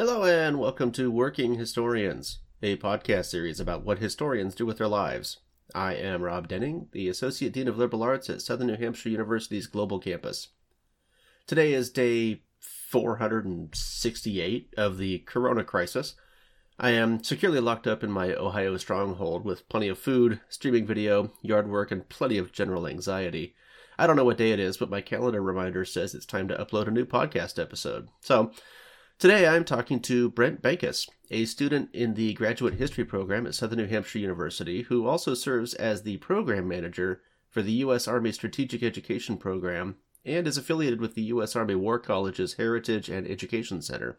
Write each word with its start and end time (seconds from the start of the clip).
Hello, 0.00 0.24
and 0.24 0.58
welcome 0.58 0.90
to 0.92 1.10
Working 1.10 1.56
Historians, 1.56 2.38
a 2.62 2.78
podcast 2.78 3.26
series 3.26 3.60
about 3.60 3.84
what 3.84 3.98
historians 3.98 4.54
do 4.54 4.64
with 4.64 4.78
their 4.78 4.88
lives. 4.88 5.40
I 5.74 5.92
am 5.92 6.22
Rob 6.22 6.48
Denning, 6.48 6.88
the 6.92 7.10
Associate 7.10 7.52
Dean 7.52 7.68
of 7.68 7.76
Liberal 7.76 8.02
Arts 8.02 8.30
at 8.30 8.40
Southern 8.40 8.68
New 8.68 8.78
Hampshire 8.78 9.10
University's 9.10 9.66
Global 9.66 9.98
Campus. 9.98 10.48
Today 11.46 11.74
is 11.74 11.90
day 11.90 12.40
468 12.60 14.72
of 14.78 14.96
the 14.96 15.18
Corona 15.18 15.64
crisis. 15.64 16.14
I 16.78 16.92
am 16.92 17.22
securely 17.22 17.60
locked 17.60 17.86
up 17.86 18.02
in 18.02 18.10
my 18.10 18.34
Ohio 18.34 18.78
stronghold 18.78 19.44
with 19.44 19.68
plenty 19.68 19.88
of 19.88 19.98
food, 19.98 20.40
streaming 20.48 20.86
video, 20.86 21.30
yard 21.42 21.68
work, 21.68 21.90
and 21.90 22.08
plenty 22.08 22.38
of 22.38 22.52
general 22.52 22.86
anxiety. 22.86 23.54
I 23.98 24.06
don't 24.06 24.16
know 24.16 24.24
what 24.24 24.38
day 24.38 24.52
it 24.52 24.60
is, 24.60 24.78
but 24.78 24.88
my 24.88 25.02
calendar 25.02 25.42
reminder 25.42 25.84
says 25.84 26.14
it's 26.14 26.24
time 26.24 26.48
to 26.48 26.56
upload 26.56 26.88
a 26.88 26.90
new 26.90 27.04
podcast 27.04 27.60
episode. 27.60 28.08
So, 28.22 28.50
Today 29.20 29.46
I'm 29.46 29.66
talking 29.66 30.00
to 30.00 30.30
Brent 30.30 30.62
Bankus, 30.62 31.06
a 31.30 31.44
student 31.44 31.90
in 31.92 32.14
the 32.14 32.32
graduate 32.32 32.76
history 32.76 33.04
program 33.04 33.46
at 33.46 33.54
Southern 33.54 33.76
New 33.80 33.86
Hampshire 33.86 34.18
University, 34.18 34.80
who 34.80 35.06
also 35.06 35.34
serves 35.34 35.74
as 35.74 36.04
the 36.04 36.16
program 36.16 36.66
manager 36.66 37.20
for 37.50 37.60
the 37.60 37.72
U.S. 37.72 38.08
Army 38.08 38.32
Strategic 38.32 38.82
Education 38.82 39.36
Program 39.36 39.96
and 40.24 40.46
is 40.46 40.56
affiliated 40.56 41.02
with 41.02 41.16
the 41.16 41.24
U.S. 41.24 41.54
Army 41.54 41.74
War 41.74 41.98
College's 41.98 42.54
Heritage 42.54 43.10
and 43.10 43.28
Education 43.28 43.82
Center. 43.82 44.18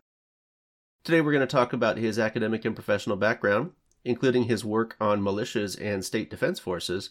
Today 1.03 1.19
we're 1.19 1.31
going 1.31 1.41
to 1.41 1.47
talk 1.47 1.73
about 1.73 1.97
his 1.97 2.19
academic 2.19 2.63
and 2.63 2.75
professional 2.75 3.17
background, 3.17 3.71
including 4.05 4.43
his 4.43 4.63
work 4.63 4.97
on 5.01 5.23
militias 5.23 5.75
and 5.81 6.05
state 6.05 6.29
defense 6.29 6.59
forces, 6.59 7.09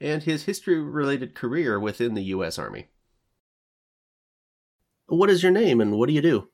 and 0.00 0.22
his 0.22 0.44
history 0.44 0.80
related 0.80 1.34
career 1.34 1.80
within 1.80 2.14
the 2.14 2.22
U.S. 2.22 2.56
Army. 2.56 2.90
What 5.08 5.28
is 5.28 5.42
your 5.42 5.50
name 5.50 5.80
and 5.80 5.98
what 5.98 6.06
do 6.06 6.12
you 6.12 6.22
do? 6.22 6.51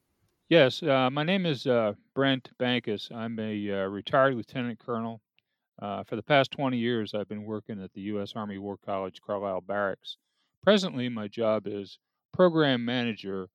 Yes, 0.48 0.83
uh, 0.83 1.11
my 1.11 1.25
name 1.25 1.45
is 1.45 1.66
uh, 1.66 1.93
Brent 2.15 2.48
Bankus. 2.59 3.15
I'm 3.15 3.38
a 3.38 3.70
uh, 3.70 3.87
retired 3.88 4.34
lieutenant 4.34 4.79
colonel. 4.79 5.21
Uh, 5.79 6.04
for 6.04 6.16
the 6.16 6.23
past 6.23 6.52
20 6.52 6.79
years, 6.79 7.13
I've 7.13 7.29
been 7.29 7.45
working 7.45 7.82
at 7.82 7.93
the 7.93 8.01
U.S. 8.13 8.32
Army 8.35 8.57
War 8.57 8.79
College 8.79 9.21
Carlisle 9.21 9.60
Barracks. 9.60 10.16
Presently, 10.63 11.10
my 11.10 11.29
job 11.29 11.66
is 11.66 11.99
program 12.32 12.82
manager 12.82 13.51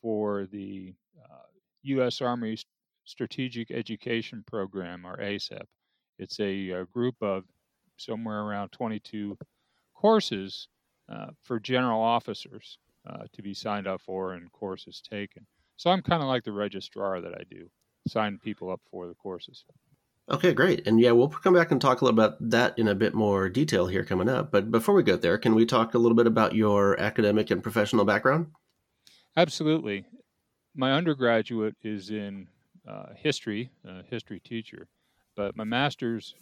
for 0.00 0.46
the 0.46 0.94
U.S. 1.82 2.22
Uh, 2.22 2.24
Army 2.24 2.56
Strategic 3.04 3.70
Education 3.70 4.42
Program, 4.46 5.06
or 5.06 5.18
ASEP. 5.18 5.66
It's 6.18 6.40
a, 6.40 6.70
a 6.70 6.80
uh, 6.80 6.84
group 6.84 7.16
of 7.20 7.44
somewhere 7.98 8.40
around 8.40 8.70
22 8.70 9.36
courses 9.94 10.68
for 11.42 11.60
general 11.60 12.00
officers 12.00 12.78
to 13.34 13.42
be 13.42 13.52
signed 13.52 13.86
up 13.86 14.00
for 14.00 14.32
and 14.32 14.50
courses 14.50 15.02
taken. 15.02 15.46
So 15.78 15.90
I'm 15.90 16.02
kind 16.02 16.22
of 16.22 16.28
like 16.28 16.44
the 16.44 16.52
registrar 16.52 17.20
that 17.20 17.34
I 17.34 17.44
do, 17.48 17.70
sign 18.08 18.38
people 18.38 18.70
up 18.70 18.80
for 18.90 19.06
the 19.06 19.14
courses. 19.14 19.64
Okay, 20.28 20.52
great. 20.52 20.86
And 20.86 21.00
yeah, 21.00 21.12
we'll 21.12 21.28
come 21.28 21.54
back 21.54 21.70
and 21.70 21.80
talk 21.80 22.00
a 22.00 22.04
little 22.04 22.18
about 22.18 22.36
that 22.50 22.78
in 22.78 22.88
a 22.88 22.94
bit 22.94 23.14
more 23.14 23.48
detail 23.48 23.86
here 23.86 24.04
coming 24.04 24.28
up. 24.28 24.50
But 24.50 24.70
before 24.70 24.94
we 24.94 25.02
get 25.04 25.22
there, 25.22 25.38
can 25.38 25.54
we 25.54 25.64
talk 25.64 25.94
a 25.94 25.98
little 25.98 26.16
bit 26.16 26.26
about 26.26 26.54
your 26.54 27.00
academic 27.00 27.50
and 27.50 27.62
professional 27.62 28.04
background? 28.04 28.48
Absolutely. 29.36 30.04
My 30.74 30.92
undergraduate 30.92 31.76
is 31.82 32.10
in 32.10 32.48
uh, 32.86 33.14
history, 33.14 33.70
a 33.84 34.02
history 34.02 34.40
teacher, 34.40 34.88
but 35.36 35.56
my 35.56 35.64
master's 35.64 36.34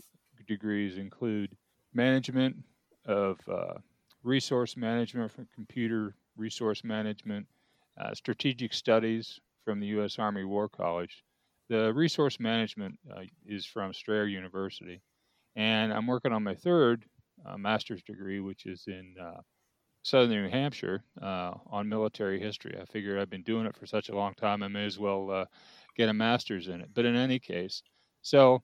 degrees 0.48 0.96
include 0.96 1.56
management 1.92 2.56
of 3.04 3.38
uh, 3.48 3.74
resource 4.22 4.76
management 4.76 5.30
from 5.30 5.46
computer 5.54 6.14
resource 6.36 6.82
management, 6.82 7.46
uh, 8.00 8.14
strategic 8.14 8.72
studies 8.72 9.40
from 9.64 9.80
the 9.80 9.86
U.S. 9.88 10.18
Army 10.18 10.44
War 10.44 10.68
College. 10.68 11.24
The 11.68 11.92
resource 11.92 12.38
management 12.38 12.98
uh, 13.10 13.22
is 13.44 13.66
from 13.66 13.92
Strayer 13.92 14.26
University. 14.26 15.02
And 15.56 15.92
I'm 15.92 16.06
working 16.06 16.32
on 16.32 16.44
my 16.44 16.54
third 16.54 17.04
uh, 17.44 17.56
master's 17.56 18.02
degree, 18.02 18.40
which 18.40 18.66
is 18.66 18.84
in 18.86 19.14
uh, 19.20 19.40
southern 20.02 20.30
New 20.42 20.48
Hampshire 20.48 21.02
uh, 21.20 21.54
on 21.70 21.88
military 21.88 22.38
history. 22.38 22.78
I 22.80 22.84
figured 22.84 23.18
I've 23.18 23.30
been 23.30 23.42
doing 23.42 23.66
it 23.66 23.76
for 23.76 23.86
such 23.86 24.08
a 24.08 24.16
long 24.16 24.34
time, 24.34 24.62
I 24.62 24.68
may 24.68 24.84
as 24.84 24.98
well 24.98 25.30
uh, 25.30 25.44
get 25.96 26.08
a 26.08 26.14
master's 26.14 26.68
in 26.68 26.80
it. 26.80 26.90
But 26.94 27.06
in 27.06 27.16
any 27.16 27.38
case, 27.38 27.82
so 28.22 28.62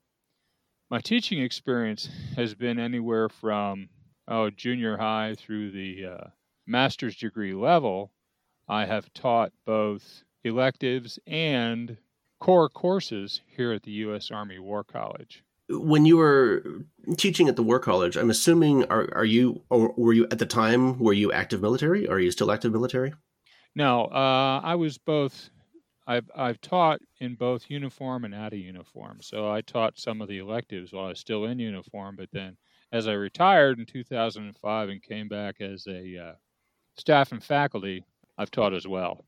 my 0.89 0.99
teaching 0.99 1.41
experience 1.41 2.07
has 2.35 2.55
been 2.55 2.79
anywhere 2.79 3.27
from 3.27 3.89
oh, 4.27 4.49
junior 4.51 4.95
high 4.95 5.35
through 5.37 5.71
the 5.71 6.05
master's 6.65 7.17
degree 7.17 7.53
level 7.53 8.11
I 8.67 8.85
have 8.85 9.13
taught 9.13 9.51
both 9.65 10.23
electives 10.43 11.19
and 11.27 11.97
core 12.39 12.69
courses 12.69 13.41
here 13.47 13.71
at 13.71 13.83
the 13.83 13.91
U.S. 13.91 14.31
Army 14.31 14.59
War 14.59 14.83
College. 14.83 15.43
When 15.69 16.05
you 16.05 16.17
were 16.17 16.63
teaching 17.17 17.47
at 17.47 17.55
the 17.55 17.63
War 17.63 17.79
College, 17.79 18.17
I'm 18.17 18.29
assuming 18.29 18.83
are 18.85 19.07
are 19.15 19.25
you 19.25 19.63
or 19.69 19.93
were 19.95 20.13
you 20.13 20.27
at 20.29 20.39
the 20.39 20.45
time 20.45 20.99
were 20.99 21.13
you 21.13 21.31
active 21.31 21.61
military? 21.61 22.07
Or 22.07 22.15
are 22.15 22.19
you 22.19 22.31
still 22.31 22.51
active 22.51 22.73
military? 22.73 23.13
No, 23.75 24.05
uh, 24.05 24.61
I 24.63 24.75
was 24.75 24.97
both. 24.97 25.49
I've 26.05 26.29
I've 26.35 26.59
taught 26.59 26.99
in 27.21 27.35
both 27.35 27.69
uniform 27.69 28.25
and 28.25 28.35
out 28.35 28.51
of 28.51 28.59
uniform. 28.59 29.19
So 29.21 29.49
I 29.49 29.61
taught 29.61 29.97
some 29.97 30.21
of 30.21 30.27
the 30.27 30.39
electives 30.39 30.91
while 30.91 31.05
I 31.05 31.09
was 31.09 31.19
still 31.19 31.45
in 31.45 31.59
uniform, 31.59 32.17
but 32.17 32.29
then 32.33 32.57
as 32.91 33.07
I 33.07 33.13
retired 33.13 33.79
in 33.79 33.85
2005 33.85 34.89
and 34.89 35.01
came 35.01 35.29
back 35.29 35.61
as 35.61 35.87
a 35.87 36.17
uh, 36.17 36.33
staff 36.97 37.31
and 37.31 37.41
faculty, 37.41 38.05
I've 38.37 38.51
taught 38.51 38.73
as 38.73 38.87
well. 38.87 39.25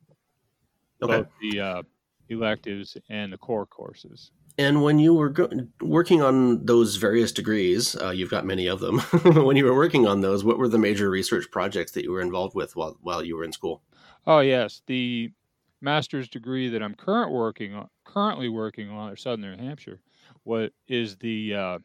Okay. 1.02 1.18
Both 1.18 1.28
the 1.42 1.60
uh, 1.60 1.84
electives 2.30 2.98
and 3.10 3.32
the 3.32 3.38
core 3.38 3.66
courses. 3.66 4.32
And 4.58 4.84
when 4.84 5.00
you 5.00 5.14
were 5.14 5.30
go- 5.30 5.50
working 5.82 6.22
on 6.22 6.66
those 6.66 6.96
various 6.96 7.32
degrees, 7.32 7.96
uh, 7.98 8.12
you've 8.12 8.30
got 8.30 8.46
many 8.46 8.68
of 8.68 8.80
them. 8.80 9.00
when 9.46 9.58
you 9.58 9.66
were 9.66 9.76
working 9.76 10.08
on 10.08 10.22
those, 10.22 10.44
what 10.46 10.58
were 10.58 10.70
the 10.70 10.78
major 10.78 11.10
research 11.10 11.52
projects 11.52 11.92
that 11.92 12.04
you 12.04 12.12
were 12.12 12.22
involved 12.22 12.56
with 12.56 12.76
while 12.76 12.98
while 13.02 13.24
you 13.24 13.36
were 13.36 13.44
in 13.44 13.52
school? 13.52 13.82
Oh 14.26 14.40
yes, 14.40 14.82
the 14.88 15.32
master's 15.82 16.30
degree 16.30 16.70
that 16.70 16.82
I'm 16.82 16.96
current 16.96 17.32
working 17.32 17.76
on, 17.76 17.90
currently 18.06 18.48
working 18.48 18.90
on 18.90 19.12
at 19.12 19.20
Southern 19.20 19.42
New 19.42 19.58
Hampshire, 19.58 20.00
what 20.44 20.72
is 20.88 21.18
the 21.18 21.54
uh, 21.54 21.80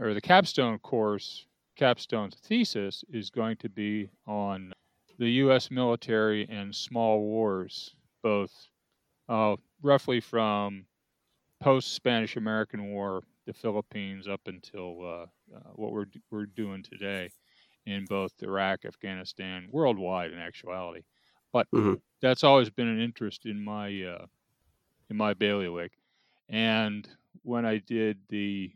or 0.00 0.12
the 0.12 0.20
capstone 0.20 0.78
course, 0.80 1.46
capstone 1.76 2.30
thesis 2.30 3.04
is 3.12 3.30
going 3.30 3.56
to 3.58 3.68
be 3.68 4.10
on 4.26 4.72
the 5.18 5.30
U.S. 5.30 5.70
military 5.70 6.48
and 6.48 6.74
small 6.74 7.20
wars, 7.20 7.94
both 8.22 8.52
uh, 9.28 9.56
roughly 9.82 10.20
from 10.20 10.86
post 11.60 11.94
Spanish 11.94 12.36
American 12.36 12.92
War, 12.92 13.22
the 13.46 13.52
Philippines, 13.52 14.28
up 14.28 14.40
until 14.46 15.00
uh, 15.02 15.56
uh, 15.56 15.70
what 15.74 15.92
we're, 15.92 16.06
we're 16.30 16.46
doing 16.46 16.82
today 16.82 17.30
in 17.86 18.04
both 18.04 18.32
Iraq, 18.42 18.84
Afghanistan, 18.84 19.68
worldwide 19.70 20.32
in 20.32 20.38
actuality. 20.38 21.02
But 21.52 21.70
mm-hmm. 21.70 21.94
that's 22.20 22.44
always 22.44 22.70
been 22.70 22.88
an 22.88 23.00
interest 23.00 23.46
in 23.46 23.62
my 23.62 23.86
uh, 24.02 24.26
in 25.10 25.16
my 25.16 25.34
bailiwick. 25.34 25.92
And 26.48 27.06
when 27.42 27.66
I 27.66 27.78
did 27.78 28.18
the 28.28 28.72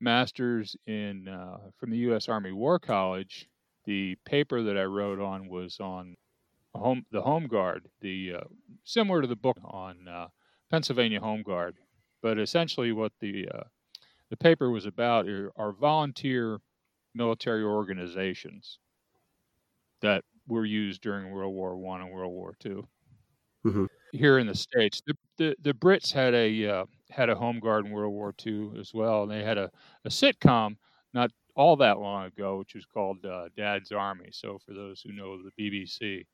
masters 0.00 0.76
in 0.86 1.28
uh, 1.28 1.58
from 1.76 1.90
the 1.90 1.98
U.S. 1.98 2.28
Army 2.28 2.52
War 2.52 2.78
College 2.78 3.48
the 3.86 4.16
paper 4.24 4.62
that 4.62 4.76
I 4.76 4.84
wrote 4.84 5.20
on 5.20 5.48
was 5.48 5.78
on 5.80 6.16
home 6.74 7.04
the 7.10 7.22
Home 7.22 7.46
Guard, 7.46 7.88
the 8.00 8.34
uh, 8.34 8.44
similar 8.84 9.22
to 9.22 9.28
the 9.28 9.36
book 9.36 9.58
on 9.64 10.08
uh, 10.08 10.28
Pennsylvania 10.70 11.20
Home 11.20 11.42
Guard, 11.42 11.76
but 12.22 12.38
essentially 12.38 12.92
what 12.92 13.12
the 13.20 13.48
uh, 13.52 13.64
the 14.30 14.36
paper 14.36 14.70
was 14.70 14.86
about 14.86 15.26
are, 15.28 15.72
volunteer 15.72 16.58
military 17.14 17.62
organizations 17.62 18.78
that 20.02 20.24
were 20.48 20.66
used 20.66 21.00
during 21.00 21.30
World 21.30 21.54
War 21.54 21.76
One 21.76 22.02
and 22.02 22.10
World 22.10 22.32
War 22.32 22.54
2 22.60 22.86
mm-hmm. 23.66 23.84
Here 24.12 24.38
in 24.38 24.46
the 24.46 24.54
states, 24.54 25.02
the, 25.06 25.14
the, 25.38 25.56
the 25.62 25.72
Brits 25.72 26.12
had 26.12 26.34
a 26.34 26.66
uh, 26.66 26.84
had 27.10 27.30
a 27.30 27.36
home 27.36 27.60
guard 27.60 27.86
in 27.86 27.92
World 27.92 28.12
War 28.12 28.34
II 28.44 28.72
as 28.78 28.92
well, 28.92 29.22
and 29.22 29.30
they 29.30 29.44
had 29.44 29.58
a, 29.58 29.70
a 30.04 30.08
sitcom 30.08 30.76
not 31.14 31.30
all 31.56 31.76
that 31.76 31.98
long 31.98 32.26
ago, 32.26 32.58
which 32.58 32.74
was 32.74 32.84
called 32.84 33.24
uh, 33.24 33.48
Dad's 33.56 33.90
Army. 33.90 34.28
So 34.30 34.58
for 34.64 34.74
those 34.74 35.00
who 35.00 35.12
know 35.12 35.38
the 35.42 35.50
BBC, 35.58 36.26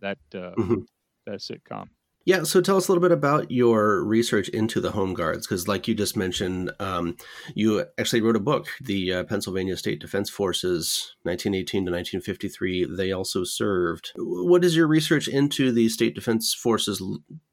that 0.00 0.18
uh, 0.34 0.54
mm-hmm. 0.58 0.80
that 1.26 1.38
sitcom. 1.38 1.88
Yeah, 2.26 2.44
so 2.44 2.62
tell 2.62 2.78
us 2.78 2.88
a 2.88 2.90
little 2.90 3.02
bit 3.02 3.12
about 3.12 3.50
your 3.50 4.02
research 4.02 4.48
into 4.48 4.80
the 4.80 4.92
Home 4.92 5.12
Guards, 5.12 5.46
because 5.46 5.68
like 5.68 5.86
you 5.86 5.94
just 5.94 6.16
mentioned, 6.16 6.72
um, 6.80 7.18
you 7.54 7.84
actually 7.98 8.22
wrote 8.22 8.34
a 8.34 8.40
book, 8.40 8.66
the 8.80 9.12
uh, 9.12 9.24
Pennsylvania 9.24 9.76
State 9.76 10.00
Defense 10.00 10.30
Forces, 10.30 11.14
1918 11.24 11.84
to 11.84 11.92
1953. 11.92 12.96
They 12.96 13.12
also 13.12 13.44
served. 13.44 14.12
What 14.16 14.62
has 14.62 14.74
your 14.74 14.86
research 14.86 15.28
into 15.28 15.70
the 15.70 15.90
State 15.90 16.14
Defense 16.14 16.54
Forces 16.54 17.02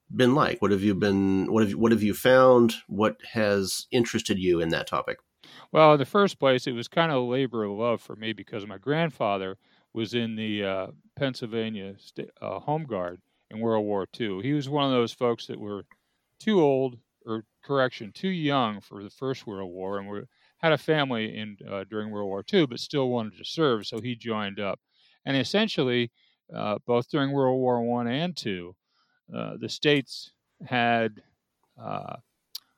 been 0.09 0.35
like? 0.35 0.61
What 0.61 0.71
have 0.71 0.83
you 0.83 0.95
been? 0.95 1.51
What 1.51 1.63
have 1.63 1.71
you, 1.71 1.77
what 1.77 1.91
have 1.91 2.03
you 2.03 2.13
found? 2.13 2.75
What 2.87 3.17
has 3.33 3.87
interested 3.91 4.39
you 4.39 4.61
in 4.61 4.69
that 4.69 4.87
topic? 4.87 5.17
Well, 5.71 5.93
in 5.93 5.99
the 5.99 6.05
first 6.05 6.39
place, 6.39 6.67
it 6.67 6.71
was 6.73 6.87
kind 6.87 7.11
of 7.11 7.17
a 7.17 7.25
labor 7.25 7.63
of 7.63 7.71
love 7.71 8.01
for 8.01 8.15
me 8.15 8.33
because 8.33 8.65
my 8.65 8.77
grandfather 8.77 9.57
was 9.93 10.13
in 10.13 10.35
the 10.35 10.63
uh, 10.63 10.87
Pennsylvania 11.15 11.95
State, 11.99 12.29
uh, 12.41 12.59
Home 12.59 12.85
Guard 12.85 13.21
in 13.49 13.59
World 13.59 13.85
War 13.85 14.05
II. 14.07 14.41
He 14.41 14.53
was 14.53 14.69
one 14.69 14.85
of 14.85 14.91
those 14.91 15.11
folks 15.13 15.47
that 15.47 15.59
were 15.59 15.85
too 16.39 16.61
old, 16.61 16.97
or 17.25 17.45
correction, 17.63 18.11
too 18.11 18.29
young 18.29 18.81
for 18.81 19.03
the 19.03 19.09
First 19.09 19.45
World 19.45 19.71
War, 19.71 19.99
and 19.99 20.09
we 20.09 20.21
had 20.57 20.71
a 20.73 20.77
family 20.77 21.35
in 21.37 21.57
uh, 21.67 21.83
during 21.89 22.11
World 22.11 22.27
War 22.27 22.43
II, 22.43 22.65
but 22.65 22.79
still 22.79 23.09
wanted 23.09 23.37
to 23.37 23.45
serve, 23.45 23.85
so 23.87 23.99
he 23.99 24.15
joined 24.15 24.59
up. 24.59 24.79
And 25.25 25.37
essentially, 25.37 26.11
uh, 26.53 26.79
both 26.85 27.09
during 27.09 27.31
World 27.31 27.59
War 27.59 27.81
One 27.81 28.07
and 28.07 28.35
Two, 28.35 28.75
uh, 29.33 29.57
the 29.59 29.69
states 29.69 30.31
had 30.65 31.23
uh, 31.81 32.17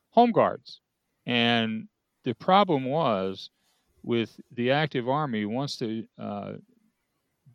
home 0.09 0.31
guards, 0.31 0.81
and 1.25 1.87
the 2.23 2.35
problem 2.35 2.85
was 2.85 3.49
with 4.03 4.39
the 4.51 4.71
active 4.71 5.07
army 5.09 5.45
once 5.45 5.77
the 5.77 6.07
uh, 6.19 6.53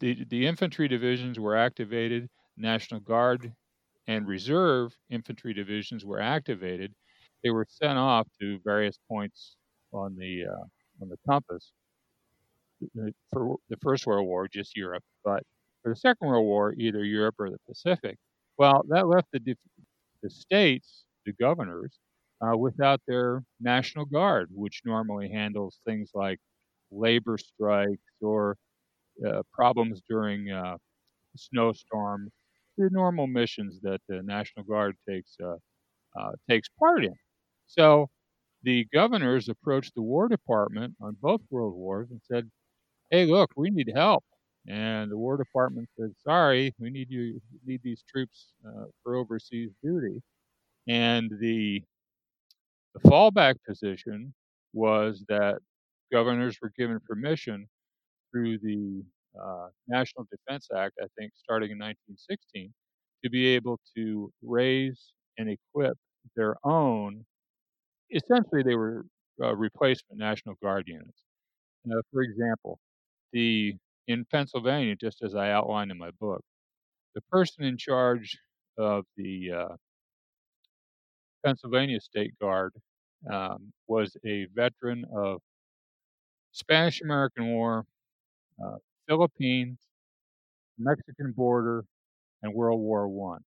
the, 0.00 0.24
the 0.26 0.46
infantry 0.46 0.88
divisions 0.88 1.40
were 1.40 1.56
activated, 1.56 2.28
National 2.56 3.00
Guard 3.00 3.52
and 4.06 4.26
Reserve 4.28 4.96
infantry 5.10 5.52
divisions 5.54 6.04
were 6.04 6.20
activated. 6.20 6.94
They 7.42 7.50
were 7.50 7.66
sent 7.68 7.98
off 7.98 8.28
to 8.40 8.60
various 8.64 8.98
points 9.08 9.56
on 9.92 10.16
the 10.16 10.46
uh, 10.46 11.02
on 11.02 11.08
the 11.08 11.18
compass. 11.28 11.72
For 13.32 13.56
the 13.68 13.76
First 13.82 14.06
World 14.06 14.26
War, 14.26 14.48
just 14.48 14.76
Europe, 14.76 15.02
but 15.24 15.42
for 15.82 15.90
the 15.92 15.96
Second 15.96 16.28
World 16.28 16.46
War, 16.46 16.74
either 16.78 17.04
Europe 17.04 17.34
or 17.38 17.50
the 17.50 17.58
Pacific. 17.66 18.16
Well, 18.56 18.84
that 18.88 19.08
left 19.08 19.28
the 19.32 19.56
the 20.22 20.30
states, 20.30 21.04
the 21.26 21.32
governors, 21.34 21.98
uh, 22.42 22.56
without 22.56 23.00
their 23.06 23.42
National 23.60 24.04
Guard, 24.04 24.48
which 24.52 24.82
normally 24.84 25.28
handles 25.30 25.80
things 25.86 26.10
like 26.14 26.38
labor 26.90 27.38
strikes 27.38 28.02
or 28.22 28.56
uh, 29.26 29.42
problems 29.52 30.02
during 30.08 30.50
uh, 30.50 30.76
snowstorms, 31.36 32.32
the 32.78 32.88
normal 32.92 33.26
missions 33.26 33.80
that 33.82 34.00
the 34.08 34.22
National 34.22 34.64
Guard 34.64 34.96
takes 35.08 35.36
uh, 35.42 35.56
uh, 36.20 36.32
takes 36.48 36.68
part 36.78 37.04
in. 37.04 37.14
So 37.66 38.08
the 38.62 38.86
governors 38.92 39.48
approached 39.48 39.94
the 39.94 40.02
War 40.02 40.28
Department 40.28 40.94
on 41.00 41.16
both 41.20 41.40
World 41.50 41.74
Wars 41.74 42.08
and 42.10 42.20
said, 42.24 42.50
"Hey, 43.10 43.26
look, 43.26 43.50
we 43.56 43.70
need 43.70 43.92
help." 43.94 44.24
And 44.68 45.10
the 45.10 45.18
War 45.18 45.36
Department 45.36 45.88
said, 45.98 46.14
"Sorry, 46.24 46.74
we 46.78 46.90
need 46.90 47.10
you 47.10 47.40
need 47.66 47.82
these 47.82 48.02
troops 48.08 48.52
uh, 48.66 48.86
for 49.02 49.16
overseas 49.16 49.72
duty." 49.82 50.22
And 50.88 51.30
the 51.40 51.84
the 52.94 53.00
fallback 53.08 53.54
position 53.66 54.34
was 54.72 55.24
that 55.28 55.58
governors 56.12 56.58
were 56.62 56.72
given 56.76 57.00
permission 57.06 57.68
through 58.32 58.58
the 58.58 59.04
uh, 59.40 59.68
National 59.88 60.26
Defense 60.30 60.68
Act, 60.76 60.94
I 61.02 61.06
think, 61.18 61.32
starting 61.36 61.70
in 61.72 61.78
1916, 61.78 62.72
to 63.24 63.30
be 63.30 63.46
able 63.48 63.80
to 63.96 64.32
raise 64.42 65.12
and 65.38 65.50
equip 65.50 65.96
their 66.36 66.56
own. 66.64 67.24
Essentially, 68.10 68.62
they 68.62 68.74
were 68.76 69.04
uh, 69.42 69.54
replacement 69.56 70.18
National 70.18 70.56
Guard 70.62 70.84
units. 70.88 71.22
Now, 71.84 72.00
for 72.12 72.22
example, 72.22 72.78
the 73.32 73.74
in 74.08 74.24
Pennsylvania, 74.26 74.96
just 74.96 75.22
as 75.22 75.34
I 75.34 75.50
outlined 75.52 75.90
in 75.90 75.98
my 75.98 76.10
book, 76.20 76.42
the 77.14 77.22
person 77.30 77.64
in 77.64 77.76
charge 77.78 78.38
of 78.78 79.04
the 79.16 79.52
uh, 79.52 79.76
Pennsylvania 81.44 82.00
State 82.00 82.38
Guard 82.40 82.72
um, 83.30 83.72
was 83.88 84.16
a 84.24 84.46
veteran 84.54 85.04
of 85.14 85.40
Spanish 86.52 87.00
American 87.00 87.48
War, 87.48 87.86
uh, 88.64 88.78
Philippines, 89.08 89.78
Mexican 90.78 91.32
border, 91.32 91.84
and 92.42 92.54
World 92.54 92.80
War 92.80 93.08
One. 93.08 93.42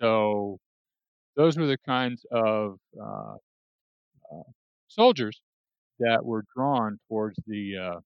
So 0.00 0.58
those 1.36 1.56
were 1.58 1.66
the 1.66 1.78
kinds 1.78 2.26
of 2.32 2.78
uh, 3.00 3.36
uh, 4.32 4.42
soldiers 4.88 5.40
that 6.00 6.24
were 6.24 6.44
drawn 6.56 6.98
towards 7.08 7.38
the 7.46 7.76
uh, 7.76 8.00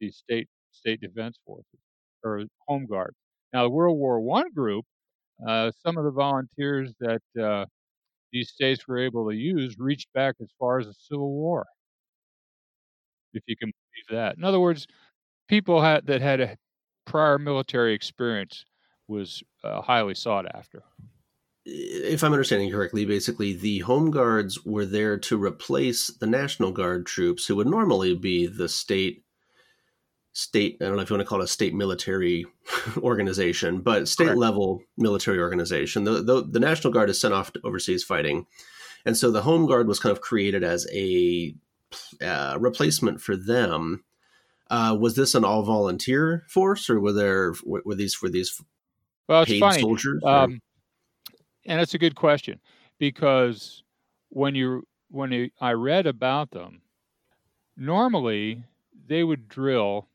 the 0.00 0.10
state 0.10 0.48
state 0.72 1.00
defense 1.00 1.38
forces 1.46 1.80
or 2.24 2.44
home 2.68 2.86
guard. 2.86 3.14
Now 3.52 3.64
the 3.64 3.70
World 3.70 3.98
War 3.98 4.20
One 4.20 4.52
group, 4.52 4.84
uh, 5.46 5.72
some 5.84 5.98
of 5.98 6.04
the 6.04 6.10
volunteers 6.12 6.92
that 7.00 7.22
uh, 7.42 7.66
these 8.32 8.50
states 8.50 8.86
were 8.86 8.98
able 8.98 9.28
to 9.28 9.36
use 9.36 9.76
reached 9.78 10.12
back 10.12 10.36
as 10.40 10.48
far 10.58 10.78
as 10.78 10.86
the 10.86 10.94
Civil 10.94 11.32
War, 11.32 11.66
if 13.32 13.42
you 13.46 13.56
can 13.56 13.70
believe 13.70 14.18
that. 14.18 14.36
In 14.36 14.44
other 14.44 14.60
words, 14.60 14.86
people 15.48 15.82
had, 15.82 16.06
that 16.06 16.20
had 16.20 16.40
a 16.40 16.56
prior 17.06 17.38
military 17.38 17.94
experience 17.94 18.64
was 19.08 19.42
uh, 19.64 19.82
highly 19.82 20.14
sought 20.14 20.46
after. 20.54 20.82
If 21.66 22.22
I'm 22.22 22.32
understanding 22.32 22.70
correctly, 22.70 23.04
basically 23.04 23.52
the 23.52 23.80
Home 23.80 24.10
Guards 24.10 24.64
were 24.64 24.86
there 24.86 25.18
to 25.18 25.42
replace 25.42 26.06
the 26.06 26.26
National 26.26 26.72
Guard 26.72 27.06
troops, 27.06 27.46
who 27.46 27.56
would 27.56 27.66
normally 27.66 28.14
be 28.14 28.46
the 28.46 28.68
state 28.68 29.24
state 30.32 30.76
i 30.80 30.84
don't 30.84 30.96
know 30.96 31.02
if 31.02 31.10
you 31.10 31.16
want 31.16 31.26
to 31.26 31.28
call 31.28 31.40
it 31.40 31.44
a 31.44 31.48
state 31.48 31.74
military 31.74 32.46
organization 32.98 33.80
but 33.80 34.08
state 34.08 34.24
Correct. 34.24 34.38
level 34.38 34.82
military 35.00 35.38
organization. 35.38 36.04
The, 36.04 36.22
the, 36.22 36.44
the 36.44 36.60
national 36.60 36.92
guard 36.92 37.10
is 37.10 37.20
sent 37.20 37.34
off 37.34 37.52
to 37.52 37.60
overseas 37.64 38.04
fighting. 38.04 38.46
And 39.04 39.16
so 39.16 39.30
the 39.30 39.42
home 39.42 39.66
guard 39.66 39.88
was 39.88 39.98
kind 39.98 40.12
of 40.12 40.20
created 40.20 40.62
as 40.62 40.86
a 40.92 41.54
uh, 42.22 42.56
replacement 42.60 43.20
for 43.20 43.36
them. 43.36 44.04
Uh, 44.70 44.96
was 44.98 45.16
this 45.16 45.34
an 45.34 45.44
all 45.44 45.62
volunteer 45.62 46.44
force 46.48 46.88
or 46.88 47.00
were 47.00 47.12
there 47.12 47.54
were 47.64 47.96
these 47.96 48.22
were 48.22 48.28
these 48.28 48.62
well 49.26 49.42
it's 49.42 49.58
funny 49.58 49.80
soldiers 49.80 50.22
um, 50.24 50.60
and 51.66 51.80
it's 51.80 51.94
a 51.94 51.98
good 51.98 52.14
question 52.14 52.60
because 52.96 53.82
when 54.28 54.54
you 54.54 54.86
when 55.10 55.32
you, 55.32 55.50
i 55.60 55.72
read 55.72 56.06
about 56.06 56.52
them 56.52 56.82
normally 57.76 58.62
they 59.08 59.24
would 59.24 59.48
drill 59.48 60.06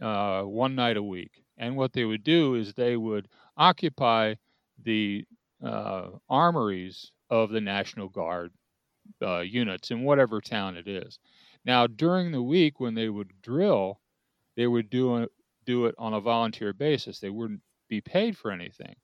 uh, 0.00 0.42
one 0.42 0.74
night 0.74 0.96
a 0.96 1.02
week. 1.02 1.42
And 1.58 1.76
what 1.76 1.92
they 1.92 2.04
would 2.04 2.24
do 2.24 2.54
is 2.54 2.72
they 2.72 2.96
would 2.96 3.28
occupy 3.56 4.34
the 4.82 5.24
uh, 5.64 6.08
armories 6.28 7.12
of 7.28 7.50
the 7.50 7.60
National 7.60 8.08
Guard 8.08 8.52
uh, 9.22 9.40
units 9.40 9.90
in 9.90 10.02
whatever 10.02 10.40
town 10.40 10.76
it 10.76 10.88
is. 10.88 11.18
Now, 11.64 11.86
during 11.86 12.32
the 12.32 12.42
week 12.42 12.80
when 12.80 12.94
they 12.94 13.08
would 13.08 13.32
drill, 13.42 14.00
they 14.56 14.66
would 14.66 14.88
do 14.90 15.18
it, 15.18 15.30
do 15.66 15.86
it 15.86 15.94
on 15.98 16.14
a 16.14 16.20
volunteer 16.20 16.72
basis. 16.72 17.20
They 17.20 17.30
wouldn't 17.30 17.60
be 17.88 18.00
paid 18.00 18.36
for 18.36 18.50
anything, 18.50 18.94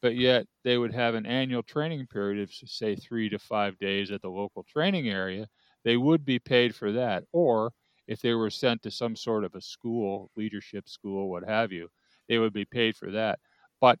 but 0.00 0.16
yet 0.16 0.46
they 0.64 0.78
would 0.78 0.94
have 0.94 1.14
an 1.14 1.26
annual 1.26 1.62
training 1.62 2.06
period 2.06 2.42
of, 2.42 2.50
say, 2.52 2.96
three 2.96 3.28
to 3.28 3.38
five 3.38 3.78
days 3.78 4.10
at 4.10 4.22
the 4.22 4.30
local 4.30 4.62
training 4.64 5.08
area. 5.08 5.46
They 5.84 5.96
would 5.96 6.24
be 6.24 6.38
paid 6.38 6.74
for 6.74 6.92
that, 6.92 7.24
or 7.32 7.72
if 8.06 8.20
they 8.20 8.34
were 8.34 8.50
sent 8.50 8.82
to 8.82 8.90
some 8.90 9.16
sort 9.16 9.44
of 9.44 9.54
a 9.54 9.60
school, 9.60 10.30
leadership 10.36 10.88
school, 10.88 11.30
what 11.30 11.44
have 11.44 11.72
you, 11.72 11.88
they 12.28 12.38
would 12.38 12.52
be 12.52 12.64
paid 12.64 12.96
for 12.96 13.10
that. 13.12 13.38
But 13.80 13.98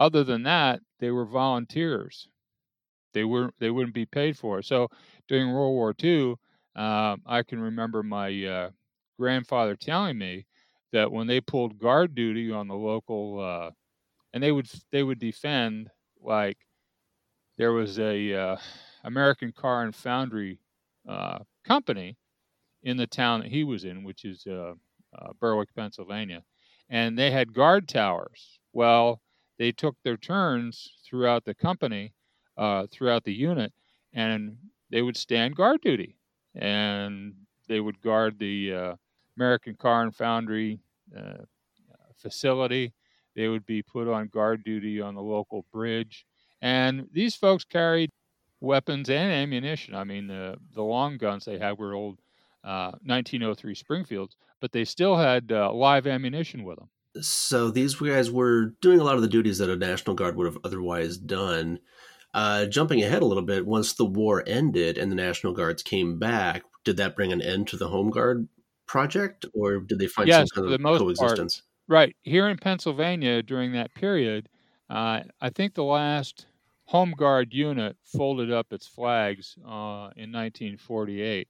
other 0.00 0.24
than 0.24 0.44
that, 0.44 0.80
they 1.00 1.10
were 1.10 1.26
volunteers. 1.26 2.28
They 3.14 3.24
weren't. 3.24 3.54
They 3.58 3.70
wouldn't 3.70 3.94
be 3.94 4.06
paid 4.06 4.38
for. 4.38 4.62
So 4.62 4.88
during 5.28 5.52
World 5.52 5.72
War 5.74 5.92
II, 5.94 6.36
um, 6.76 7.22
I 7.26 7.42
can 7.42 7.60
remember 7.60 8.02
my 8.02 8.44
uh, 8.44 8.70
grandfather 9.18 9.76
telling 9.76 10.18
me 10.18 10.46
that 10.92 11.12
when 11.12 11.26
they 11.26 11.40
pulled 11.40 11.78
guard 11.78 12.14
duty 12.14 12.50
on 12.50 12.68
the 12.68 12.74
local, 12.74 13.40
uh, 13.40 13.70
and 14.32 14.42
they 14.42 14.52
would 14.52 14.68
they 14.92 15.02
would 15.02 15.18
defend 15.18 15.90
like 16.20 16.58
there 17.58 17.72
was 17.72 17.98
a 17.98 18.34
uh, 18.34 18.56
American 19.04 19.52
Car 19.52 19.84
and 19.84 19.94
Foundry 19.94 20.58
uh, 21.08 21.38
company 21.64 22.16
in 22.82 22.96
the 22.96 23.06
town 23.06 23.40
that 23.40 23.50
he 23.50 23.64
was 23.64 23.84
in, 23.84 24.04
which 24.04 24.24
is 24.24 24.46
uh, 24.46 24.74
uh, 25.16 25.32
Berwick, 25.40 25.74
Pennsylvania, 25.74 26.42
and 26.88 27.18
they 27.18 27.30
had 27.30 27.52
guard 27.52 27.88
towers. 27.88 28.58
Well, 28.72 29.20
they 29.58 29.72
took 29.72 29.96
their 30.02 30.16
turns 30.16 30.94
throughout 31.04 31.44
the 31.44 31.54
company, 31.54 32.12
uh, 32.56 32.86
throughout 32.90 33.24
the 33.24 33.34
unit, 33.34 33.72
and 34.12 34.56
they 34.90 35.02
would 35.02 35.16
stand 35.16 35.56
guard 35.56 35.80
duty, 35.82 36.16
and 36.54 37.34
they 37.68 37.80
would 37.80 38.00
guard 38.00 38.38
the 38.38 38.74
uh, 38.74 38.94
American 39.36 39.74
Car 39.74 40.02
and 40.02 40.14
Foundry 40.16 40.80
uh, 41.16 41.44
facility. 42.16 42.92
They 43.34 43.48
would 43.48 43.64
be 43.64 43.82
put 43.82 44.08
on 44.08 44.28
guard 44.28 44.64
duty 44.64 45.00
on 45.00 45.14
the 45.14 45.22
local 45.22 45.64
bridge, 45.72 46.26
and 46.60 47.08
these 47.12 47.34
folks 47.34 47.64
carried 47.64 48.10
weapons 48.60 49.08
and 49.08 49.32
ammunition. 49.32 49.94
I 49.94 50.04
mean, 50.04 50.26
the 50.26 50.56
the 50.74 50.82
long 50.82 51.18
guns 51.18 51.44
they 51.44 51.58
had 51.58 51.78
were 51.78 51.94
old 51.94 52.18
1903 52.62 53.72
uh, 53.72 53.74
Springfields, 53.74 54.36
but 54.60 54.72
they 54.72 54.84
still 54.84 55.16
had 55.16 55.52
uh, 55.52 55.72
live 55.72 56.06
ammunition 56.06 56.64
with 56.64 56.78
them. 56.78 56.88
So 57.20 57.70
these 57.70 57.94
guys 57.94 58.30
were 58.30 58.74
doing 58.80 59.00
a 59.00 59.04
lot 59.04 59.16
of 59.16 59.22
the 59.22 59.28
duties 59.28 59.58
that 59.58 59.68
a 59.68 59.76
National 59.76 60.16
Guard 60.16 60.36
would 60.36 60.46
have 60.46 60.58
otherwise 60.64 61.18
done. 61.18 61.78
Uh, 62.34 62.64
jumping 62.64 63.02
ahead 63.02 63.20
a 63.20 63.26
little 63.26 63.42
bit, 63.42 63.66
once 63.66 63.92
the 63.92 64.06
war 64.06 64.42
ended 64.46 64.96
and 64.96 65.10
the 65.10 65.16
National 65.16 65.52
Guards 65.52 65.82
came 65.82 66.18
back, 66.18 66.62
did 66.84 66.96
that 66.96 67.14
bring 67.14 67.32
an 67.32 67.42
end 67.42 67.68
to 67.68 67.76
the 67.76 67.88
Home 67.88 68.10
Guard 68.10 68.48
project, 68.86 69.44
or 69.54 69.80
did 69.80 69.98
they 69.98 70.06
find 70.06 70.28
yes, 70.28 70.48
some 70.54 70.64
kind 70.64 70.86
of 70.86 70.98
coexistence? 70.98 71.56
Part, 71.56 71.64
right 71.88 72.16
here 72.22 72.48
in 72.48 72.56
Pennsylvania 72.56 73.42
during 73.42 73.72
that 73.72 73.94
period, 73.94 74.48
uh, 74.88 75.20
I 75.40 75.50
think 75.50 75.74
the 75.74 75.84
last 75.84 76.46
Home 76.86 77.14
Guard 77.16 77.52
unit 77.52 77.96
folded 78.04 78.52
up 78.52 78.72
its 78.72 78.86
flags 78.86 79.56
uh, 79.64 80.12
in 80.16 80.32
1948, 80.32 81.48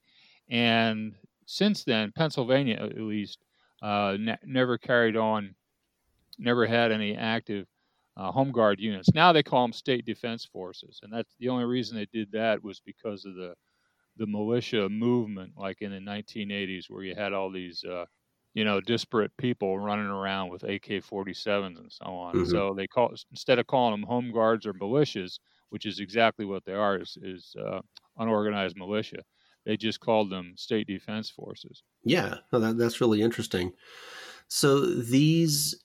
and 0.49 1.15
since 1.45 1.83
then, 1.83 2.11
Pennsylvania 2.15 2.75
at 2.75 2.97
least 2.97 3.39
uh, 3.81 4.17
ne- 4.19 4.37
never 4.45 4.77
carried 4.77 5.17
on, 5.17 5.55
never 6.37 6.65
had 6.65 6.91
any 6.91 7.15
active 7.15 7.67
uh, 8.15 8.31
Home 8.31 8.51
Guard 8.51 8.79
units. 8.79 9.13
Now 9.13 9.33
they 9.33 9.43
call 9.43 9.63
them 9.63 9.73
state 9.73 10.05
defense 10.05 10.45
forces, 10.45 10.99
and 11.03 11.11
that's 11.11 11.35
the 11.39 11.49
only 11.49 11.65
reason 11.65 11.97
they 11.97 12.07
did 12.13 12.31
that 12.31 12.63
was 12.63 12.79
because 12.79 13.25
of 13.25 13.35
the 13.35 13.53
the 14.17 14.27
militia 14.27 14.87
movement, 14.89 15.53
like 15.57 15.81
in 15.81 15.91
the 15.91 15.97
1980s, 15.97 16.85
where 16.87 17.03
you 17.03 17.15
had 17.15 17.33
all 17.33 17.51
these 17.51 17.83
uh, 17.83 18.05
you 18.53 18.63
know 18.63 18.79
disparate 18.79 19.35
people 19.37 19.79
running 19.79 20.05
around 20.05 20.49
with 20.49 20.63
AK-47s 20.63 21.79
and 21.79 21.91
so 21.91 22.05
on. 22.05 22.35
Mm-hmm. 22.35 22.51
So 22.51 22.73
they 22.75 22.87
call 22.87 23.13
instead 23.31 23.59
of 23.59 23.67
calling 23.67 23.99
them 23.99 24.07
Home 24.07 24.31
Guards 24.31 24.65
or 24.65 24.73
militias, 24.73 25.39
which 25.69 25.85
is 25.85 25.99
exactly 25.99 26.45
what 26.45 26.63
they 26.65 26.73
are, 26.73 26.99
is, 26.99 27.17
is 27.21 27.55
uh, 27.59 27.79
unorganized 28.17 28.77
militia. 28.77 29.23
They 29.65 29.77
just 29.77 29.99
called 29.99 30.29
them 30.29 30.53
state 30.57 30.87
defense 30.87 31.29
forces. 31.29 31.83
Yeah, 32.03 32.35
that, 32.51 32.77
that's 32.77 32.99
really 32.99 33.21
interesting. 33.21 33.73
So 34.47 34.81
these 34.81 35.83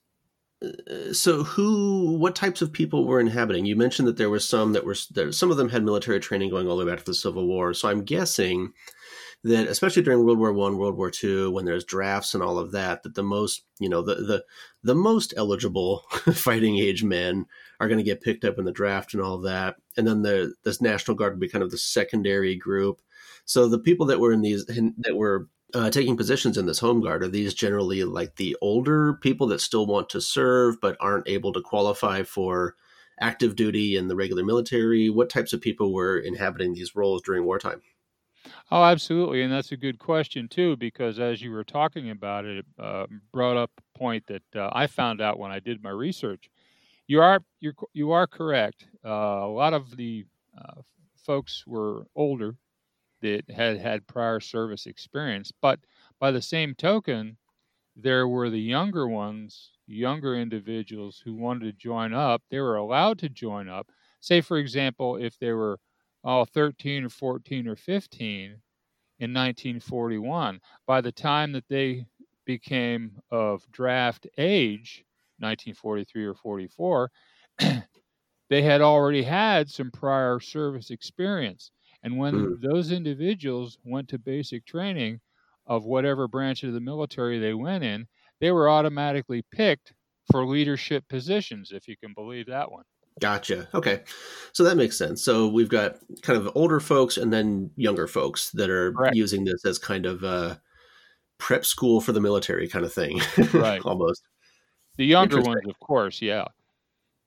uh, 0.60 1.12
so 1.12 1.44
who 1.44 2.16
what 2.18 2.34
types 2.34 2.62
of 2.62 2.72
people 2.72 3.06
were 3.06 3.20
inhabiting 3.20 3.64
you 3.64 3.76
mentioned 3.76 4.08
that 4.08 4.16
there 4.16 4.28
were 4.28 4.40
some 4.40 4.72
that 4.72 4.84
were 4.84 4.96
there, 5.12 5.30
some 5.30 5.52
of 5.52 5.56
them 5.56 5.68
had 5.68 5.84
military 5.84 6.18
training 6.18 6.50
going 6.50 6.66
all 6.66 6.76
the 6.76 6.84
way 6.84 6.90
back 6.90 6.98
to 6.98 7.04
the 7.04 7.14
civil 7.14 7.46
war 7.46 7.72
so 7.72 7.88
i'm 7.88 8.02
guessing 8.02 8.72
that 9.44 9.68
especially 9.68 10.02
during 10.02 10.24
world 10.24 10.38
war 10.38 10.52
one 10.52 10.76
world 10.76 10.96
war 10.96 11.12
two 11.12 11.48
when 11.52 11.64
there's 11.64 11.84
drafts 11.84 12.34
and 12.34 12.42
all 12.42 12.58
of 12.58 12.72
that 12.72 13.04
that 13.04 13.14
the 13.14 13.22
most 13.22 13.62
you 13.78 13.88
know 13.88 14.02
the 14.02 14.16
the, 14.16 14.44
the 14.82 14.96
most 14.96 15.32
eligible 15.36 16.00
fighting 16.34 16.76
age 16.76 17.04
men 17.04 17.46
are 17.78 17.86
going 17.86 17.98
to 17.98 18.04
get 18.04 18.20
picked 18.20 18.44
up 18.44 18.58
in 18.58 18.64
the 18.64 18.72
draft 18.72 19.14
and 19.14 19.22
all 19.22 19.38
that 19.38 19.76
and 19.96 20.08
then 20.08 20.22
the 20.22 20.52
this 20.64 20.82
national 20.82 21.16
guard 21.16 21.34
would 21.34 21.40
be 21.40 21.48
kind 21.48 21.62
of 21.62 21.70
the 21.70 21.78
secondary 21.78 22.56
group 22.56 23.00
so 23.48 23.66
the 23.66 23.78
people 23.78 24.04
that 24.04 24.20
were 24.20 24.30
in 24.30 24.42
these 24.42 24.66
that 24.66 25.16
were 25.16 25.48
uh, 25.72 25.88
taking 25.88 26.18
positions 26.18 26.58
in 26.58 26.66
this 26.66 26.78
home 26.78 27.00
guard 27.00 27.22
are 27.22 27.28
these 27.28 27.54
generally 27.54 28.04
like 28.04 28.36
the 28.36 28.54
older 28.60 29.14
people 29.14 29.46
that 29.46 29.62
still 29.62 29.86
want 29.86 30.10
to 30.10 30.20
serve 30.20 30.78
but 30.82 30.98
aren't 31.00 31.26
able 31.26 31.52
to 31.54 31.62
qualify 31.62 32.22
for 32.22 32.74
active 33.20 33.56
duty 33.56 33.96
in 33.96 34.06
the 34.06 34.14
regular 34.14 34.44
military. 34.44 35.08
What 35.08 35.30
types 35.30 35.54
of 35.54 35.62
people 35.62 35.94
were 35.94 36.18
inhabiting 36.18 36.74
these 36.74 36.94
roles 36.94 37.22
during 37.22 37.44
wartime? 37.44 37.80
Oh 38.70 38.82
absolutely 38.82 39.42
and 39.42 39.50
that's 39.52 39.72
a 39.72 39.78
good 39.78 39.98
question 39.98 40.46
too 40.46 40.76
because 40.76 41.18
as 41.18 41.40
you 41.40 41.50
were 41.50 41.64
talking 41.64 42.10
about 42.10 42.44
it, 42.44 42.58
it 42.58 42.66
uh, 42.78 43.06
brought 43.32 43.56
up 43.56 43.70
a 43.78 43.98
point 43.98 44.24
that 44.26 44.42
uh, 44.54 44.68
i 44.72 44.86
found 44.86 45.22
out 45.22 45.38
when 45.38 45.50
i 45.50 45.58
did 45.58 45.82
my 45.82 45.90
research. 45.90 46.50
You 47.06 47.22
are 47.22 47.40
you're, 47.60 47.74
you 47.94 48.12
are 48.12 48.26
correct. 48.26 48.86
Uh, 49.02 49.08
a 49.08 49.48
lot 49.48 49.72
of 49.72 49.96
the 49.96 50.26
uh, 50.56 50.82
folks 51.16 51.64
were 51.66 52.06
older 52.14 52.56
that 53.22 53.50
had 53.50 53.78
had 53.78 54.06
prior 54.06 54.40
service 54.40 54.86
experience. 54.86 55.52
But 55.60 55.80
by 56.20 56.30
the 56.30 56.42
same 56.42 56.74
token, 56.74 57.36
there 57.96 58.28
were 58.28 58.50
the 58.50 58.60
younger 58.60 59.08
ones, 59.08 59.72
younger 59.86 60.36
individuals 60.36 61.20
who 61.24 61.34
wanted 61.34 61.64
to 61.66 61.72
join 61.72 62.14
up. 62.14 62.42
They 62.50 62.60
were 62.60 62.76
allowed 62.76 63.18
to 63.20 63.28
join 63.28 63.68
up. 63.68 63.90
Say, 64.20 64.40
for 64.40 64.58
example, 64.58 65.16
if 65.16 65.38
they 65.38 65.52
were 65.52 65.80
all 66.24 66.44
13 66.44 67.04
or 67.04 67.08
14 67.08 67.68
or 67.68 67.76
15 67.76 68.62
in 69.18 69.32
1941, 69.32 70.60
by 70.86 71.00
the 71.00 71.12
time 71.12 71.52
that 71.52 71.68
they 71.68 72.06
became 72.44 73.18
of 73.30 73.70
draft 73.70 74.26
age, 74.38 75.04
1943 75.38 76.24
or 76.24 76.34
44, 76.34 77.10
they 78.50 78.62
had 78.62 78.80
already 78.80 79.22
had 79.22 79.70
some 79.70 79.90
prior 79.90 80.40
service 80.40 80.90
experience. 80.90 81.70
And 82.02 82.16
when 82.18 82.34
mm. 82.34 82.60
those 82.60 82.92
individuals 82.92 83.78
went 83.84 84.08
to 84.08 84.18
basic 84.18 84.64
training 84.64 85.20
of 85.66 85.84
whatever 85.84 86.28
branch 86.28 86.62
of 86.62 86.72
the 86.72 86.80
military 86.80 87.38
they 87.38 87.54
went 87.54 87.84
in, 87.84 88.06
they 88.40 88.50
were 88.50 88.68
automatically 88.68 89.42
picked 89.52 89.92
for 90.30 90.46
leadership 90.46 91.04
positions, 91.08 91.72
if 91.72 91.88
you 91.88 91.96
can 91.96 92.12
believe 92.14 92.46
that 92.46 92.70
one. 92.70 92.84
Gotcha. 93.20 93.68
Okay. 93.74 94.02
So 94.52 94.62
that 94.64 94.76
makes 94.76 94.96
sense. 94.96 95.22
So 95.22 95.48
we've 95.48 95.68
got 95.68 95.96
kind 96.22 96.38
of 96.38 96.50
older 96.54 96.80
folks 96.80 97.16
and 97.16 97.32
then 97.32 97.70
younger 97.76 98.06
folks 98.06 98.50
that 98.52 98.70
are 98.70 98.92
Correct. 98.92 99.16
using 99.16 99.44
this 99.44 99.64
as 99.64 99.78
kind 99.78 100.06
of 100.06 100.22
a 100.22 100.60
prep 101.38 101.64
school 101.64 102.00
for 102.00 102.12
the 102.12 102.20
military 102.20 102.68
kind 102.68 102.84
of 102.84 102.92
thing. 102.92 103.20
Right. 103.52 103.80
Almost. 103.84 104.22
The 104.96 105.06
younger 105.06 105.40
ones, 105.40 105.62
of 105.68 105.78
course. 105.80 106.20
Yeah. 106.22 106.46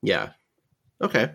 Yeah. 0.02 0.30
Okay. 1.02 1.32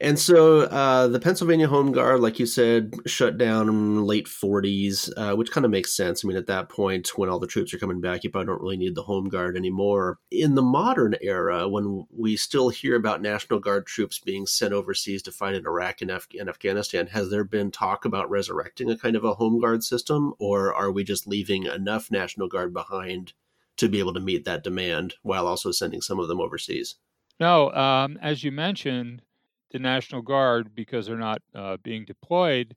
And 0.00 0.18
so 0.18 0.60
uh, 0.60 1.08
the 1.08 1.20
Pennsylvania 1.20 1.68
Home 1.68 1.92
Guard, 1.92 2.20
like 2.20 2.38
you 2.38 2.46
said, 2.46 2.94
shut 3.06 3.38
down 3.38 3.68
in 3.68 4.04
late 4.04 4.26
40s, 4.26 5.10
uh, 5.16 5.34
which 5.36 5.50
kind 5.50 5.64
of 5.64 5.70
makes 5.70 5.96
sense. 5.96 6.24
I 6.24 6.28
mean, 6.28 6.36
at 6.36 6.48
that 6.48 6.68
point, 6.68 7.16
when 7.16 7.30
all 7.30 7.38
the 7.38 7.46
troops 7.46 7.72
are 7.72 7.78
coming 7.78 8.00
back, 8.00 8.22
you 8.22 8.30
probably 8.30 8.46
don't 8.46 8.60
really 8.60 8.76
need 8.76 8.94
the 8.94 9.02
Home 9.04 9.28
Guard 9.28 9.56
anymore. 9.56 10.18
In 10.30 10.54
the 10.54 10.62
modern 10.62 11.14
era, 11.22 11.66
when 11.68 12.06
we 12.14 12.36
still 12.36 12.68
hear 12.68 12.94
about 12.94 13.22
National 13.22 13.58
Guard 13.58 13.86
troops 13.86 14.18
being 14.18 14.46
sent 14.46 14.74
overseas 14.74 15.22
to 15.22 15.32
fight 15.32 15.54
in 15.54 15.66
Iraq 15.66 16.02
and, 16.02 16.10
Af- 16.10 16.28
and 16.38 16.48
Afghanistan, 16.48 17.06
has 17.06 17.30
there 17.30 17.44
been 17.44 17.70
talk 17.70 18.04
about 18.04 18.28
resurrecting 18.28 18.90
a 18.90 18.98
kind 18.98 19.16
of 19.16 19.24
a 19.24 19.34
Home 19.34 19.60
Guard 19.60 19.82
system, 19.82 20.34
or 20.38 20.74
are 20.74 20.92
we 20.92 21.04
just 21.04 21.26
leaving 21.26 21.64
enough 21.64 22.10
National 22.10 22.48
Guard 22.48 22.74
behind 22.74 23.32
to 23.78 23.88
be 23.88 23.98
able 23.98 24.14
to 24.14 24.20
meet 24.20 24.44
that 24.44 24.64
demand 24.64 25.14
while 25.22 25.46
also 25.46 25.70
sending 25.70 26.02
some 26.02 26.18
of 26.18 26.28
them 26.28 26.40
overseas? 26.40 26.96
No, 27.40 27.70
um, 27.72 28.18
as 28.20 28.44
you 28.44 28.52
mentioned, 28.52 29.22
the 29.70 29.78
National 29.78 30.20
Guard, 30.22 30.74
because 30.74 31.06
they're 31.06 31.16
not 31.16 31.42
uh, 31.54 31.76
being 31.78 32.04
deployed, 32.04 32.76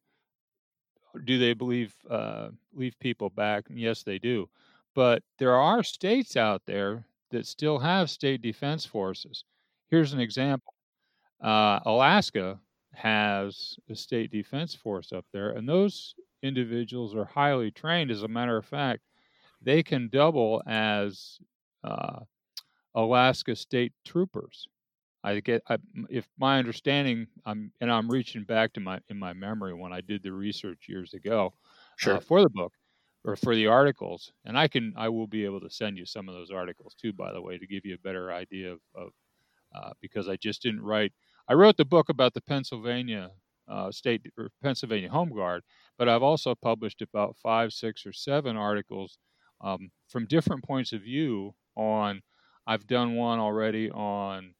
do 1.26 1.38
they 1.40 1.54
believe 1.54 1.96
uh, 2.10 2.50
leave 2.74 2.98
people 3.00 3.30
back? 3.30 3.66
Yes, 3.70 4.04
they 4.04 4.20
do. 4.20 4.50
But 4.96 5.24
there 5.38 5.56
are 5.56 5.84
states 5.84 6.36
out 6.36 6.62
there 6.66 7.06
that 7.32 7.46
still 7.46 7.80
have 7.80 8.10
state 8.10 8.42
defense 8.42 8.86
forces. 8.86 9.44
Here's 9.90 10.14
an 10.14 10.20
example: 10.20 10.74
uh, 11.42 11.80
Alaska 11.86 12.60
has 12.94 13.78
a 13.90 13.96
state 13.96 14.32
defense 14.32 14.76
force 14.76 15.14
up 15.14 15.26
there, 15.34 15.52
and 15.52 15.68
those 15.70 16.16
individuals 16.44 17.16
are 17.16 17.26
highly 17.26 17.72
trained. 17.72 18.12
As 18.12 18.24
a 18.24 18.28
matter 18.28 18.58
of 18.58 18.66
fact, 18.66 19.02
they 19.62 19.84
can 19.84 20.10
double 20.10 20.62
as 20.68 21.40
uh, 21.84 22.22
Alaska 23.00 23.56
State 23.56 23.94
Troopers. 24.06 24.68
I 25.24 25.40
get 25.40 25.64
I, 25.70 25.78
if 26.10 26.28
my 26.38 26.60
understanding, 26.60 27.28
I'm 27.46 27.72
and 27.82 27.92
I'm 27.92 28.10
reaching 28.10 28.44
back 28.44 28.74
to 28.74 28.80
my 28.80 29.00
in 29.10 29.18
my 29.18 29.34
memory 29.34 29.74
when 29.74 29.94
I 29.94 30.02
did 30.02 30.24
the 30.24 30.32
research 30.32 30.86
years 30.88 31.14
ago 31.14 31.54
uh, 31.54 31.96
sure. 31.98 32.16
uh, 32.16 32.20
for 32.20 32.42
the 32.42 32.50
book 32.50 32.74
or 33.26 33.36
for 33.36 33.56
the 33.56 33.68
articles, 33.68 34.32
and 34.46 34.58
I 34.58 34.68
can 34.68 34.94
I 34.98 35.10
will 35.10 35.28
be 35.28 35.46
able 35.46 35.60
to 35.62 35.70
send 35.70 35.98
you 35.98 36.06
some 36.06 36.30
of 36.30 36.36
those 36.36 36.52
articles 36.52 36.96
too, 36.96 37.12
by 37.14 37.34
the 37.34 37.42
way, 37.42 37.58
to 37.58 37.68
give 37.68 37.86
you 37.86 37.96
a 37.96 38.00
better 38.00 38.32
idea 38.32 38.74
of, 38.74 38.80
of 38.96 39.10
uh, 39.76 39.92
because 40.02 40.30
I 40.30 40.36
just 40.38 40.62
didn't 40.62 40.82
write. 40.82 41.14
I 41.48 41.54
wrote 41.54 41.78
the 41.78 41.86
book 41.86 42.10
about 42.10 42.34
the 42.34 42.42
Pennsylvania 42.42 43.32
uh, 43.68 43.92
state 43.92 44.26
or 44.38 44.50
Pennsylvania 44.64 45.10
Home 45.10 45.34
Guard, 45.34 45.64
but 45.98 46.10
I've 46.10 46.24
also 46.24 46.56
published 46.56 47.02
about 47.02 47.36
five, 47.38 47.72
six, 47.74 48.06
or 48.06 48.14
seven 48.14 48.56
articles 48.56 49.18
um, 49.62 49.92
from 50.08 50.26
different 50.26 50.64
points 50.64 50.94
of 50.94 51.02
view 51.02 51.54
on 51.76 52.22
I've 52.70 52.88
done 52.88 53.16
one 53.16 53.40
already 53.40 53.92
on 53.92 54.56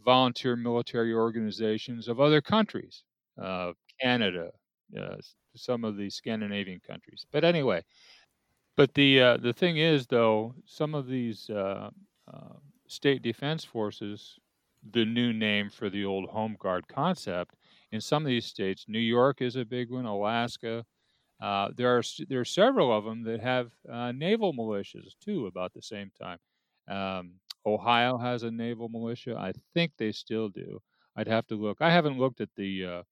volunteer 0.00 0.56
military 0.56 1.14
organizations 1.14 2.08
of 2.08 2.20
other 2.20 2.42
countries, 2.42 3.04
uh, 3.40 3.74
Canada, 4.02 4.52
uh, 4.98 5.18
some 5.56 5.84
of 5.84 5.96
the 5.98 6.10
Scandinavian 6.10 6.80
countries. 6.80 7.26
But 7.32 7.44
anyway, 7.44 7.84
but 8.76 8.94
the 8.94 9.20
uh, 9.20 9.36
the 9.38 9.52
thing 9.52 9.76
is, 9.76 10.06
though, 10.06 10.54
some 10.64 10.94
of 10.94 11.06
these 11.06 11.50
uh, 11.50 11.90
uh, 12.32 12.54
state 12.88 13.22
defense 13.22 13.64
forces, 13.64 14.38
the 14.88 15.04
new 15.04 15.32
name 15.32 15.70
for 15.70 15.90
the 15.90 16.04
old 16.04 16.30
home 16.30 16.56
guard 16.58 16.88
concept, 16.88 17.56
in 17.92 18.00
some 18.00 18.24
of 18.24 18.28
these 18.28 18.46
states, 18.46 18.86
New 18.88 18.98
York 19.00 19.42
is 19.42 19.56
a 19.56 19.64
big 19.64 19.90
one, 19.90 20.06
Alaska. 20.06 20.86
Uh, 21.40 21.70
there 21.76 21.96
are 21.98 22.02
there 22.28 22.40
are 22.40 22.44
several 22.44 22.96
of 22.96 23.04
them 23.04 23.24
that 23.24 23.40
have 23.40 23.72
naval 24.14 24.54
militias 24.54 25.14
too, 25.20 25.46
about 25.46 25.74
the 25.74 25.82
same 25.82 26.10
time. 26.20 26.38
Um, 26.88 27.40
Ohio 27.66 28.18
has 28.18 28.42
a 28.42 28.50
naval 28.50 28.88
militia. 28.88 29.36
I 29.38 29.52
think 29.74 29.92
they 29.96 30.12
still 30.12 30.48
do. 30.48 30.80
I'd 31.16 31.28
have 31.28 31.46
to 31.48 31.56
look. 31.56 31.78
I 31.80 31.90
haven't 31.90 32.18
looked 32.18 32.40
at 32.40 32.50
the 32.56 32.84
uh, 32.86 33.02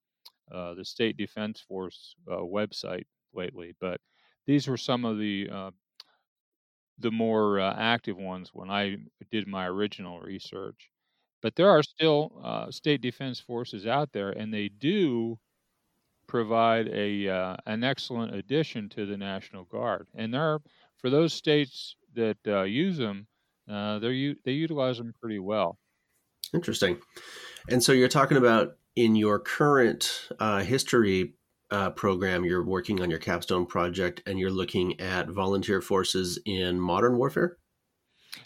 uh, 0.52 0.74
the 0.74 0.84
State 0.84 1.16
Defense 1.16 1.60
Force 1.60 2.16
uh, 2.30 2.38
website 2.38 3.06
lately, 3.34 3.74
but 3.80 4.00
these 4.46 4.68
were 4.68 4.76
some 4.78 5.04
of 5.04 5.18
the 5.18 5.48
uh, 5.50 5.70
the 6.98 7.10
more 7.10 7.60
uh, 7.60 7.74
active 7.76 8.16
ones 8.16 8.50
when 8.52 8.70
I 8.70 8.96
did 9.30 9.46
my 9.46 9.66
original 9.66 10.20
research. 10.20 10.90
But 11.40 11.54
there 11.54 11.70
are 11.70 11.82
still 11.84 12.66
state 12.70 13.00
defense 13.00 13.38
forces 13.38 13.86
out 13.86 14.12
there, 14.12 14.30
and 14.30 14.52
they 14.52 14.68
do 14.68 15.38
provide 16.28 16.88
a 16.88 17.28
an 17.66 17.84
excellent 17.84 18.34
addition 18.34 18.88
to 18.90 19.06
the 19.06 19.16
National 19.16 19.64
Guard. 19.64 20.08
And 20.14 20.34
there 20.34 20.42
are 20.42 20.62
for 20.98 21.10
those 21.10 21.32
states 21.34 21.96
that 22.14 22.38
use 22.68 22.98
them 22.98 23.28
uh, 23.68 23.98
they 23.98 24.34
they 24.44 24.52
utilize 24.52 24.98
them 24.98 25.14
pretty 25.20 25.38
well. 25.38 25.78
Interesting. 26.54 26.98
And 27.68 27.82
so 27.82 27.92
you're 27.92 28.08
talking 28.08 28.38
about 28.38 28.76
in 28.96 29.14
your 29.14 29.38
current 29.38 30.28
uh, 30.40 30.60
history 30.60 31.34
uh, 31.70 31.90
program, 31.90 32.44
you're 32.44 32.64
working 32.64 33.02
on 33.02 33.10
your 33.10 33.18
capstone 33.18 33.66
project, 33.66 34.22
and 34.26 34.38
you're 34.38 34.50
looking 34.50 34.98
at 35.00 35.28
volunteer 35.28 35.82
forces 35.82 36.38
in 36.46 36.80
modern 36.80 37.16
warfare. 37.18 37.58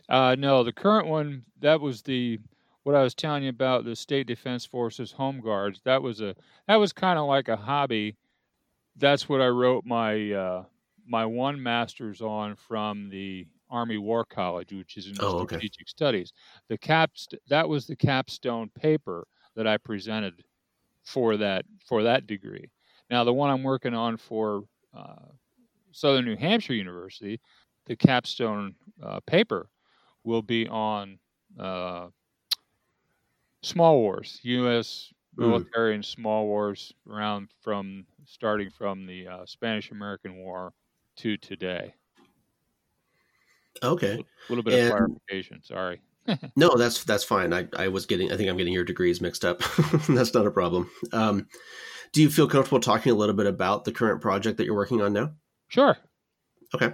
Uh, 0.08 0.34
no, 0.38 0.64
the 0.64 0.72
current 0.72 1.06
one 1.06 1.44
that 1.60 1.80
was 1.80 2.02
the 2.02 2.38
what 2.82 2.96
I 2.96 3.02
was 3.02 3.14
telling 3.14 3.44
you 3.44 3.50
about 3.50 3.84
the 3.84 3.94
State 3.94 4.26
Defense 4.26 4.66
Forces 4.66 5.12
Home 5.12 5.40
Guards. 5.40 5.80
That 5.84 6.02
was 6.02 6.20
a 6.20 6.34
that 6.66 6.76
was 6.76 6.92
kind 6.92 7.18
of 7.18 7.26
like 7.26 7.48
a 7.48 7.56
hobby. 7.56 8.16
That's 8.96 9.28
what 9.28 9.40
I 9.40 9.48
wrote 9.48 9.84
my 9.84 10.32
uh, 10.32 10.64
my 11.06 11.24
one 11.24 11.62
master's 11.62 12.20
on 12.20 12.56
from 12.56 13.08
the 13.10 13.46
Army 13.72 13.98
War 13.98 14.24
College, 14.26 14.72
which 14.72 14.98
is 14.98 15.08
in 15.08 15.20
Oh, 15.20 15.40
okay. 15.40 15.60
strategic 15.60 15.88
studies. 15.88 16.32
The 16.68 16.78
capst 16.78 17.34
that 17.48 17.68
was 17.68 17.86
the 17.88 17.96
capstone 17.96 18.70
paper 18.70 19.26
that 19.56 19.66
I 19.66 19.78
presented 19.78 20.44
for 21.04 21.36
that 21.38 21.66
for 21.86 22.02
that 22.04 22.26
degree. 22.26 22.70
Now 23.10 23.24
the 23.24 23.32
one 23.34 23.50
I'm 23.50 23.62
working 23.64 23.94
on 23.94 24.16
for 24.16 24.64
uh, 24.94 25.30
Southern 25.92 26.24
New 26.24 26.36
Hampshire 26.36 26.74
University, 26.74 27.40
the 27.86 27.96
capstone 27.96 28.76
uh, 29.02 29.20
paper 29.26 29.70
will 30.24 30.42
be 30.42 30.68
on 30.68 31.20
uh, 31.58 32.10
small 33.62 33.98
wars, 34.00 34.40
U.S. 34.42 35.12
Mm. 35.38 35.64
military 35.72 35.94
and 35.94 36.04
small 36.04 36.46
wars 36.46 36.92
around 37.08 37.52
from 37.60 38.06
starting 38.24 38.70
from 38.70 39.06
the 39.06 39.26
uh, 39.26 39.46
Spanish 39.46 39.90
American 39.90 40.36
War 40.36 40.74
to 41.16 41.36
today. 41.36 41.94
Okay. 43.82 44.14
A 44.14 44.52
little 44.52 44.62
bit 44.64 44.74
And- 44.74 44.86
of 44.92 44.96
clarification. 44.96 45.62
Sorry. 45.62 46.00
No, 46.54 46.76
that's 46.76 47.02
that's 47.02 47.24
fine. 47.24 47.52
I, 47.52 47.66
I 47.76 47.88
was 47.88 48.06
getting 48.06 48.30
I 48.32 48.36
think 48.36 48.48
I'm 48.48 48.56
getting 48.56 48.72
your 48.72 48.84
degrees 48.84 49.20
mixed 49.20 49.44
up. 49.44 49.58
that's 50.08 50.32
not 50.32 50.46
a 50.46 50.52
problem. 50.52 50.88
Um, 51.12 51.48
do 52.12 52.22
you 52.22 52.30
feel 52.30 52.46
comfortable 52.46 52.78
talking 52.78 53.10
a 53.10 53.14
little 53.16 53.34
bit 53.34 53.46
about 53.46 53.84
the 53.84 53.90
current 53.90 54.20
project 54.20 54.58
that 54.58 54.64
you're 54.64 54.76
working 54.76 55.02
on 55.02 55.12
now? 55.12 55.32
Sure. 55.66 55.96
Okay. 56.74 56.92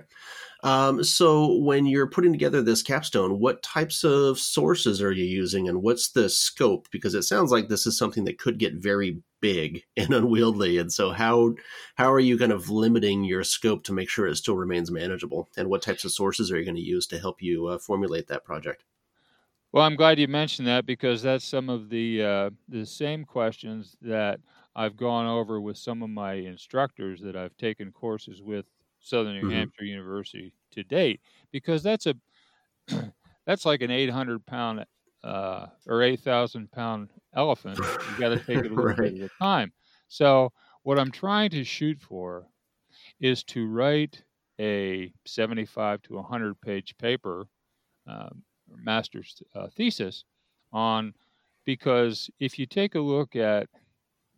Um, 0.65 1.05
so 1.05 1.55
when 1.59 1.87
you're 1.87 2.09
putting 2.09 2.33
together 2.33 2.63
this 2.63 2.83
capstone, 2.83 3.39
what 3.39 3.63
types 3.63 4.03
of 4.03 4.41
sources 4.41 5.01
are 5.01 5.13
you 5.13 5.25
using 5.25 5.69
and 5.69 5.83
what's 5.83 6.11
the 6.11 6.29
scope? 6.29 6.89
Because 6.91 7.15
it 7.15 7.23
sounds 7.23 7.53
like 7.53 7.69
this 7.69 7.87
is 7.87 7.97
something 7.97 8.25
that 8.25 8.39
could 8.39 8.59
get 8.59 8.75
very 8.75 9.23
big 9.41 9.85
and 9.97 10.13
unwieldy. 10.13 10.79
And 10.79 10.93
so 10.93 11.11
how 11.11 11.55
how 11.95 12.13
are 12.13 12.19
you 12.19 12.37
kind 12.37 12.53
of 12.53 12.71
limiting 12.71 13.23
your 13.25 13.45
scope 13.45 13.85
to 13.85 13.93
make 13.93 14.09
sure 14.09 14.27
it 14.27 14.37
still 14.37 14.57
remains 14.57 14.91
manageable? 14.91 15.49
And 15.57 15.69
what 15.69 15.83
types 15.83 16.05
of 16.05 16.13
sources 16.13 16.51
are 16.51 16.59
you 16.59 16.65
going 16.65 16.75
to 16.75 16.83
use 16.83 17.07
to 17.09 17.19
help 17.19 17.41
you 17.41 17.67
uh, 17.67 17.79
formulate 17.79 18.27
that 18.29 18.45
project? 18.45 18.85
Well, 19.71 19.85
I'm 19.85 19.97
glad 19.97 20.19
you 20.19 20.29
mentioned 20.29 20.67
that 20.67 20.87
because 20.87 21.23
that's 21.23 21.45
some 21.45 21.69
of 21.69 21.91
the 21.91 22.25
uh, 22.25 22.51
the 22.69 22.85
same 22.85 23.25
questions 23.25 23.97
that 24.03 24.41
I've 24.75 24.97
gone 24.97 25.27
over 25.27 25.61
with 25.61 25.77
some 25.77 26.03
of 26.03 26.11
my 26.11 26.35
instructors 26.35 27.21
that 27.21 27.37
I've 27.37 27.57
taken 27.57 27.93
courses 27.93 28.43
with 28.43 28.65
Southern 29.09 29.35
New 29.35 29.47
Mhm. 29.47 29.49
Hampshire 29.49 29.85
University 29.85 30.53
to 30.73 30.85
date. 30.85 31.21
Because 31.53 31.83
that's 31.83 32.07
a 32.07 32.15
that's 33.47 33.67
like 33.67 33.83
an 33.83 33.91
800 33.91 34.47
pound 34.47 34.87
uh, 35.25 35.69
or 35.87 36.03
8,000 36.03 36.71
pound 36.73 37.11
elephant. 37.35 37.83
You 38.05 38.17
got 38.17 38.31
to 38.31 38.39
take 38.41 38.65
it 38.65 38.73
a 38.73 38.77
little 38.77 38.97
Right. 38.97 38.97
bit 38.97 39.15
at 39.15 39.21
a 39.21 39.31
time. 39.43 39.73
So 40.09 40.53
what 40.83 40.99
I'm 40.99 41.11
trying 41.13 41.51
to 41.51 41.65
shoot 41.65 42.01
for 42.01 42.49
is 43.21 43.43
to 43.45 43.67
write 43.67 44.25
a 44.61 45.13
75 45.27 46.03
to 46.03 46.15
100 46.15 46.61
page 46.61 46.97
paper. 46.99 47.49
Um, 48.07 48.45
master's 48.69 49.43
uh, 49.55 49.69
thesis 49.69 50.25
on 50.73 51.15
because 51.65 52.31
if 52.41 52.59
you 52.59 52.67
take 52.67 52.95
a 52.97 53.01
look 53.01 53.37
at 53.37 53.69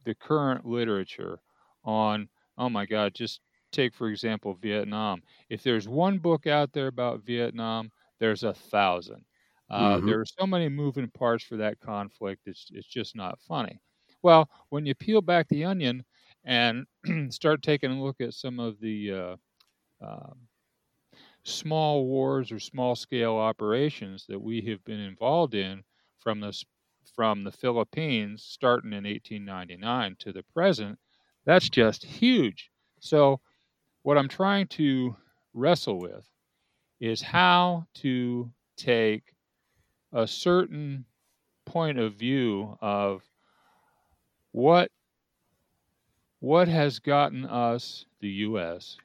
the 0.05 0.15
current 0.15 0.65
literature 0.67 1.41
on 1.85 2.29
oh 2.59 2.69
my 2.69 2.87
god 2.87 3.15
just 3.15 3.41
take 3.71 3.95
for 3.95 4.09
example 4.09 4.55
vietnam. 4.55 5.23
If 5.49 5.63
there's 5.63 5.89
one 5.89 6.19
book 6.19 6.47
out 6.47 6.73
there 6.73 6.89
about 6.89 7.23
vietnam 7.23 7.91
there's 8.19 8.43
a 8.45 8.55
thousand. 8.55 9.25
Uh, 9.71 10.01
Mhm. 10.01 10.01
there 10.01 10.21
are 10.21 10.25
so 10.27 10.47
many 10.47 10.69
moving 10.69 11.09
parts 11.11 11.45
for 11.45 11.57
that 11.57 11.79
conflict 11.81 12.43
it's, 12.47 12.69
it's 12.73 12.89
just 12.89 13.17
not 13.17 13.41
funny. 13.41 13.81
Well 14.23 14.51
when 14.71 14.87
you 14.87 14.95
peel 14.95 15.23
back 15.23 15.49
the 15.49 15.65
onion 15.65 16.05
and 16.45 16.87
start 17.31 17.63
taking 17.63 17.91
a 17.93 18.03
look 18.03 18.21
at 18.21 18.35
some 18.35 18.59
of 18.61 18.81
the 18.81 19.13
uh, 19.13 19.37
um, 20.03 20.49
small 21.45 22.07
wars 22.07 22.53
or 22.53 22.59
small 22.59 22.95
scale 22.95 23.37
operations 23.37 24.27
that 24.27 24.41
we 24.41 24.61
have 24.63 24.85
been 24.85 25.01
involved 25.01 25.55
in 25.55 25.83
from 26.19 26.41
the 26.41 26.53
from 27.15 27.45
the 27.45 27.53
Philippines 27.53 28.43
starting 28.45 28.93
in 28.93 29.07
1899 29.07 30.17
to 30.19 30.33
the 30.33 30.43
present 30.43 30.99
that's 31.47 31.71
just 31.71 32.05
huge. 32.05 32.71
So 33.01 33.41
what 34.03 34.17
I'm 34.17 34.29
trying 34.29 34.67
to 34.69 35.17
wrestle 35.53 35.99
with 35.99 36.29
is 37.01 37.23
how 37.23 37.87
to 37.95 38.51
take 38.77 39.35
a 40.13 40.27
certain 40.27 41.05
point 41.67 41.99
of 41.99 42.15
view 42.15 42.77
of 42.81 43.23
what 44.53 44.91
what 46.41 46.69
has 46.69 46.99
gotten 46.99 47.45
us 47.45 48.07
the 48.21 48.29
US 48.29 48.97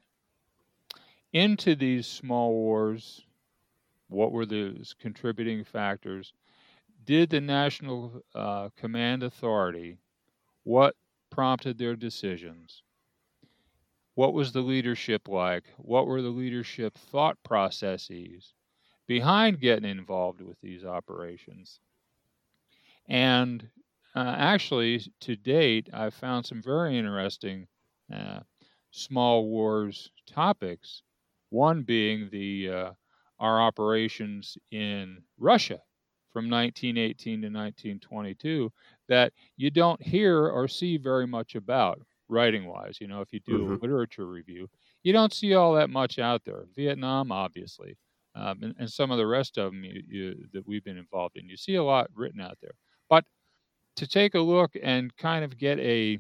into 1.34 1.76
these 1.76 2.08
small 2.08 2.54
wars 2.54 3.26
what 4.08 4.32
were 4.32 4.46
the 4.46 4.86
contributing 5.00 5.64
factors 5.64 6.34
did 7.04 7.30
the 7.30 7.42
national 7.42 8.24
uh, 8.34 8.70
command 8.76 9.22
authority 9.22 9.98
what 10.64 10.96
prompted 11.30 11.78
their 11.78 11.96
decisions 11.96 12.82
what 14.16 14.34
was 14.34 14.52
the 14.52 14.62
leadership 14.62 15.28
like? 15.28 15.66
What 15.78 16.08
were 16.08 16.22
the 16.22 16.30
leadership 16.30 16.98
thought 16.98 17.38
processes 17.44 18.54
behind 19.08 19.60
getting 19.60 19.90
involved 19.90 20.42
with 20.42 20.60
these 20.62 20.84
operations? 20.84 21.80
And 23.08 23.70
uh, 24.16 24.34
actually 24.38 25.02
to 25.20 25.36
date 25.36 25.90
i've 25.92 26.14
found 26.14 26.46
some 26.46 26.62
very 26.62 26.98
interesting 26.98 27.68
uh, 28.14 28.40
small 28.92 29.46
wars 29.48 30.12
topics. 30.26 31.04
One 31.50 31.84
being 31.84 32.30
the 32.32 32.70
uh, 32.70 32.92
our 33.40 33.62
operations 33.62 34.58
in 34.72 35.22
Russia 35.38 35.82
from 36.32 36.50
1918 36.50 37.42
to 37.42 37.48
1922 37.48 38.72
that 39.10 39.34
you 39.58 39.70
don't 39.70 40.02
hear 40.02 40.48
or 40.48 40.68
see 40.68 40.98
very 40.98 41.28
much 41.28 41.56
about 41.56 42.02
writing 42.28 42.66
wise. 42.66 43.00
You 43.02 43.08
know, 43.08 43.22
if 43.22 43.34
you 43.34 43.40
do 43.40 43.70
Mhm. 43.70 43.78
a 43.80 43.82
literature 43.82 44.28
review, 44.28 44.70
you 45.04 45.14
don't 45.14 45.34
see 45.34 45.54
all 45.54 45.74
that 45.76 45.90
much 45.90 46.20
out 46.20 46.44
there. 46.46 46.66
Vietnam, 46.76 47.32
obviously, 47.32 47.98
um, 48.36 48.64
and, 48.64 48.76
and 48.80 48.92
some 48.92 49.12
of 49.12 49.18
the 49.18 49.28
rest 49.28 49.58
of 49.58 49.72
them 49.72 49.84
you, 49.84 50.04
you, 50.08 50.48
that 50.54 50.68
we've 50.68 50.84
been 50.84 50.98
involved 50.98 51.38
in. 51.38 51.48
You 51.50 51.58
see 51.58 51.76
a 51.76 51.84
lot 51.84 52.10
written 52.14 52.42
out 52.42 52.58
there. 52.62 52.74
But 53.10 53.26
to 53.98 54.08
take 54.08 54.36
a 54.36 54.40
look 54.42 54.74
and 54.82 55.16
kind 55.18 55.46
of 55.46 55.58
get 55.58 55.80
a 55.80 56.20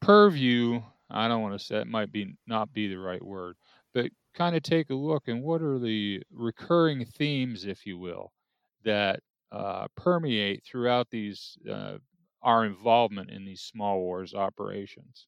purview, 0.00 0.82
I 1.10 1.28
don't 1.28 1.42
want 1.42 1.58
to 1.58 1.64
say 1.64 1.80
it 1.80 1.86
might 1.86 2.12
be 2.12 2.34
not 2.46 2.72
be 2.72 2.88
the 2.88 2.96
right 2.98 3.22
word, 3.22 3.56
but 3.94 4.10
kind 4.34 4.56
of 4.56 4.62
take 4.62 4.90
a 4.90 4.94
look 4.94 5.28
and 5.28 5.42
what 5.42 5.62
are 5.62 5.78
the 5.78 6.22
recurring 6.30 7.04
themes, 7.04 7.64
if 7.64 7.86
you 7.86 7.98
will, 7.98 8.32
that 8.84 9.20
uh, 9.50 9.86
permeate 9.96 10.64
throughout 10.64 11.10
these 11.10 11.58
uh, 11.70 11.98
our 12.42 12.64
involvement 12.64 13.30
in 13.30 13.44
these 13.44 13.62
small 13.62 14.00
wars 14.00 14.34
operations. 14.34 15.26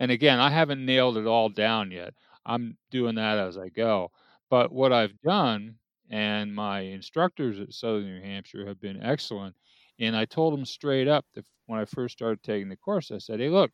And 0.00 0.10
again, 0.10 0.40
I 0.40 0.50
haven't 0.50 0.84
nailed 0.84 1.16
it 1.16 1.26
all 1.26 1.48
down 1.48 1.90
yet. 1.90 2.14
I'm 2.46 2.78
doing 2.90 3.16
that 3.16 3.38
as 3.38 3.56
I 3.58 3.68
go. 3.68 4.10
But 4.48 4.72
what 4.72 4.92
I've 4.92 5.20
done, 5.20 5.78
and 6.08 6.54
my 6.54 6.80
instructors 6.80 7.60
at 7.60 7.72
Southern 7.72 8.06
New 8.06 8.20
Hampshire 8.20 8.66
have 8.66 8.80
been 8.80 9.02
excellent. 9.02 9.56
And 9.98 10.16
I 10.16 10.24
told 10.24 10.54
them 10.54 10.64
straight 10.64 11.06
up 11.06 11.26
that 11.34 11.44
when 11.66 11.78
I 11.78 11.84
first 11.84 12.16
started 12.16 12.42
taking 12.42 12.68
the 12.68 12.76
course, 12.76 13.10
I 13.10 13.18
said, 13.18 13.38
"Hey, 13.40 13.50
look, 13.50 13.70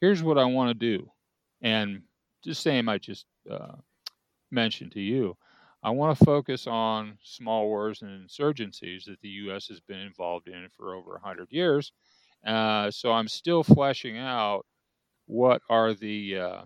here's 0.00 0.22
what 0.22 0.38
I 0.38 0.44
want 0.46 0.70
to 0.70 0.74
do," 0.98 1.12
and 1.62 2.04
the 2.44 2.54
same 2.54 2.88
I 2.88 2.98
just 2.98 3.26
uh, 3.50 3.76
mentioned 4.50 4.92
to 4.92 5.00
you. 5.00 5.36
I 5.82 5.90
want 5.90 6.18
to 6.18 6.24
focus 6.24 6.66
on 6.66 7.16
small 7.22 7.66
wars 7.66 8.02
and 8.02 8.28
insurgencies 8.28 9.04
that 9.04 9.20
the 9.22 9.28
U.S. 9.28 9.66
has 9.68 9.80
been 9.80 10.00
involved 10.00 10.48
in 10.48 10.68
for 10.76 10.94
over 10.94 11.12
100 11.12 11.48
years. 11.50 11.92
Uh, 12.46 12.90
so 12.90 13.12
I'm 13.12 13.28
still 13.28 13.62
fleshing 13.62 14.18
out 14.18 14.66
what 15.26 15.62
are 15.70 15.94
the 15.94 16.38
uh, 16.38 16.62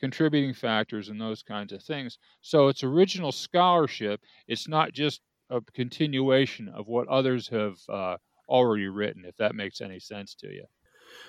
contributing 0.00 0.54
factors 0.54 1.08
and 1.08 1.20
those 1.20 1.42
kinds 1.42 1.72
of 1.72 1.82
things. 1.82 2.18
So 2.40 2.68
it's 2.68 2.84
original 2.84 3.32
scholarship. 3.32 4.20
It's 4.46 4.68
not 4.68 4.92
just 4.92 5.20
a 5.50 5.60
continuation 5.74 6.68
of 6.68 6.88
what 6.88 7.08
others 7.08 7.48
have 7.48 7.78
uh, 7.88 8.16
already 8.48 8.88
written, 8.88 9.24
if 9.24 9.36
that 9.36 9.54
makes 9.54 9.80
any 9.80 9.98
sense 9.98 10.34
to 10.36 10.48
you. 10.48 10.64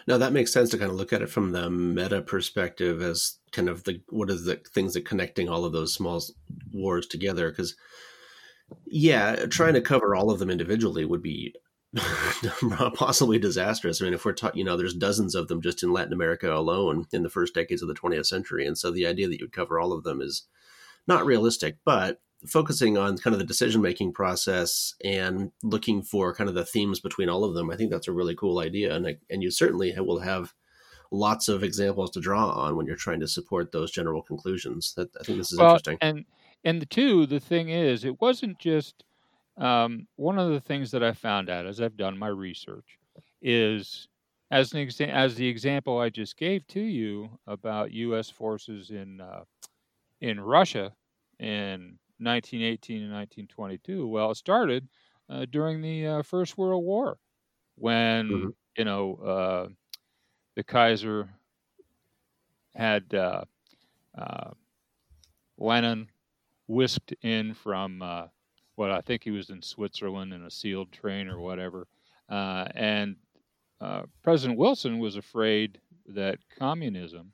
Now 0.08 0.18
that 0.18 0.34
makes 0.34 0.52
sense 0.52 0.70
to 0.72 0.78
kind 0.78 0.92
of 0.92 0.98
look 0.98 1.14
at 1.14 1.22
it 1.22 1.30
from 1.30 1.52
the 1.52 1.70
meta 1.70 2.22
perspective 2.22 3.02
as 3.02 3.38
kind 3.52 3.70
of 3.70 3.84
the 3.84 4.02
what 4.10 4.30
is 4.30 4.46
the 4.46 4.56
things 4.74 4.94
that 4.94 5.06
connecting 5.06 5.50
all 5.50 5.66
of 5.66 5.74
those 5.74 5.94
small 5.94 6.22
wars 6.72 7.08
together 7.08 7.50
because 7.50 7.76
yeah 8.86 9.46
trying 9.48 9.74
to 9.74 9.82
cover 9.82 10.16
all 10.16 10.30
of 10.30 10.40
them 10.40 10.52
individually 10.52 11.04
would 11.06 11.24
be 11.24 11.54
possibly 12.94 13.40
disastrous. 13.40 14.02
I 14.02 14.06
mean, 14.06 14.14
if 14.14 14.24
we're 14.24 14.34
talking, 14.34 14.60
you 14.60 14.64
know, 14.64 14.78
there's 14.78 14.94
dozens 14.94 15.34
of 15.34 15.48
them 15.48 15.62
just 15.62 15.82
in 15.82 15.92
Latin 15.92 16.14
America 16.14 16.54
alone 16.54 17.08
in 17.12 17.24
the 17.24 17.30
first 17.30 17.56
decades 17.56 17.82
of 17.82 17.88
the 17.88 17.96
20th 17.96 18.28
century, 18.28 18.66
and 18.66 18.78
so 18.78 18.92
the 18.92 19.08
idea 19.08 19.28
that 19.28 19.40
you 19.40 19.46
would 19.46 19.54
cover 19.54 19.80
all 19.80 19.92
of 19.92 20.04
them 20.04 20.22
is 20.22 20.46
not 21.08 21.26
realistic. 21.26 21.78
But 21.84 22.22
focusing 22.48 22.98
on 22.98 23.18
kind 23.18 23.34
of 23.34 23.40
the 23.40 23.46
decision 23.46 23.82
making 23.82 24.14
process 24.14 24.96
and 25.04 25.52
looking 25.64 26.02
for 26.02 26.34
kind 26.34 26.50
of 26.50 26.56
the 26.56 26.66
themes 26.66 27.00
between 27.00 27.30
all 27.30 27.44
of 27.44 27.54
them, 27.54 27.70
I 27.70 27.76
think 27.76 27.92
that's 27.92 28.08
a 28.08 28.14
really 28.14 28.36
cool 28.36 28.60
idea, 28.60 28.96
and 28.96 29.18
and 29.30 29.44
you 29.44 29.52
certainly 29.52 29.94
will 29.98 30.20
have 30.20 30.54
lots 31.12 31.48
of 31.48 31.64
examples 31.64 32.12
to 32.12 32.22
draw 32.22 32.50
on 32.50 32.76
when 32.76 32.86
you're 32.86 32.96
trying 32.96 33.20
to 33.20 33.28
support 33.28 33.72
those 33.72 33.92
general 33.92 34.22
conclusions. 34.22 34.94
That 34.96 35.10
I 35.20 35.24
think 35.24 35.38
this 35.38 35.52
is 35.52 35.60
well, 35.60 35.72
interesting. 35.72 35.98
And 36.02 36.26
and 36.64 36.82
the 36.82 36.86
two, 36.86 37.26
the 37.26 37.40
thing 37.40 37.70
is, 37.70 38.06
it 38.06 38.20
wasn't 38.22 38.60
just 38.60 39.04
um, 39.58 40.08
one 40.16 40.40
of 40.40 40.50
the 40.50 40.62
things 40.62 40.92
that 40.92 41.04
I 41.04 41.14
found 41.14 41.50
out 41.50 41.66
as 41.66 41.82
I've 41.82 41.98
done 41.98 42.18
my 42.18 42.28
research 42.28 42.98
is 43.42 44.08
as 44.52 44.74
an 44.74 44.86
exa- 44.86 45.10
as 45.10 45.36
the 45.36 45.48
example 45.48 46.00
I 46.00 46.10
just 46.10 46.38
gave 46.38 46.66
to 46.68 46.82
you 46.82 47.30
about 47.48 47.92
U.S. 47.92 48.30
forces 48.30 48.90
in 48.90 49.22
uh, 49.22 49.44
in 50.22 50.40
Russia 50.40 50.94
in 51.40 51.98
1918 52.20 53.04
and 53.04 53.14
1922. 53.14 54.08
Well, 54.08 54.32
it 54.32 54.36
started 54.36 54.88
uh, 55.30 55.46
during 55.50 55.82
the 55.82 56.08
uh, 56.08 56.22
First 56.24 56.58
World 56.58 56.84
War 56.84 57.18
when 57.76 58.30
mm-hmm. 58.30 58.50
you 58.78 58.86
know 58.86 59.16
uh, 59.16 59.68
the 60.56 60.64
Kaiser 60.64 61.30
had 62.76 63.14
uh, 63.14 63.44
uh, 64.18 64.52
Lenin 65.58 66.08
whisked 66.68 67.14
in 67.22 67.54
from 67.54 68.02
what 68.80 68.92
I 68.92 69.02
think 69.02 69.26
he 69.26 69.32
was 69.32 69.50
in 69.50 69.62
Switzerland 69.62 70.32
in 70.34 70.46
a 70.46 70.50
sealed 70.50 70.94
train 70.94 71.28
or 71.28 71.38
whatever. 71.38 71.86
Uh, 72.30 72.66
and 72.76 73.18
uh, 73.82 74.04
President 74.24 74.58
Wilson 74.58 75.00
was 75.00 75.18
afraid 75.18 75.82
that 76.08 76.40
communism 76.58 77.34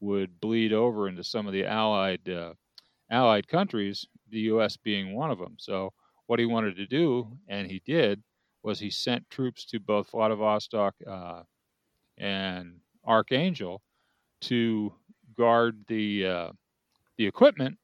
would 0.00 0.40
bleed 0.40 0.72
over 0.72 1.06
into 1.06 1.22
some 1.22 1.46
of 1.46 1.52
the 1.52 1.66
allied 1.66 2.26
uh, 2.30 2.54
allied 3.10 3.48
countries, 3.48 4.06
the 4.30 4.40
U.S. 4.40 4.76
being 4.76 5.14
one 5.14 5.30
of 5.30 5.38
them. 5.38 5.56
So 5.58 5.92
what 6.26 6.38
he 6.38 6.46
wanted 6.46 6.76
to 6.76 6.86
do, 6.86 7.38
and 7.48 7.70
he 7.70 7.82
did, 7.84 8.22
was 8.62 8.80
he 8.80 8.90
sent 8.90 9.30
troops 9.30 9.64
to 9.66 9.78
both 9.78 10.10
Vladivostok 10.10 10.94
uh, 11.08 11.42
and 12.18 12.80
Archangel 13.06 13.82
to 14.42 14.92
guard 15.36 15.84
the 15.86 16.26
uh, 16.26 16.52
the 17.16 17.26
equipment 17.26 17.78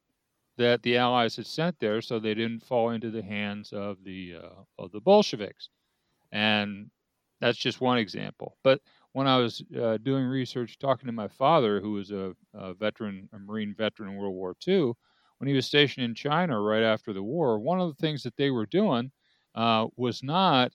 that 0.59 0.83
the 0.83 0.97
Allies 0.97 1.37
had 1.37 1.47
sent 1.47 1.79
there, 1.79 2.01
so 2.01 2.19
they 2.19 2.35
didn't 2.35 2.65
fall 2.65 2.91
into 2.91 3.11
the 3.11 3.23
hands 3.23 3.73
of 3.73 4.03
the 4.05 4.35
uh, 4.43 4.83
of 4.83 4.93
the 4.93 5.01
Bolsheviks. 5.01 5.69
And 6.33 6.91
that's 7.41 7.59
just 7.59 7.81
one 7.81 7.99
example. 7.99 8.57
But 8.63 8.81
when 9.13 9.27
I 9.27 9.37
was 9.37 9.63
uh, 9.81 9.99
doing 9.99 10.25
research, 10.25 10.79
talking 10.79 11.07
to 11.07 11.13
my 11.13 11.29
father, 11.29 11.81
who 11.81 11.93
was 11.93 12.11
a, 12.11 12.35
a, 12.55 12.73
veteran, 12.73 13.29
a 13.33 13.39
Marine 13.39 13.75
veteran 13.77 14.11
in 14.11 14.17
World 14.17 14.35
War 14.35 14.57
II, 14.67 14.93
when 15.43 15.49
he 15.49 15.57
was 15.57 15.67
stationed 15.67 16.05
in 16.05 16.15
China 16.15 16.61
right 16.61 16.85
after 16.85 17.13
the 17.13 17.21
war, 17.21 17.59
one 17.59 17.81
of 17.81 17.89
the 17.89 18.01
things 18.01 18.23
that 18.23 18.37
they 18.37 18.49
were 18.49 18.65
doing 18.65 19.11
uh, 19.57 19.89
was 19.97 20.23
not 20.23 20.71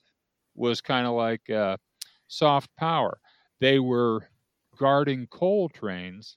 was 0.54 0.82
kind 0.82 1.06
of 1.06 1.14
like 1.14 1.48
uh, 1.48 1.78
soft 2.26 2.68
power. 2.76 3.18
They 3.62 3.78
were 3.78 4.28
guarding 4.76 5.26
coal 5.28 5.70
trains. 5.70 6.36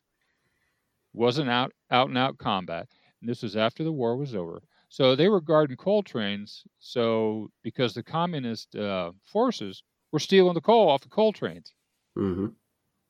wasn't 1.12 1.50
out 1.50 1.74
out 1.90 2.08
and 2.08 2.18
out 2.18 2.38
combat 2.38 2.88
and 3.20 3.30
this 3.30 3.44
was 3.44 3.58
after 3.58 3.84
the 3.84 3.92
war 3.92 4.16
was 4.16 4.34
over. 4.34 4.64
So 4.88 5.14
they 5.14 5.28
were 5.28 5.42
guarding 5.42 5.76
coal 5.76 6.02
trains. 6.02 6.64
So 6.80 7.52
because 7.64 7.94
the 7.94 8.02
communist 8.02 8.78
uh, 8.78 9.12
forces 9.26 9.84
were 10.14 10.20
stealing 10.20 10.54
the 10.54 10.62
coal 10.62 10.88
off 10.88 11.02
the 11.02 11.10
coal 11.10 11.34
trains. 11.34 11.74
Mm-hmm. 12.18 12.48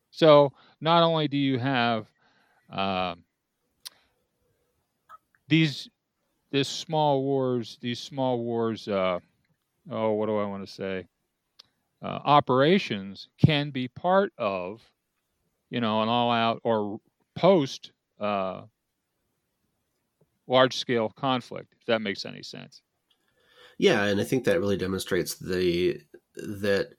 So 0.09 0.53
not 0.79 1.03
only 1.03 1.27
do 1.27 1.37
you 1.37 1.59
have 1.59 2.07
uh, 2.73 3.13
these 5.51 5.89
this 6.51 6.69
small 6.69 7.23
wars, 7.23 7.77
these 7.81 7.99
small 7.99 8.43
wars. 8.43 8.87
Uh, 8.87 9.19
oh, 9.89 10.13
what 10.13 10.27
do 10.27 10.37
I 10.37 10.45
want 10.45 10.67
to 10.67 10.73
say? 10.73 11.07
Uh, 12.01 12.19
operations 12.25 13.29
can 13.43 13.71
be 13.71 13.87
part 13.87 14.33
of, 14.37 14.91
you 15.69 15.81
know, 15.81 16.01
an 16.03 16.09
all-out 16.09 16.61
or 16.63 16.99
post 17.35 17.93
uh, 18.19 18.65
large 20.47 20.75
scale 20.77 21.09
conflict, 21.09 21.73
if 21.79 21.85
that 21.85 22.01
makes 22.01 22.25
any 22.25 22.43
sense. 22.43 22.81
Yeah, 23.77 24.05
and 24.05 24.19
I 24.21 24.23
think 24.23 24.43
that 24.45 24.59
really 24.59 24.77
demonstrates 24.77 25.35
the 25.35 26.01
that 26.35 26.93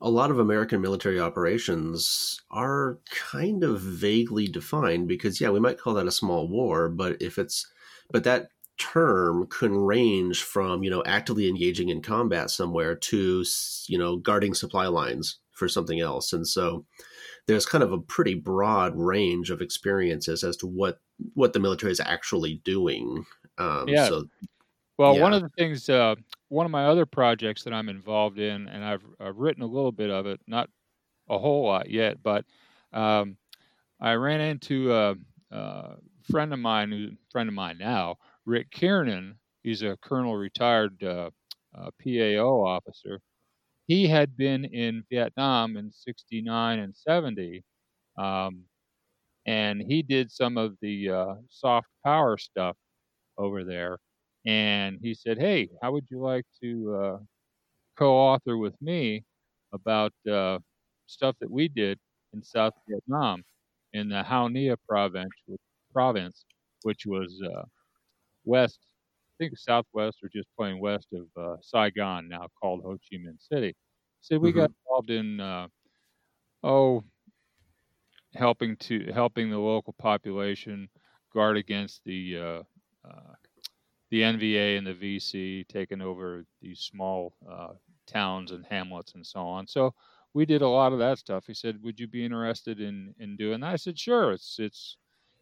a 0.00 0.10
lot 0.10 0.30
of 0.30 0.38
American 0.38 0.80
military 0.80 1.18
operations 1.18 2.40
are 2.50 2.98
kind 3.10 3.64
of 3.64 3.80
vaguely 3.80 4.46
defined 4.46 5.08
because 5.08 5.40
yeah, 5.40 5.50
we 5.50 5.60
might 5.60 5.78
call 5.78 5.94
that 5.94 6.06
a 6.06 6.12
small 6.12 6.48
war, 6.48 6.88
but 6.88 7.20
if 7.22 7.38
it's 7.38 7.66
but 8.10 8.24
that 8.24 8.48
term 8.78 9.46
can 9.46 9.76
range 9.76 10.42
from, 10.42 10.82
you 10.82 10.90
know, 10.90 11.02
actively 11.06 11.48
engaging 11.48 11.88
in 11.88 12.02
combat 12.02 12.50
somewhere 12.50 12.94
to, 12.94 13.44
you 13.88 13.98
know, 13.98 14.16
guarding 14.16 14.54
supply 14.54 14.86
lines 14.86 15.38
for 15.52 15.68
something 15.68 16.00
else. 16.00 16.32
And 16.32 16.46
so 16.46 16.84
there's 17.46 17.66
kind 17.66 17.82
of 17.82 17.92
a 17.92 17.98
pretty 17.98 18.34
broad 18.34 18.94
range 18.96 19.50
of 19.50 19.62
experiences 19.62 20.44
as 20.44 20.56
to 20.58 20.66
what 20.66 20.98
what 21.34 21.52
the 21.52 21.60
military 21.60 21.92
is 21.92 22.00
actually 22.00 22.60
doing. 22.64 23.24
Um, 23.58 23.88
yeah. 23.88 24.08
So, 24.08 24.24
well, 24.98 25.16
yeah. 25.16 25.22
one 25.22 25.32
of 25.32 25.42
the 25.42 25.48
things, 25.50 25.88
uh, 25.88 26.14
one 26.48 26.66
of 26.66 26.72
my 26.72 26.86
other 26.86 27.06
projects 27.06 27.64
that 27.64 27.72
I'm 27.72 27.88
involved 27.88 28.38
in, 28.38 28.68
and 28.68 28.84
I've, 28.84 29.04
I've 29.20 29.36
written 29.36 29.62
a 29.62 29.66
little 29.66 29.92
bit 29.92 30.10
of 30.10 30.26
it, 30.26 30.40
not 30.46 30.68
a 31.28 31.38
whole 31.38 31.64
lot 31.64 31.90
yet, 31.90 32.22
but 32.22 32.44
um, 32.92 33.36
I 34.00 34.14
ran 34.14 34.40
into 34.40 34.92
a, 34.92 35.14
a, 35.50 35.96
friend 36.30 36.52
of 36.52 36.58
mine, 36.58 37.18
friend 37.30 37.48
of 37.48 37.54
mine 37.54 37.78
now, 37.78 38.16
Rick 38.44 38.70
Kiernan. 38.70 39.38
He's 39.62 39.82
a 39.82 39.96
colonel 40.02 40.36
retired 40.36 41.02
uh, 41.02 41.30
uh, 41.76 41.90
PAO 42.02 42.62
officer. 42.64 43.20
He 43.88 44.08
had 44.08 44.36
been 44.36 44.64
in 44.64 45.04
Vietnam 45.10 45.76
in 45.76 45.92
69 45.92 46.78
and 46.80 46.96
70. 46.96 47.64
Um, 48.18 48.64
and 49.46 49.82
he 49.82 50.02
did 50.02 50.30
some 50.32 50.58
of 50.58 50.76
the 50.82 51.10
uh, 51.10 51.34
soft 51.50 51.88
power 52.04 52.36
stuff 52.38 52.76
over 53.38 53.64
there. 53.64 53.98
And 54.46 54.98
he 55.02 55.14
said, 55.14 55.38
"Hey, 55.38 55.70
how 55.82 55.92
would 55.92 56.06
you 56.10 56.20
like 56.20 56.46
to 56.62 56.96
uh, 56.96 57.18
co-author 57.98 58.56
with 58.58 58.80
me 58.82 59.24
about 59.72 60.12
uh, 60.30 60.58
stuff 61.06 61.36
that 61.40 61.50
we 61.50 61.68
did 61.68 61.98
in 62.34 62.42
South 62.42 62.74
Vietnam 62.88 63.44
in 63.92 64.08
the 64.08 64.22
Hau 64.22 64.48
Nghia 64.48 64.76
province, 64.88 65.32
province, 65.96 66.44
which 66.82 67.06
was 67.06 67.40
uh, 67.42 67.62
west, 68.44 68.80
I 68.82 69.32
think 69.38 69.58
southwest 69.58 70.18
or 70.22 70.28
just 70.28 70.48
plain 70.58 70.78
west 70.78 71.08
of 71.14 71.42
uh, 71.42 71.56
Saigon, 71.62 72.28
now 72.28 72.48
called 72.60 72.82
Ho 72.82 72.92
Chi 72.92 73.16
Minh 73.16 73.40
City." 73.40 73.74
So 74.20 74.38
we 74.38 74.50
mm-hmm. 74.50 74.58
got 74.60 74.70
involved 74.84 75.10
in 75.10 75.40
uh, 75.40 75.68
oh 76.62 77.02
helping 78.34 78.76
to 78.76 79.10
helping 79.14 79.50
the 79.50 79.58
local 79.58 79.94
population 79.98 80.88
guard 81.32 81.56
against 81.56 82.02
the 82.04 82.36
uh, 82.36 82.62
uh, 83.08 83.34
the 84.10 84.22
NVA 84.22 84.78
and 84.78 84.86
the 84.86 84.94
VC 84.94 85.66
taking 85.68 86.00
over 86.00 86.44
these 86.60 86.80
small 86.80 87.34
uh, 87.50 87.72
towns 88.06 88.52
and 88.52 88.64
hamlets 88.68 89.14
and 89.14 89.26
so 89.26 89.40
on. 89.40 89.66
So 89.66 89.94
we 90.34 90.46
did 90.46 90.62
a 90.62 90.68
lot 90.68 90.92
of 90.92 90.98
that 90.98 91.18
stuff. 91.18 91.44
He 91.46 91.54
said, 91.54 91.82
"Would 91.82 91.98
you 91.98 92.06
be 92.06 92.24
interested 92.24 92.80
in 92.80 93.14
in 93.18 93.36
doing 93.36 93.60
that?" 93.60 93.72
I 93.72 93.76
said, 93.76 93.98
"Sure." 93.98 94.32
It's 94.32 94.56
it's 94.58 94.96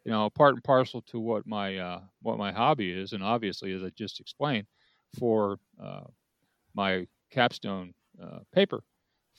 you 0.04 0.12
know 0.12 0.28
part 0.30 0.54
and 0.54 0.64
parcel 0.64 1.02
to 1.02 1.18
what 1.18 1.46
my 1.46 1.76
uh, 1.78 2.00
what 2.22 2.38
my 2.38 2.52
hobby 2.52 2.90
is, 2.90 3.12
and 3.12 3.22
obviously, 3.22 3.72
as 3.72 3.82
I 3.82 3.90
just 3.96 4.20
explained, 4.20 4.66
for 5.18 5.58
uh, 5.82 6.04
my 6.74 7.06
capstone 7.30 7.92
uh, 8.22 8.40
paper 8.52 8.82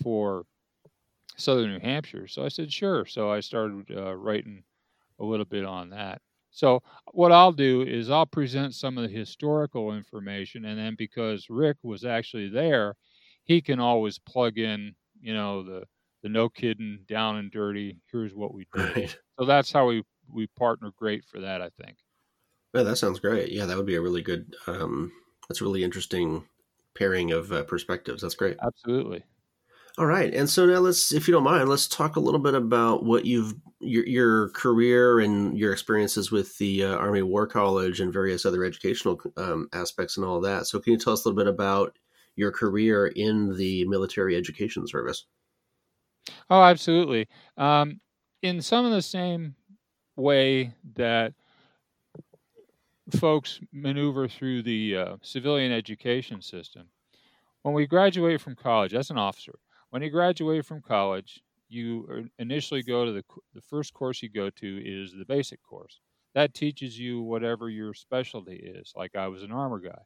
for 0.02 0.46
southern 1.38 1.72
New 1.72 1.80
Hampshire. 1.80 2.28
So 2.28 2.46
I 2.46 2.50
said, 2.50 2.72
sure. 2.72 3.06
So 3.06 3.32
I 3.32 3.40
started 3.40 3.86
uh, 3.96 4.16
writing 4.16 4.64
a 5.20 5.26
little 5.26 5.46
bit 5.46 5.66
on 5.66 5.90
that. 5.92 6.22
So 6.52 6.82
what 7.12 7.34
I'll 7.34 7.52
do 7.52 7.82
is 7.82 8.10
I'll 8.10 8.26
present 8.26 8.74
some 8.74 8.98
of 8.98 9.04
the 9.04 9.16
historical 9.16 9.94
information, 9.94 10.66
and 10.66 10.80
then 10.80 10.96
because 10.98 11.48
Rick 11.50 11.78
was 11.84 12.06
actually 12.06 12.50
there, 12.50 12.96
he 13.44 13.62
can 13.62 13.80
always 13.80 14.18
plug 14.20 14.58
in, 14.58 14.96
you 15.20 15.34
know, 15.34 15.64
the 15.64 15.84
the 16.24 16.30
no 16.30 16.50
kidding, 16.50 17.00
down 17.08 17.36
and 17.36 17.52
dirty. 17.52 18.00
Here's 18.12 18.34
what 18.34 18.54
we 18.54 18.66
did. 18.74 18.96
Right. 18.96 19.18
So 19.38 19.46
that's 19.46 19.72
how 19.72 19.88
we 19.88 20.04
we 20.32 20.48
partner 20.48 20.92
great 20.98 21.24
for 21.26 21.40
that. 21.42 21.62
I 21.62 21.70
think. 21.82 21.98
Yeah, 22.74 22.84
that 22.84 22.98
sounds 22.98 23.20
great. 23.20 23.52
Yeah, 23.52 23.66
that 23.66 23.78
would 23.78 23.86
be 23.86 23.96
a 23.96 24.02
really 24.02 24.22
good. 24.22 24.56
Um, 24.68 25.12
that's 25.48 25.62
a 25.62 25.64
really 25.64 25.84
interesting 25.84 26.46
pairing 26.96 27.32
of 27.32 27.52
uh, 27.52 27.64
perspectives. 27.64 28.22
That's 28.22 28.36
great. 28.36 28.58
Absolutely. 28.62 29.24
All 29.98 30.06
right, 30.06 30.34
and 30.34 30.50
so 30.50 30.66
now 30.66 30.80
let's, 30.80 31.14
if 31.14 31.26
you 31.26 31.32
don't 31.32 31.46
mind, 31.46 31.70
let's 31.70 31.88
talk 31.88 32.18
a 32.18 32.20
little 32.20 32.42
bit 32.42 32.54
about 32.54 33.06
what 33.06 33.26
you've 33.26 33.54
your, 33.80 34.06
your 34.06 34.50
career 34.50 35.22
and 35.22 35.58
your 35.58 35.72
experiences 35.72 36.32
with 36.32 36.58
the 36.58 36.84
uh, 36.84 36.96
Army 36.98 37.22
War 37.22 37.48
College 37.48 38.02
and 38.02 38.12
various 38.12 38.46
other 38.46 38.66
educational 38.66 39.22
um, 39.38 39.70
aspects 39.72 40.18
and 40.18 40.26
all 40.26 40.42
that. 40.42 40.68
So, 40.68 40.82
can 40.82 40.92
you 40.92 41.00
tell 41.00 41.14
us 41.14 41.24
a 41.24 41.30
little 41.30 41.42
bit 41.42 41.48
about 41.48 41.98
your 42.36 42.52
career 42.52 43.08
in 43.08 43.56
the 43.56 43.86
military 43.86 44.36
education 44.36 44.86
service? 44.86 45.28
Oh, 46.50 46.62
absolutely. 46.62 47.30
Um, 47.56 48.02
in 48.42 48.62
some 48.62 48.86
of 48.86 48.92
the 48.92 49.02
same 49.02 49.56
way 50.16 50.74
that 50.96 51.34
folks 53.20 53.60
maneuver 53.72 54.28
through 54.28 54.64
the 54.64 54.98
uh, 54.98 55.18
civilian 55.22 55.72
education 55.72 56.42
system, 56.42 56.90
when 57.62 57.74
we 57.74 57.88
graduate 57.88 58.42
from 58.42 58.56
college, 58.56 58.94
as 58.94 59.10
an 59.10 59.18
officer, 59.18 59.60
when 59.90 60.02
you 60.02 60.10
graduate 60.10 60.66
from 60.66 60.82
college, 60.82 61.42
you 61.68 62.30
initially 62.38 62.84
go 62.84 63.06
to 63.06 63.12
the 63.12 63.24
the 63.54 63.62
first 63.62 63.94
course 63.94 64.22
you 64.22 64.30
go 64.30 64.50
to 64.50 64.82
is 64.84 65.14
the 65.14 65.26
basic 65.26 65.62
course. 65.64 66.00
That 66.34 66.54
teaches 66.54 67.00
you 67.00 67.22
whatever 67.22 67.70
your 67.70 67.94
specialty 67.94 68.56
is. 68.56 68.94
Like 68.96 69.16
I 69.16 69.28
was 69.28 69.42
an 69.42 69.52
armor 69.52 69.80
guy. 69.80 70.02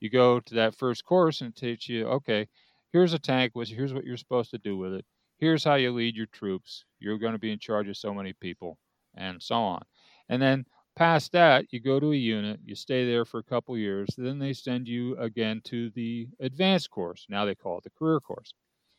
You 0.00 0.10
go 0.10 0.40
to 0.40 0.54
that 0.54 0.74
first 0.74 1.04
course 1.04 1.40
and 1.40 1.54
teach 1.54 1.88
you, 1.88 2.06
okay, 2.08 2.48
here's 2.92 3.12
a 3.12 3.18
tank, 3.18 3.52
here's 3.54 3.94
what 3.94 4.04
you're 4.04 4.16
supposed 4.16 4.50
to 4.50 4.58
do 4.58 4.76
with 4.76 4.92
it. 4.94 5.04
Here's 5.38 5.64
how 5.64 5.74
you 5.74 5.92
lead 5.92 6.16
your 6.16 6.26
troops. 6.26 6.84
You're 6.98 7.18
going 7.18 7.32
to 7.32 7.38
be 7.38 7.52
in 7.52 7.58
charge 7.58 7.88
of 7.88 7.96
so 7.96 8.14
many 8.14 8.32
people, 8.32 8.78
and 9.16 9.42
so 9.42 9.56
on. 9.56 9.82
And 10.28 10.40
then 10.40 10.66
past 10.96 11.32
that, 11.32 11.66
you 11.72 11.80
go 11.80 12.00
to 12.00 12.12
a 12.12 12.16
unit, 12.16 12.60
you 12.64 12.74
stay 12.74 13.06
there 13.06 13.24
for 13.24 13.38
a 13.38 13.44
couple 13.44 13.76
years, 13.76 14.08
then 14.16 14.38
they 14.38 14.52
send 14.52 14.88
you 14.88 15.16
again 15.18 15.60
to 15.64 15.90
the 15.90 16.28
advanced 16.40 16.90
course. 16.90 17.26
Now 17.28 17.44
they 17.44 17.54
call 17.54 17.78
it 17.78 17.84
the 17.84 17.90
career 17.90 18.20
course. 18.20 18.52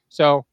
So 0.10 0.46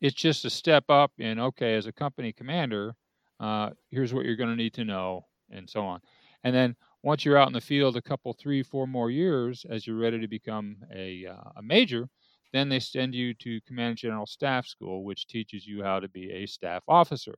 it's 0.00 0.14
just 0.14 0.44
a 0.44 0.50
step 0.50 0.84
up 0.88 1.12
in 1.18 1.38
okay, 1.38 1.74
as 1.74 1.86
a 1.86 1.92
company 1.92 2.32
commander, 2.32 2.94
uh, 3.40 3.70
here's 3.90 4.12
what 4.14 4.24
you're 4.24 4.36
going 4.36 4.50
to 4.50 4.56
need 4.56 4.74
to 4.74 4.84
know, 4.84 5.26
and 5.50 5.68
so 5.68 5.82
on. 5.82 6.00
And 6.44 6.54
then 6.54 6.76
once 7.02 7.24
you're 7.24 7.36
out 7.38 7.48
in 7.48 7.52
the 7.52 7.60
field 7.60 7.96
a 7.96 8.02
couple, 8.02 8.32
three, 8.32 8.62
four 8.62 8.86
more 8.86 9.10
years, 9.10 9.64
as 9.68 9.86
you're 9.86 9.96
ready 9.96 10.20
to 10.20 10.28
become 10.28 10.76
a, 10.92 11.26
uh, 11.26 11.50
a 11.56 11.62
major, 11.62 12.08
then 12.52 12.68
they 12.68 12.80
send 12.80 13.14
you 13.14 13.34
to 13.34 13.60
Command 13.66 13.96
General 13.96 14.26
Staff 14.26 14.66
School, 14.66 15.04
which 15.04 15.26
teaches 15.26 15.66
you 15.66 15.82
how 15.82 16.00
to 16.00 16.08
be 16.08 16.30
a 16.32 16.46
staff 16.46 16.82
officer. 16.88 17.34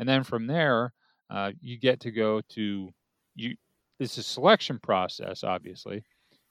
And 0.00 0.08
then 0.08 0.24
from 0.24 0.46
there, 0.46 0.94
uh, 1.28 1.52
you 1.60 1.78
get 1.78 2.00
to 2.00 2.10
go 2.10 2.40
to 2.54 2.88
you. 3.34 3.54
It's 4.00 4.16
a 4.16 4.22
selection 4.22 4.78
process, 4.78 5.44
obviously, 5.44 6.02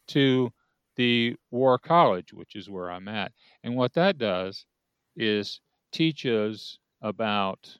to 0.09 0.53
the 0.95 1.35
War 1.49 1.79
College, 1.79 2.31
which 2.31 2.55
is 2.55 2.69
where 2.69 2.91
I'm 2.91 3.07
at. 3.07 3.31
And 3.63 3.75
what 3.75 3.93
that 3.93 4.19
does 4.19 4.67
is 5.15 5.61
teaches 5.91 6.77
about 7.01 7.75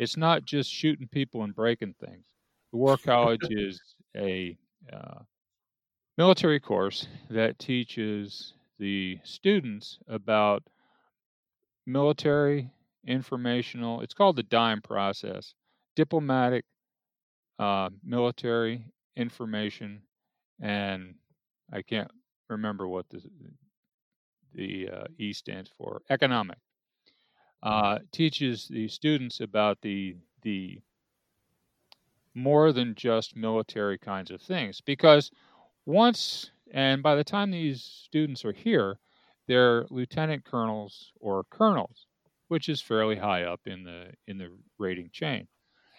it's 0.00 0.16
not 0.16 0.44
just 0.44 0.68
shooting 0.68 1.06
people 1.06 1.44
and 1.44 1.54
breaking 1.54 1.94
things. 2.04 2.26
The 2.72 2.78
War 2.78 2.96
College 3.04 3.46
is 3.50 3.80
a 4.16 4.58
uh, 4.92 5.20
military 6.18 6.58
course 6.58 7.06
that 7.30 7.60
teaches 7.60 8.54
the 8.80 9.20
students 9.22 10.00
about 10.08 10.64
military 11.86 12.72
informational 13.06 14.00
it's 14.00 14.14
called 14.14 14.36
the 14.36 14.42
dime 14.42 14.80
process 14.80 15.54
diplomatic 15.96 16.64
uh, 17.58 17.88
military 18.02 18.84
information 19.16 20.02
and 20.60 21.14
i 21.72 21.82
can't 21.82 22.10
remember 22.48 22.88
what 22.88 23.08
the 23.10 23.22
the 24.54 24.88
uh, 24.88 25.04
E 25.18 25.32
stands 25.32 25.70
for 25.76 26.02
economic. 26.10 26.58
Uh, 27.62 27.98
teaches 28.12 28.68
the 28.68 28.88
students 28.88 29.40
about 29.40 29.80
the 29.80 30.16
the 30.42 30.80
more 32.34 32.72
than 32.72 32.94
just 32.94 33.36
military 33.36 33.96
kinds 33.96 34.30
of 34.30 34.42
things 34.42 34.80
because 34.80 35.30
once 35.86 36.50
and 36.72 37.02
by 37.02 37.14
the 37.14 37.24
time 37.24 37.50
these 37.50 37.82
students 37.82 38.44
are 38.44 38.52
here, 38.52 38.98
they're 39.46 39.86
lieutenant 39.90 40.44
colonels 40.44 41.12
or 41.20 41.44
colonels, 41.44 42.06
which 42.48 42.68
is 42.68 42.80
fairly 42.80 43.16
high 43.16 43.44
up 43.44 43.60
in 43.66 43.84
the 43.84 44.12
in 44.26 44.38
the 44.38 44.50
rating 44.78 45.10
chain, 45.12 45.46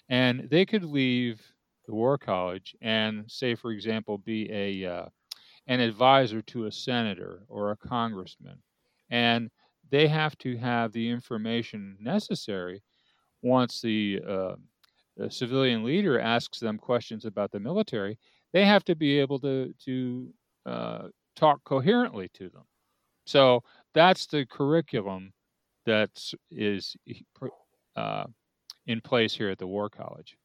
and 0.10 0.48
they 0.50 0.66
could 0.66 0.84
leave 0.84 1.42
the 1.86 1.94
War 1.94 2.18
College 2.18 2.76
and 2.82 3.30
say, 3.30 3.56
for 3.56 3.72
example, 3.72 4.18
be 4.18 4.52
a 4.52 4.86
uh, 4.86 5.06
an 5.68 5.80
advisor 5.80 6.42
to 6.44 6.66
a 6.66 6.72
senator 6.72 7.44
or 7.48 7.72
a 7.72 7.78
congressman. 7.78 8.62
And 9.10 9.50
they 9.90 10.08
have 10.08 10.38
to 10.40 10.58
have 10.58 10.92
the 10.92 11.10
information 11.10 11.98
necessary 12.00 12.84
once 13.42 13.82
the, 13.82 14.22
uh, 14.28 14.56
the 15.18 15.30
civilian 15.30 15.84
leader 15.84 16.20
asks 16.20 16.60
them 16.60 16.78
questions 16.78 17.26
about 17.26 17.52
the 17.52 17.60
military. 17.60 18.18
They 18.54 18.66
have 18.66 18.84
to 18.86 18.96
be 18.96 19.20
able 19.20 19.40
to, 19.40 19.74
to 19.86 20.34
uh, 20.66 21.08
talk 21.36 21.64
coherently 21.64 22.30
to 22.34 22.50
them. 22.50 22.64
So 23.26 23.64
that's 23.94 24.26
the 24.28 24.46
curriculum 24.46 25.34
that 25.86 26.10
is 26.52 26.96
uh, 27.96 28.26
in 28.88 29.02
place 29.02 29.36
here 29.36 29.50
at 29.50 29.58
the 29.58 29.68
War 29.68 29.90
College. 29.90 30.38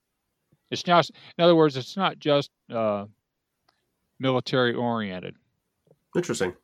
It's 0.70 0.82
just, 0.82 1.10
in 1.36 1.44
other 1.44 1.56
words, 1.56 1.76
it's 1.76 1.96
not 1.96 2.18
just 2.18 2.50
uh, 2.72 3.06
military 4.18 4.74
oriented. 4.74 5.34
Interesting. 6.16 6.54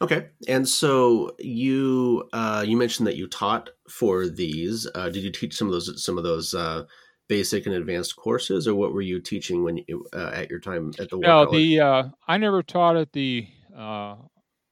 Okay, 0.00 0.28
and 0.48 0.68
so 0.68 1.34
you 1.38 2.28
uh, 2.32 2.64
you 2.66 2.76
mentioned 2.76 3.06
that 3.06 3.16
you 3.16 3.28
taught 3.28 3.70
for 3.88 4.26
these. 4.28 4.86
Uh, 4.94 5.08
did 5.08 5.22
you 5.22 5.30
teach 5.30 5.56
some 5.56 5.68
of 5.68 5.72
those 5.72 6.04
some 6.04 6.18
of 6.18 6.24
those 6.24 6.54
uh, 6.54 6.84
basic 7.28 7.66
and 7.66 7.74
advanced 7.74 8.16
courses, 8.16 8.66
or 8.66 8.74
what 8.74 8.92
were 8.92 9.00
you 9.02 9.20
teaching 9.20 9.62
when 9.62 9.78
you 9.86 10.04
uh, 10.12 10.30
at 10.34 10.50
your 10.50 10.58
time 10.58 10.92
at 10.98 11.08
the? 11.08 11.16
War 11.16 11.22
no, 11.22 11.44
College? 11.46 11.52
the 11.52 11.80
uh, 11.80 12.02
I 12.26 12.36
never 12.36 12.62
taught 12.62 12.96
at 12.96 13.12
the 13.12 13.46
uh, 13.76 14.16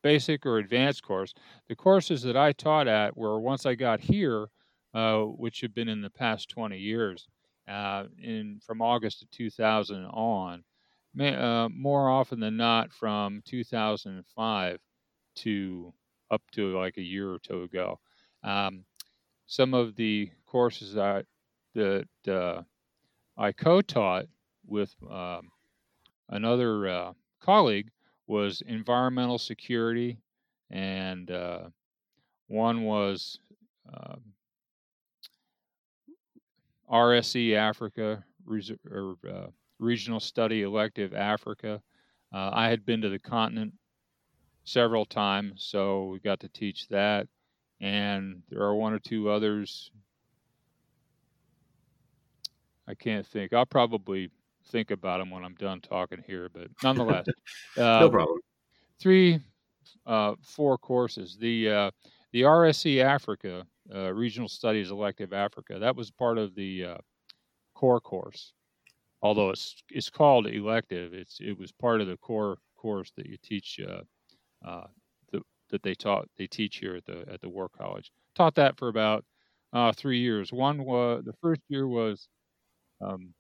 basic 0.03 0.47
or 0.47 0.59
advanced 0.59 1.03
course. 1.03 1.35
The 1.69 1.77
courses 1.77 2.23
that 2.23 2.37
I 2.37 2.53
taught 2.53 2.89
at 2.89 3.17
were 3.17 3.41
once 3.41 3.67
I 3.67 3.75
got 3.75 4.01
here, 4.01 4.49
which 4.95 5.61
have 5.61 5.75
been 5.75 5.89
in 5.89 6.03
the 6.03 6.11
past 6.11 6.49
twenty 6.49 6.79
years, 6.79 7.29
in 7.69 8.61
from 8.65 8.83
August 8.83 9.23
of 9.23 9.31
two 9.31 9.51
thousand 9.51 10.05
on 10.07 10.65
uh, 11.19 11.69
more 11.73 12.09
often 12.09 12.41
than 12.41 12.57
not 12.57 12.93
from 12.93 13.43
2005 13.45 14.79
to 15.37 15.93
up 16.31 16.43
to 16.53 16.79
like 16.79 16.97
a 16.97 17.03
year 17.03 17.33
or 17.33 17.39
two 17.39 17.63
ago. 17.63 17.99
Um, 18.45 18.85
some 19.47 19.75
of 19.75 19.97
the 19.97 20.31
courses 20.47 20.95
that, 20.95 21.27
that 21.75 22.07
uh, 22.29 22.63
I 23.37 23.53
co-taught 23.53 24.27
with 24.67 24.95
um, 25.11 25.51
another 26.29 26.89
uh, 26.89 27.13
colleague 27.41 27.91
was 28.31 28.63
environmental 28.69 29.39
security, 29.39 30.17
and 30.71 31.33
uh, 31.33 31.65
one 32.47 32.85
was 32.85 33.41
um, 33.93 34.21
RSE 36.89 37.57
Africa, 37.57 38.25
or 38.89 39.17
uh, 39.29 39.47
regional 39.81 40.21
study 40.21 40.63
elective 40.63 41.13
Africa. 41.13 41.83
Uh, 42.33 42.51
I 42.53 42.69
had 42.69 42.87
been 42.87 43.01
to 43.01 43.09
the 43.09 43.19
continent 43.19 43.75
several 44.63 45.05
times, 45.05 45.65
so 45.65 46.05
we 46.05 46.21
got 46.21 46.39
to 46.41 46.49
teach 46.49 46.87
that. 46.89 47.27
And 47.81 48.43
there 48.49 48.63
are 48.63 48.77
one 48.77 48.93
or 48.93 49.01
two 49.01 49.29
others. 49.29 49.91
I 52.87 52.95
can't 52.95 53.27
think. 53.27 53.53
I'll 53.53 53.67
probably 53.67 54.31
think 54.71 54.91
about 54.91 55.19
them 55.19 55.31
when 55.31 55.45
I'm 55.45 55.55
done 55.55 55.81
talking 55.81 56.23
here, 56.27 56.49
but 56.53 56.69
nonetheless, 56.83 57.27
uh, 57.77 58.01
no 58.01 58.11
problem. 58.11 58.39
Three, 59.01 59.41
uh, 60.07 60.35
four 60.43 60.79
courses. 60.79 61.37
The 61.39 61.71
uh, 61.71 61.91
the 62.33 62.43
RSE 62.43 63.03
Africa 63.03 63.67
uh, 63.95 64.13
Regional 64.13 64.49
Studies 64.49 64.91
Elective 64.91 65.33
Africa 65.33 65.79
that 65.79 65.97
was 65.97 66.11
part 66.11 66.39
of 66.39 66.55
the 66.55 66.85
uh, 66.85 66.99
core 67.75 68.01
course 68.01 68.53
although 69.23 69.51
it's 69.51 69.83
it's 69.91 70.11
called 70.11 70.47
elective, 70.47 71.15
it's 71.15 71.39
it 71.41 71.59
was 71.59 71.73
part 71.73 72.01
of 72.01 72.07
the 72.07 72.17
core 72.17 72.59
course 72.77 73.13
that 73.17 73.27
you 73.27 73.37
teach 73.43 73.79
uh, 73.87 74.03
uh, 74.67 74.87
the, 75.33 75.41
that 75.71 75.83
they 75.83 75.95
taught 75.95 76.29
they 76.37 76.47
teach 76.47 76.77
here 76.77 76.97
at 76.97 77.05
the 77.05 77.25
at 77.31 77.41
the 77.41 77.49
War 77.49 77.69
College. 77.69 78.11
Taught 78.35 78.55
that 78.57 78.79
for 78.79 78.89
about 78.89 79.25
uh, 79.73 79.93
three 79.93 80.21
years. 80.21 80.53
One 80.53 80.85
was 80.85 81.23
the 81.25 81.35
first 81.41 81.63
year 81.69 81.87
was, 81.87 82.29
um, 83.01 83.35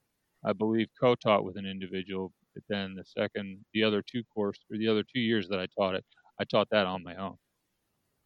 I 0.44 0.52
believe, 0.52 0.88
co-taught 0.98 1.44
with 1.44 1.56
an 1.56 1.66
individual. 1.66 2.32
But 2.54 2.64
then 2.68 2.94
the 2.94 3.04
second, 3.04 3.64
the 3.72 3.84
other 3.84 4.02
two 4.02 4.22
course 4.24 4.58
or 4.70 4.78
the 4.78 4.88
other 4.88 5.02
two 5.02 5.20
years 5.20 5.48
that 5.48 5.60
I 5.60 5.66
taught 5.78 5.94
it, 5.94 6.04
I 6.40 6.44
taught 6.44 6.68
that 6.70 6.86
on 6.86 7.02
my 7.02 7.14
own. 7.16 7.36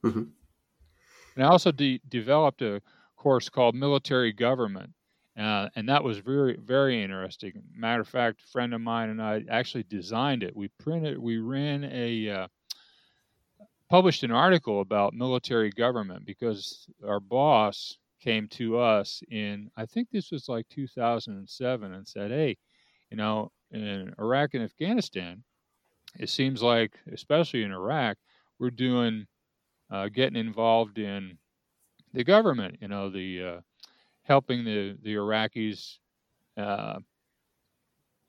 Mm-hmm. 0.04 0.24
And 1.36 1.44
I 1.44 1.48
also 1.48 1.72
de- 1.72 2.00
developed 2.08 2.62
a 2.62 2.80
course 3.16 3.48
called 3.48 3.74
Military 3.74 4.32
Government, 4.32 4.92
uh, 5.38 5.68
and 5.74 5.88
that 5.88 6.04
was 6.04 6.18
very, 6.18 6.56
very 6.56 7.02
interesting. 7.02 7.52
Matter 7.74 8.02
of 8.02 8.08
fact, 8.08 8.42
a 8.42 8.50
friend 8.52 8.72
of 8.72 8.80
mine 8.80 9.10
and 9.10 9.20
I 9.20 9.42
actually 9.50 9.84
designed 9.84 10.42
it. 10.42 10.54
We 10.54 10.68
printed, 10.78 11.18
we 11.18 11.38
ran 11.38 11.84
a, 11.84 12.30
uh, 12.30 12.48
published 13.90 14.22
an 14.22 14.30
article 14.30 14.80
about 14.80 15.12
military 15.12 15.70
government 15.70 16.24
because 16.24 16.86
our 17.06 17.20
boss 17.20 17.98
came 18.24 18.48
to 18.48 18.78
us 18.78 19.22
in, 19.30 19.70
I 19.76 19.84
think 19.84 20.08
this 20.10 20.30
was 20.30 20.48
like 20.48 20.66
2007, 20.70 21.92
and 21.92 22.08
said, 22.08 22.30
"Hey, 22.30 22.56
you 23.10 23.18
know, 23.18 23.52
in 23.70 24.14
Iraq 24.18 24.54
and 24.54 24.62
Afghanistan, 24.64 25.44
it 26.18 26.30
seems 26.30 26.62
like, 26.62 26.98
especially 27.12 27.64
in 27.64 27.72
Iraq, 27.72 28.16
we're 28.58 28.70
doing 28.70 29.26
uh, 29.90 30.08
getting 30.08 30.38
involved 30.40 30.98
in 30.98 31.38
the 32.14 32.24
government. 32.24 32.78
You 32.80 32.88
know, 32.88 33.10
the 33.10 33.44
uh, 33.44 33.60
helping 34.22 34.64
the 34.64 34.96
the 35.02 35.14
Iraqis 35.14 35.98
uh, 36.56 37.00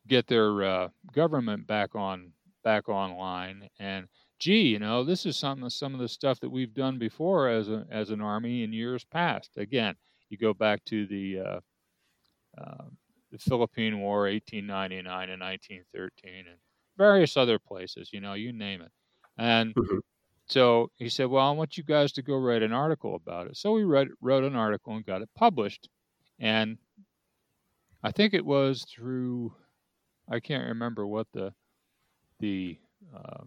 get 0.07 0.27
their 0.27 0.63
uh, 0.63 0.89
government 1.13 1.67
back 1.67 1.95
on 1.95 2.33
back 2.63 2.89
online. 2.89 3.69
And 3.79 4.07
gee, 4.39 4.69
you 4.69 4.79
know, 4.79 5.03
this 5.03 5.25
is 5.25 5.37
some 5.37 5.69
some 5.69 5.93
of 5.93 5.99
the 5.99 6.07
stuff 6.07 6.39
that 6.39 6.49
we've 6.49 6.73
done 6.73 6.97
before 6.97 7.49
as 7.49 7.69
a 7.69 7.85
as 7.91 8.09
an 8.09 8.21
army 8.21 8.63
in 8.63 8.73
years 8.73 9.03
past. 9.03 9.51
Again, 9.57 9.95
you 10.29 10.37
go 10.37 10.53
back 10.53 10.83
to 10.85 11.05
the 11.07 11.39
uh, 11.39 11.59
uh, 12.57 12.85
the 13.31 13.37
Philippine 13.39 13.99
War, 13.99 14.23
1899 14.23 15.29
and 15.29 15.41
1913, 15.41 16.33
and 16.47 16.57
various 16.97 17.37
other 17.37 17.59
places. 17.59 18.09
You 18.13 18.21
know, 18.21 18.33
you 18.33 18.53
name 18.53 18.81
it. 18.81 18.91
And 19.37 19.73
mm-hmm. 19.75 19.97
so 20.47 20.89
he 20.95 21.09
said, 21.09 21.27
"Well, 21.27 21.45
I 21.45 21.51
want 21.51 21.77
you 21.77 21.83
guys 21.83 22.11
to 22.13 22.21
go 22.21 22.37
write 22.37 22.63
an 22.63 22.73
article 22.73 23.15
about 23.15 23.47
it." 23.47 23.57
So 23.57 23.73
we 23.73 23.83
read, 23.83 24.09
wrote 24.21 24.43
an 24.43 24.55
article 24.55 24.95
and 24.95 25.05
got 25.05 25.21
it 25.21 25.29
published. 25.35 25.89
And 26.39 26.77
I 28.03 28.11
think 28.11 28.33
it 28.33 28.45
was 28.45 28.85
through 28.93 29.53
I 30.29 30.39
can't 30.39 30.67
remember 30.67 31.05
what 31.05 31.27
the 31.33 31.53
the 32.39 32.77
uh, 33.15 33.43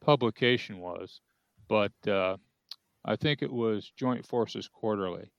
publication 0.00 0.78
was, 0.78 1.20
but 1.68 1.92
uh, 2.06 2.36
I 3.04 3.16
think 3.16 3.42
it 3.42 3.52
was 3.52 3.92
Joint 3.96 4.26
Forces 4.26 4.68
Quarterly. 4.68 5.30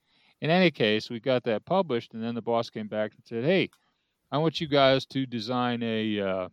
In 0.42 0.50
any 0.50 0.72
case, 0.72 1.10
we 1.10 1.20
got 1.20 1.44
that 1.46 1.66
published, 1.66 2.14
and 2.14 2.24
then 2.24 2.36
the 2.36 2.42
boss 2.42 2.70
came 2.70 2.88
back 2.88 3.12
and 3.16 3.26
said, 3.26 3.44
"Hey, 3.44 3.70
I 4.32 4.38
want 4.38 4.62
you 4.62 4.68
guys 4.68 5.06
to 5.08 5.26
design 5.26 5.82
a 5.84 6.20
uh, 6.20 6.50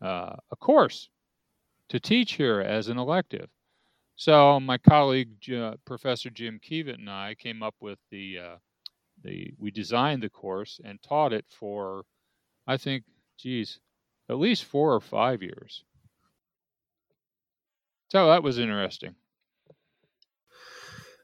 uh 0.00 0.36
a 0.50 0.56
course 0.56 1.08
to 1.88 2.00
teach 2.00 2.32
here 2.32 2.60
as 2.60 2.88
an 2.88 2.98
elective." 2.98 3.48
So 4.16 4.60
my 4.60 4.78
colleague 4.78 5.30
Professor 5.84 6.30
Jim 6.30 6.60
Kievit 6.60 6.94
and 6.94 7.10
I 7.10 7.34
came 7.34 7.62
up 7.62 7.74
with 7.80 7.98
the 8.10 8.38
uh, 8.38 8.56
the 9.22 9.52
we 9.58 9.70
designed 9.70 10.22
the 10.22 10.30
course 10.30 10.80
and 10.84 11.02
taught 11.02 11.32
it 11.32 11.46
for 11.48 12.04
I 12.66 12.76
think 12.76 13.04
geez, 13.36 13.80
at 14.28 14.38
least 14.38 14.64
four 14.64 14.94
or 14.94 15.00
five 15.00 15.42
years. 15.42 15.84
So 18.14 18.28
that 18.28 18.44
was 18.44 18.58
interesting. 18.58 19.16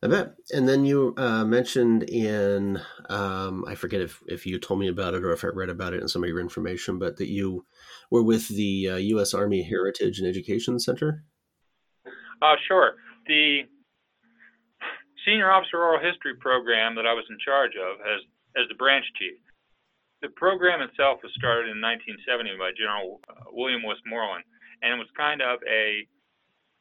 I 0.02 0.08
bet. 0.08 0.34
And 0.50 0.68
then 0.68 0.84
you 0.84 1.14
uh, 1.16 1.44
mentioned 1.44 2.02
in, 2.02 2.80
um, 3.08 3.64
I 3.68 3.76
forget 3.76 4.00
if, 4.00 4.20
if 4.26 4.44
you 4.44 4.58
told 4.58 4.80
me 4.80 4.88
about 4.88 5.14
it 5.14 5.22
or 5.22 5.30
if 5.32 5.44
I 5.44 5.48
read 5.48 5.68
about 5.68 5.92
it 5.92 6.00
in 6.02 6.08
some 6.08 6.24
of 6.24 6.28
your 6.28 6.40
information, 6.40 6.98
but 6.98 7.16
that 7.18 7.28
you 7.28 7.64
were 8.10 8.24
with 8.24 8.48
the 8.48 8.88
uh, 8.88 8.96
U.S. 8.96 9.34
Army 9.34 9.62
Heritage 9.62 10.18
and 10.18 10.26
Education 10.26 10.80
Center? 10.80 11.22
Uh, 12.42 12.56
sure. 12.66 12.94
The 13.28 13.60
Senior 15.24 15.52
Officer 15.52 15.76
Oral 15.76 16.00
History 16.00 16.34
program 16.40 16.96
that 16.96 17.06
I 17.06 17.12
was 17.12 17.24
in 17.30 17.36
charge 17.44 17.72
of 17.76 18.00
as, 18.00 18.20
as 18.56 18.68
the 18.68 18.74
branch 18.74 19.04
chief 19.16 19.38
the 20.22 20.28
program 20.36 20.82
itself 20.82 21.20
was 21.22 21.32
started 21.32 21.72
in 21.72 21.80
1970 21.80 22.60
by 22.60 22.76
General 22.76 23.20
uh, 23.24 23.48
William 23.56 23.80
Westmoreland, 23.82 24.44
and 24.82 24.92
it 24.92 25.00
was 25.00 25.08
kind 25.16 25.40
of 25.40 25.60
a 25.64 26.04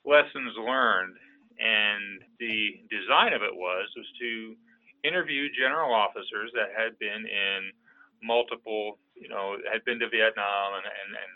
lessons 0.06 0.54
learned. 0.58 1.16
And 1.60 2.24
the 2.40 2.80
design 2.88 3.34
of 3.34 3.44
it 3.44 3.52
was 3.52 3.88
was 3.96 4.08
to 4.22 4.56
interview 5.04 5.48
general 5.52 5.94
officers 5.94 6.52
that 6.56 6.72
had 6.76 6.98
been 7.00 7.28
in 7.28 7.72
multiple, 8.24 9.00
you 9.16 9.28
know, 9.28 9.56
had 9.72 9.84
been 9.84 10.00
to 10.00 10.10
Vietnam, 10.10 10.76
and, 10.76 10.88
and, 10.88 11.10
and 11.16 11.32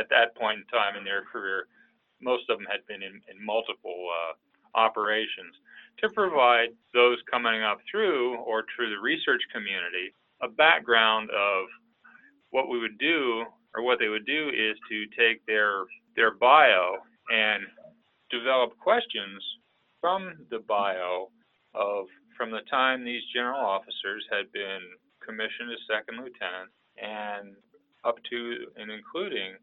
at 0.00 0.08
that 0.08 0.36
point 0.36 0.60
in 0.60 0.66
time 0.68 0.96
in 0.96 1.04
their 1.04 1.24
career, 1.24 1.68
most 2.20 2.48
of 2.48 2.58
them 2.58 2.68
had 2.68 2.84
been 2.86 3.02
in, 3.02 3.20
in 3.28 3.36
multiple 3.40 4.08
uh, 4.08 4.32
operations 4.78 5.54
to 6.00 6.08
provide 6.10 6.68
those 6.92 7.18
coming 7.30 7.62
up 7.62 7.78
through 7.90 8.36
or 8.38 8.64
through 8.74 8.90
the 8.90 9.00
research 9.00 9.42
community 9.52 10.12
a 10.42 10.48
background 10.48 11.30
of 11.30 11.66
what 12.50 12.68
we 12.68 12.78
would 12.78 12.98
do 12.98 13.44
or 13.74 13.82
what 13.82 13.98
they 13.98 14.08
would 14.08 14.26
do 14.26 14.48
is 14.48 14.76
to 14.88 15.06
take 15.16 15.44
their 15.46 15.84
their 16.16 16.34
bio 16.34 16.96
and 17.30 17.64
develop 18.30 18.76
questions 18.78 19.42
from 20.00 20.46
the 20.50 20.60
bio 20.60 21.28
of 21.74 22.06
from 22.36 22.50
the 22.50 22.62
time 22.70 23.04
these 23.04 23.22
general 23.32 23.60
officers 23.60 24.24
had 24.30 24.50
been 24.52 24.82
commissioned 25.24 25.70
as 25.70 25.78
second 25.88 26.18
lieutenant 26.18 26.70
and 26.98 27.54
up 28.04 28.16
to 28.30 28.66
and 28.76 28.90
including 28.90 29.54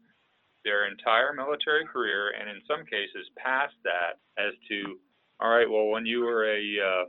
their 0.64 0.86
entire 0.88 1.32
military 1.32 1.84
career 1.86 2.32
and 2.38 2.48
in 2.48 2.62
some 2.66 2.84
cases 2.84 3.28
past 3.36 3.74
that 3.84 4.18
as 4.38 4.52
to 4.68 4.98
all 5.40 5.50
right 5.50 5.68
well 5.68 5.86
when 5.86 6.06
you 6.06 6.20
were 6.20 6.44
a 6.44 6.62
uh, 6.80 7.04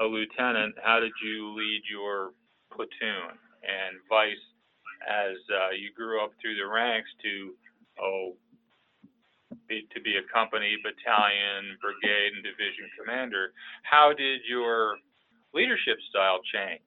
a 0.00 0.06
lieutenant 0.06 0.74
how 0.82 1.00
did 1.00 1.12
you 1.24 1.54
lead 1.56 1.82
your 1.90 2.32
platoon, 2.72 3.36
and 3.66 3.98
vice 4.08 4.44
as 5.04 5.36
uh, 5.52 5.70
you 5.74 5.92
grew 5.96 6.22
up 6.22 6.32
through 6.40 6.56
the 6.56 6.66
ranks 6.66 7.08
to 7.22 7.52
oh 8.00 8.36
be, 9.70 9.86
to 9.94 10.02
be 10.02 10.18
a 10.18 10.26
company, 10.26 10.74
battalion, 10.82 11.78
brigade, 11.78 12.34
and 12.34 12.42
division 12.42 12.90
commander. 12.98 13.54
How 13.86 14.10
did 14.10 14.42
your 14.50 14.98
leadership 15.54 15.96
style 16.10 16.42
change? 16.50 16.84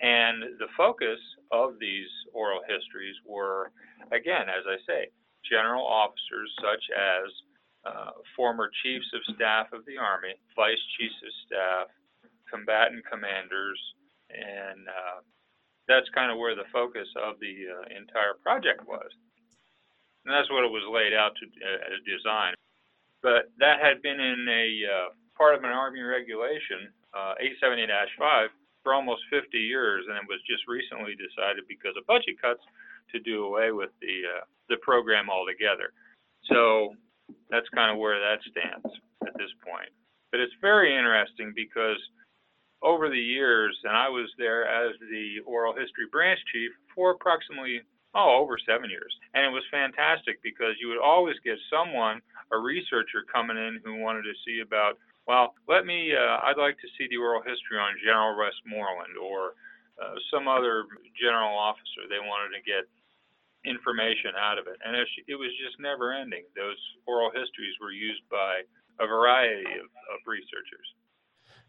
And 0.00 0.60
the 0.60 0.68
focus 0.76 1.18
of 1.50 1.80
these 1.80 2.08
oral 2.32 2.60
histories 2.68 3.16
were, 3.24 3.72
again, 4.12 4.52
as 4.52 4.64
I 4.68 4.76
say, 4.84 5.08
general 5.48 5.84
officers 5.84 6.52
such 6.60 6.84
as 6.92 7.26
uh, 7.88 8.12
former 8.36 8.70
chiefs 8.84 9.08
of 9.16 9.34
staff 9.34 9.72
of 9.72 9.84
the 9.88 9.96
Army, 9.96 10.36
vice 10.56 10.80
chiefs 10.96 11.16
of 11.24 11.32
staff, 11.48 11.86
combatant 12.48 13.04
commanders, 13.08 13.80
and 14.28 14.84
uh, 14.88 15.20
that's 15.88 16.08
kind 16.14 16.30
of 16.30 16.38
where 16.38 16.54
the 16.54 16.68
focus 16.72 17.08
of 17.16 17.40
the 17.40 17.68
uh, 17.72 17.84
entire 17.88 18.36
project 18.42 18.86
was. 18.86 19.08
And 20.30 20.38
that's 20.38 20.46
what 20.46 20.62
it 20.62 20.70
was 20.70 20.86
laid 20.86 21.10
out 21.10 21.34
to 21.42 21.44
uh, 21.58 21.98
design. 22.06 22.54
But 23.18 23.50
that 23.58 23.82
had 23.82 23.98
been 23.98 24.22
in 24.22 24.46
a 24.46 24.64
uh, 24.86 25.08
part 25.34 25.58
of 25.58 25.66
an 25.66 25.74
Army 25.74 26.06
regulation, 26.06 26.86
uh, 27.10 27.34
870-5, 27.58 28.54
for 28.86 28.94
almost 28.94 29.26
50 29.26 29.58
years, 29.58 30.06
and 30.06 30.14
it 30.14 30.30
was 30.30 30.38
just 30.46 30.70
recently 30.70 31.18
decided 31.18 31.66
because 31.66 31.98
of 31.98 32.06
budget 32.06 32.38
cuts 32.38 32.62
to 33.10 33.18
do 33.18 33.42
away 33.42 33.74
with 33.74 33.90
the 33.98 34.22
uh, 34.22 34.46
the 34.70 34.78
program 34.86 35.26
altogether. 35.26 35.90
So 36.46 36.94
that's 37.50 37.66
kind 37.74 37.90
of 37.90 37.98
where 37.98 38.22
that 38.22 38.38
stands 38.46 38.86
at 39.26 39.34
this 39.34 39.50
point. 39.66 39.90
But 40.30 40.38
it's 40.38 40.54
very 40.62 40.94
interesting 40.94 41.50
because 41.58 41.98
over 42.86 43.10
the 43.10 43.18
years, 43.18 43.74
and 43.82 43.98
I 43.98 44.06
was 44.06 44.30
there 44.38 44.62
as 44.62 44.94
the 45.10 45.42
oral 45.42 45.74
history 45.74 46.06
branch 46.06 46.38
chief 46.54 46.70
for 46.94 47.10
approximately 47.18 47.82
oh 48.14 48.40
over 48.42 48.58
seven 48.66 48.90
years, 48.90 49.12
and 49.34 49.44
it 49.44 49.54
was 49.54 49.64
fantastic 49.70 50.42
because 50.42 50.74
you 50.80 50.88
would 50.88 51.02
always 51.02 51.36
get 51.44 51.58
someone, 51.70 52.20
a 52.52 52.58
researcher 52.58 53.22
coming 53.30 53.56
in 53.56 53.80
who 53.84 54.02
wanted 54.02 54.22
to 54.22 54.34
see 54.44 54.60
about. 54.60 54.98
Well, 55.26 55.54
let 55.68 55.86
me. 55.86 56.12
Uh, 56.14 56.42
I'd 56.42 56.58
like 56.58 56.78
to 56.82 56.90
see 56.98 57.06
the 57.06 57.20
oral 57.20 57.42
history 57.42 57.78
on 57.78 57.94
General 58.02 58.34
Westmoreland 58.34 59.14
or 59.14 59.54
uh, 60.00 60.16
some 60.32 60.48
other 60.48 60.88
general 61.14 61.54
officer. 61.54 62.08
They 62.08 62.18
wanted 62.18 62.56
to 62.56 62.62
get 62.66 62.88
information 63.68 64.32
out 64.40 64.56
of 64.56 64.66
it, 64.66 64.80
and 64.80 64.96
it, 64.96 65.36
was 65.36 65.52
just 65.60 65.76
never 65.76 66.16
ending. 66.16 66.48
Those 66.56 66.80
oral 67.04 67.28
histories 67.28 67.76
were 67.80 67.92
used 67.92 68.24
by 68.32 68.64
a 69.00 69.06
variety 69.06 69.68
of, 69.76 69.88
of 70.08 70.18
researchers. 70.24 70.88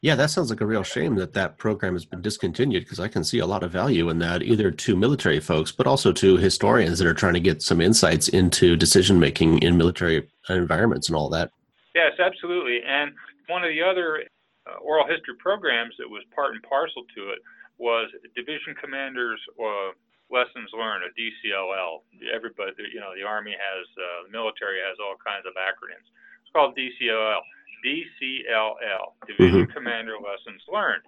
Yeah, 0.02 0.16
that 0.16 0.32
sounds 0.32 0.50
like 0.50 0.62
a 0.62 0.66
real 0.66 0.82
shame 0.82 1.14
that 1.16 1.34
that 1.34 1.60
program 1.60 1.94
has 1.94 2.06
been 2.06 2.24
discontinued 2.24 2.84
because 2.84 3.00
I 3.00 3.08
can 3.08 3.24
see 3.24 3.38
a 3.38 3.46
lot 3.46 3.62
of 3.62 3.70
value 3.72 4.10
in 4.10 4.18
that, 4.18 4.42
either 4.42 4.72
to 4.72 4.96
military 4.96 5.40
folks, 5.40 5.72
but 5.72 5.86
also 5.86 6.12
to 6.12 6.38
historians 6.38 6.98
that 6.98 7.08
are 7.08 7.14
trying 7.14 7.36
to 7.36 7.40
get 7.40 7.62
some 7.62 7.80
insights 7.80 8.28
into 8.28 8.76
decision 8.76 9.20
making 9.20 9.60
in 9.62 9.78
military 9.78 10.28
environments 10.50 11.08
and 11.08 11.16
all 11.16 11.30
that. 11.30 11.52
Yes, 11.94 12.14
absolutely. 12.18 12.82
And 12.82 13.12
one 13.46 13.64
of 13.64 13.70
the 13.70 13.84
other 13.84 14.24
uh, 14.66 14.82
oral 14.82 15.06
history 15.06 15.36
programs 15.38 15.94
that 16.00 16.10
was 16.10 16.24
part 16.34 16.56
and 16.56 16.64
parcel 16.64 17.04
to 17.16 17.30
it 17.30 17.40
was 17.78 18.10
Division 18.36 18.74
Commanders 18.82 19.40
uh, 19.62 19.94
Lessons 20.34 20.72
Learned, 20.74 21.04
a 21.06 21.12
DCLL. 21.14 22.02
Everybody, 22.34 22.74
you 22.90 23.04
know, 23.04 23.14
the 23.14 23.28
Army 23.28 23.54
has, 23.54 23.86
uh, 24.00 24.26
the 24.26 24.32
military 24.32 24.80
has 24.82 24.98
all 24.98 25.14
kinds 25.22 25.46
of 25.46 25.54
acronyms. 25.60 26.08
It's 26.42 26.50
called 26.56 26.74
DCLL. 26.74 27.44
DCLL, 27.86 29.14
Division 29.28 29.66
mm-hmm. 29.66 29.74
Commander 29.74 30.16
Lessons 30.18 30.62
Learned. 30.72 31.04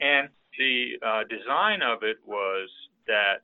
And 0.00 0.28
the 0.58 0.98
uh, 1.02 1.22
design 1.30 1.82
of 1.82 2.02
it 2.02 2.18
was 2.26 2.68
that 3.06 3.42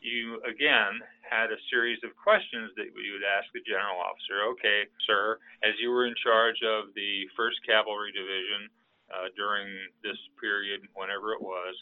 you, 0.00 0.38
again, 0.46 1.02
had 1.26 1.50
a 1.50 1.58
series 1.70 1.98
of 2.06 2.14
questions 2.14 2.70
that 2.76 2.94
you 2.94 3.18
would 3.18 3.26
ask 3.26 3.50
the 3.50 3.64
general 3.66 3.98
officer. 3.98 4.46
Okay, 4.54 4.86
sir, 5.06 5.38
as 5.66 5.74
you 5.82 5.90
were 5.90 6.06
in 6.06 6.14
charge 6.22 6.62
of 6.62 6.94
the 6.94 7.26
1st 7.34 7.58
Cavalry 7.66 8.14
Division 8.14 8.70
uh, 9.10 9.28
during 9.34 9.66
this 10.06 10.18
period, 10.38 10.86
whenever 10.94 11.34
it 11.34 11.42
was, 11.42 11.74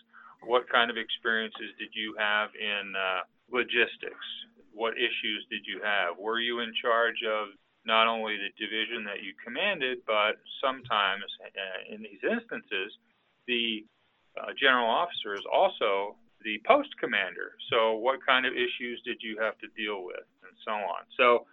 what 0.46 0.68
kind 0.68 0.88
of 0.88 0.96
experiences 0.96 1.72
did 1.78 1.92
you 1.92 2.14
have 2.16 2.48
in 2.56 2.92
uh, 2.96 3.24
logistics, 3.52 4.28
what 4.72 4.96
issues 4.96 5.44
did 5.50 5.64
you 5.64 5.80
have? 5.84 6.16
Were 6.18 6.40
you 6.40 6.60
in 6.60 6.72
charge 6.80 7.20
of 7.24 7.56
not 7.84 8.08
only 8.08 8.36
the 8.36 8.52
division 8.56 9.04
that 9.04 9.22
you 9.22 9.36
commanded, 9.44 9.98
but 10.06 10.40
sometimes 10.60 11.24
uh, 11.44 11.94
in 11.94 12.00
these 12.02 12.20
instances, 12.24 12.96
the 13.46 13.84
uh, 14.40 14.56
general 14.58 14.88
officer 14.88 15.34
is 15.34 15.44
also 15.46 16.16
the 16.42 16.60
post 16.66 16.90
commander. 17.00 17.56
So, 17.70 17.96
what 17.96 18.24
kind 18.24 18.44
of 18.44 18.52
issues 18.52 19.00
did 19.04 19.20
you 19.20 19.36
have 19.40 19.56
to 19.58 19.68
deal 19.76 20.04
with, 20.04 20.24
and 20.44 20.56
so 20.64 20.72
on. 20.72 21.04
So, 21.16 21.46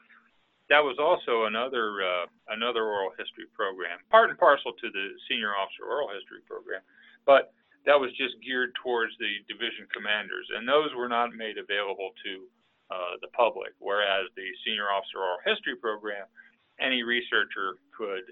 that 0.72 0.80
was 0.80 0.96
also 1.04 1.52
another 1.52 2.00
uh, 2.00 2.26
another 2.48 2.88
oral 2.88 3.12
history 3.20 3.48
program, 3.52 4.00
part 4.08 4.32
and 4.32 4.40
parcel 4.40 4.72
to 4.72 4.88
the 4.88 5.06
senior 5.28 5.52
officer 5.52 5.84
oral 5.84 6.08
history 6.08 6.40
program, 6.48 6.80
but 7.28 7.52
that 7.84 8.00
was 8.00 8.14
just 8.16 8.40
geared 8.40 8.72
towards 8.80 9.12
the 9.20 9.44
division 9.52 9.84
commanders, 9.92 10.48
and 10.56 10.64
those 10.64 10.96
were 10.96 11.12
not 11.12 11.36
made 11.36 11.60
available 11.60 12.16
to 12.24 12.48
uh, 12.92 13.16
the 13.22 13.28
public. 13.30 13.72
Whereas 13.80 14.28
the 14.36 14.48
senior 14.66 14.92
officer 14.92 15.18
oral 15.18 15.38
history 15.46 15.76
program, 15.76 16.26
any 16.80 17.04
researcher 17.04 17.78
could 17.98 18.24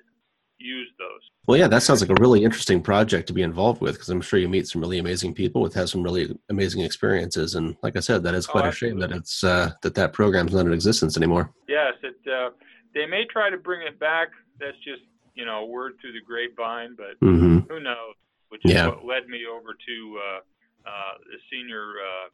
use 0.59 0.89
those. 0.99 1.21
Well, 1.47 1.57
yeah, 1.57 1.67
that 1.67 1.83
sounds 1.83 2.01
like 2.01 2.09
a 2.09 2.21
really 2.21 2.43
interesting 2.43 2.81
project 2.81 3.27
to 3.27 3.33
be 3.33 3.41
involved 3.41 3.81
with 3.81 3.95
because 3.95 4.09
I'm 4.09 4.21
sure 4.21 4.39
you 4.39 4.49
meet 4.49 4.67
some 4.67 4.81
really 4.81 4.99
amazing 4.99 5.33
people 5.33 5.61
with 5.61 5.73
have 5.73 5.89
some 5.89 6.03
really 6.03 6.37
amazing 6.49 6.81
experiences. 6.81 7.55
And 7.55 7.75
like 7.81 7.95
I 7.95 8.01
said, 8.01 8.23
that 8.23 8.35
is 8.35 8.45
quite 8.45 8.65
oh, 8.65 8.69
a 8.69 8.71
shame 8.71 8.99
that 8.99 9.11
it's 9.11 9.43
uh, 9.43 9.71
that 9.81 9.95
that 9.95 10.13
program's 10.13 10.53
not 10.53 10.65
in 10.65 10.73
existence 10.73 11.17
anymore. 11.17 11.53
Yes, 11.67 11.93
it. 12.03 12.15
Uh, 12.29 12.51
they 12.93 13.05
may 13.05 13.25
try 13.31 13.49
to 13.49 13.57
bring 13.57 13.87
it 13.87 13.99
back. 13.99 14.29
That's 14.59 14.77
just 14.83 15.01
you 15.35 15.45
know 15.45 15.65
word 15.65 15.93
through 16.01 16.13
the 16.13 16.21
grapevine, 16.21 16.95
but 16.97 17.19
mm-hmm. 17.25 17.59
who 17.69 17.79
knows? 17.79 18.15
Which 18.49 18.61
is 18.65 18.73
yeah. 18.73 18.87
what 18.87 19.05
led 19.05 19.27
me 19.27 19.45
over 19.49 19.73
to 19.73 20.19
uh, 20.19 20.39
uh 20.89 21.13
the 21.31 21.37
senior 21.51 21.93
uh, 22.01 22.29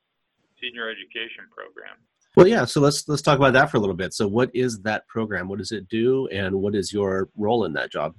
senior 0.62 0.90
education 0.90 1.46
program. 1.52 1.98
Well, 2.36 2.48
yeah. 2.48 2.66
So 2.66 2.82
let's 2.82 3.08
let's 3.08 3.22
talk 3.22 3.38
about 3.38 3.54
that 3.54 3.72
for 3.72 3.78
a 3.78 3.80
little 3.80 3.96
bit. 3.96 4.14
So, 4.14 4.28
what 4.28 4.52
is 4.54 4.82
that 4.82 5.08
program? 5.08 5.48
What 5.48 5.60
does 5.60 5.72
it 5.72 5.88
do, 5.88 6.28
and 6.28 6.56
what 6.56 6.76
is 6.76 6.92
your 6.92 7.30
role 7.38 7.66
in 7.66 7.74
that 7.74 7.92
job? 7.92 8.16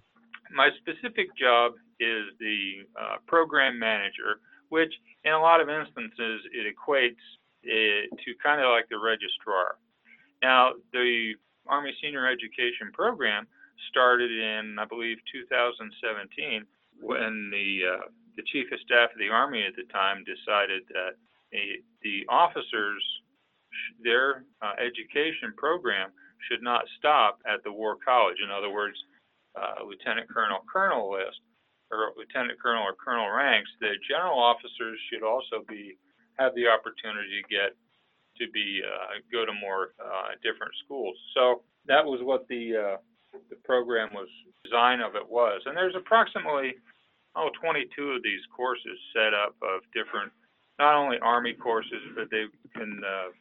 My 0.51 0.71
specific 0.81 1.29
job 1.37 1.73
is 2.01 2.25
the 2.41 2.87
uh, 3.01 3.17
program 3.27 3.79
manager, 3.79 4.41
which 4.71 4.93
in 5.25 5.33
a 5.33 5.41
lot 5.41 5.61
of 5.61 5.69
instances 5.69 6.41
it 6.53 6.75
equates 6.75 7.23
it 7.63 8.11
to 8.25 8.33
kind 8.43 8.61
of 8.61 8.69
like 8.71 8.89
the 8.89 8.99
registrar. 8.99 9.77
Now, 10.43 10.73
the 10.93 11.35
Army 11.67 11.93
Senior 12.01 12.27
Education 12.27 12.93
Program 12.93 13.47
started 13.91 14.31
in, 14.31 14.77
I 14.79 14.85
believe, 14.85 15.19
2017 15.33 16.65
when 17.01 17.51
the 17.51 17.81
uh, 17.85 18.07
the 18.37 18.43
Chief 18.53 18.67
of 18.73 18.79
Staff 18.81 19.13
of 19.13 19.19
the 19.19 19.29
Army 19.29 19.65
at 19.67 19.77
the 19.77 19.91
time 19.93 20.25
decided 20.25 20.83
that 20.93 21.17
a, 21.53 21.81
the 22.03 22.25
officers 22.29 23.03
their 24.03 24.45
uh, 24.63 24.75
education 24.79 25.53
program 25.57 26.11
should 26.49 26.63
not 26.63 26.85
stop 26.99 27.41
at 27.49 27.63
the 27.65 27.73
War 27.73 27.97
College. 28.05 28.37
In 28.43 28.51
other 28.51 28.71
words, 28.71 28.97
uh, 29.57 29.85
lieutenant 29.85 30.29
colonel 30.29 30.61
colonel 30.71 31.11
list 31.13 31.41
or 31.91 32.13
lieutenant 32.17 32.61
colonel 32.61 32.83
or 32.83 32.95
colonel 32.95 33.31
ranks. 33.31 33.71
The 33.81 33.95
general 34.09 34.39
officers 34.39 34.99
should 35.09 35.23
also 35.23 35.65
be 35.69 35.97
have 36.39 36.55
the 36.55 36.69
opportunity 36.69 37.41
to 37.41 37.49
get 37.49 37.73
to 38.37 38.51
be 38.53 38.83
uh, 38.85 39.21
go 39.33 39.47
to 39.47 39.53
more 39.53 39.97
uh, 39.97 40.37
different 40.43 40.73
schools. 40.85 41.17
So 41.35 41.63
that 41.87 42.05
was 42.05 42.21
what 42.23 42.47
the 42.49 42.77
uh, 42.77 42.97
the 43.51 43.57
program 43.65 44.11
was 44.13 44.29
design 44.65 45.01
of 45.01 45.17
it 45.17 45.25
was. 45.25 45.63
And 45.65 45.77
there's 45.77 45.97
approximately 45.97 46.77
oh 47.35 47.51
22 47.61 48.21
of 48.21 48.23
these 48.23 48.45
courses 48.55 48.99
set 49.15 49.33
up 49.33 49.57
of 49.63 49.81
different 49.95 50.33
not 50.79 50.95
only 50.95 51.17
Army 51.23 51.55
courses, 51.55 52.05
but 52.15 52.29
they 52.31 52.45
can 52.75 53.01
uh, 53.01 53.33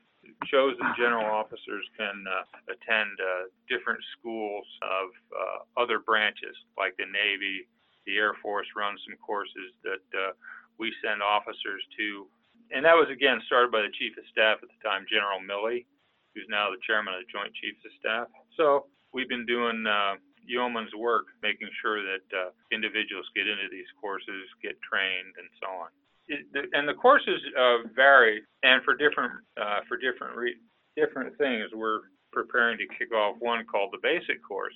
chosen 0.50 0.86
general 0.98 1.26
officers 1.26 1.86
can 1.98 2.26
uh, 2.28 2.44
attend 2.70 3.14
uh, 3.20 3.50
different 3.70 4.00
schools 4.18 4.66
of 4.84 5.08
uh, 5.32 5.60
other 5.82 6.00
branches, 6.00 6.56
like 6.78 6.96
the 6.98 7.06
Navy, 7.06 7.68
the 8.06 8.18
Air 8.18 8.34
Force 8.42 8.68
runs 8.76 9.02
some 9.06 9.18
courses 9.18 9.74
that 9.84 10.06
uh, 10.14 10.32
we 10.78 10.94
send 11.04 11.22
officers 11.22 11.82
to. 11.98 12.28
And 12.74 12.86
that 12.86 12.98
was 12.98 13.10
again 13.10 13.42
started 13.46 13.72
by 13.72 13.82
the 13.82 13.94
Chief 13.98 14.18
of 14.18 14.26
Staff 14.32 14.62
at 14.62 14.70
the 14.70 14.82
time, 14.82 15.06
General 15.10 15.42
Milley, 15.42 15.86
who's 16.34 16.50
now 16.50 16.70
the 16.70 16.82
Chairman 16.86 17.14
of 17.14 17.22
the 17.26 17.32
Joint 17.32 17.54
Chiefs 17.58 17.82
of 17.86 17.94
Staff. 17.98 18.28
So 18.58 18.90
we've 19.14 19.30
been 19.30 19.46
doing 19.46 19.86
uh, 19.86 20.18
yeoman's 20.46 20.94
work, 20.94 21.30
making 21.42 21.70
sure 21.82 22.02
that 22.02 22.26
uh, 22.34 22.50
individuals 22.74 23.26
get 23.38 23.50
into 23.50 23.70
these 23.70 23.90
courses, 24.02 24.46
get 24.62 24.78
trained, 24.82 25.34
and 25.38 25.50
so 25.62 25.70
on 25.70 25.90
and 26.30 26.88
the 26.88 26.94
courses 26.94 27.40
uh, 27.58 27.88
vary, 27.96 28.42
and 28.64 28.84
for 28.84 28.96
different 28.96 29.34
uh, 29.60 29.80
for 29.88 29.98
different 29.98 30.36
re- 30.36 30.58
different 30.98 31.38
things. 31.38 31.70
We're 31.74 32.02
preparing 32.32 32.78
to 32.78 32.88
kick 32.98 33.14
off 33.14 33.36
one 33.40 33.66
called 33.66 33.92
the 33.94 34.00
basic 34.02 34.44
course, 34.46 34.74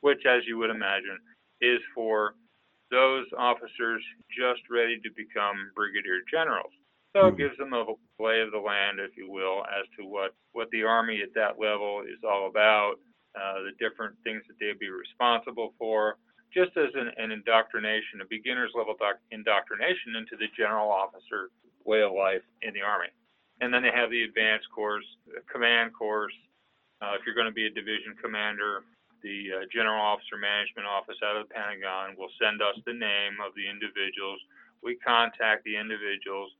which, 0.00 0.22
as 0.26 0.42
you 0.46 0.58
would 0.58 0.70
imagine, 0.70 1.18
is 1.60 1.80
for 1.94 2.34
those 2.90 3.26
officers 3.38 4.02
just 4.30 4.60
ready 4.70 4.98
to 5.00 5.10
become 5.16 5.70
brigadier 5.74 6.20
generals. 6.30 6.72
So 7.14 7.26
it 7.26 7.30
hmm. 7.32 7.38
gives 7.38 7.58
them 7.58 7.72
a 7.72 7.84
lay 8.18 8.40
of 8.40 8.52
the 8.52 8.62
land, 8.62 8.98
if 9.00 9.16
you 9.16 9.30
will, 9.30 9.62
as 9.66 9.86
to 9.98 10.06
what, 10.06 10.34
what 10.52 10.68
the 10.70 10.84
Army 10.84 11.20
at 11.22 11.34
that 11.34 11.58
level 11.58 12.02
is 12.02 12.18
all 12.26 12.46
about, 12.46 12.94
uh, 13.34 13.62
the 13.66 13.74
different 13.78 14.14
things 14.24 14.42
that 14.48 14.54
they'd 14.58 14.78
be 14.78 14.90
responsible 14.90 15.74
for, 15.78 16.16
just 16.52 16.76
as 16.76 16.90
an, 16.94 17.10
an 17.16 17.30
indoctrination, 17.30 18.20
a 18.20 18.28
beginner's 18.28 18.72
level 18.74 18.94
doc, 18.98 19.22
indoctrination 19.30 20.18
into 20.18 20.36
the 20.36 20.50
general 20.56 20.90
officer 20.90 21.50
way 21.84 22.02
of 22.02 22.12
life 22.12 22.42
in 22.62 22.74
the 22.74 22.82
Army. 22.82 23.08
And 23.60 23.72
then 23.72 23.82
they 23.82 23.94
have 23.94 24.10
the 24.10 24.24
advanced 24.24 24.66
course, 24.74 25.04
the 25.26 25.44
command 25.50 25.92
course. 25.94 26.34
Uh, 27.00 27.16
if 27.16 27.24
you're 27.24 27.36
going 27.36 27.48
to 27.48 27.54
be 27.54 27.66
a 27.66 27.72
division 27.72 28.16
commander, 28.20 28.84
the 29.22 29.52
uh, 29.52 29.64
General 29.72 30.00
Officer 30.00 30.40
Management 30.40 30.88
Office 30.88 31.20
out 31.20 31.36
of 31.36 31.48
the 31.48 31.52
Pentagon 31.52 32.16
will 32.16 32.32
send 32.40 32.64
us 32.64 32.76
the 32.88 32.96
name 32.96 33.40
of 33.44 33.52
the 33.52 33.68
individuals. 33.68 34.40
We 34.80 34.96
contact 35.00 35.64
the 35.68 35.76
individuals, 35.76 36.52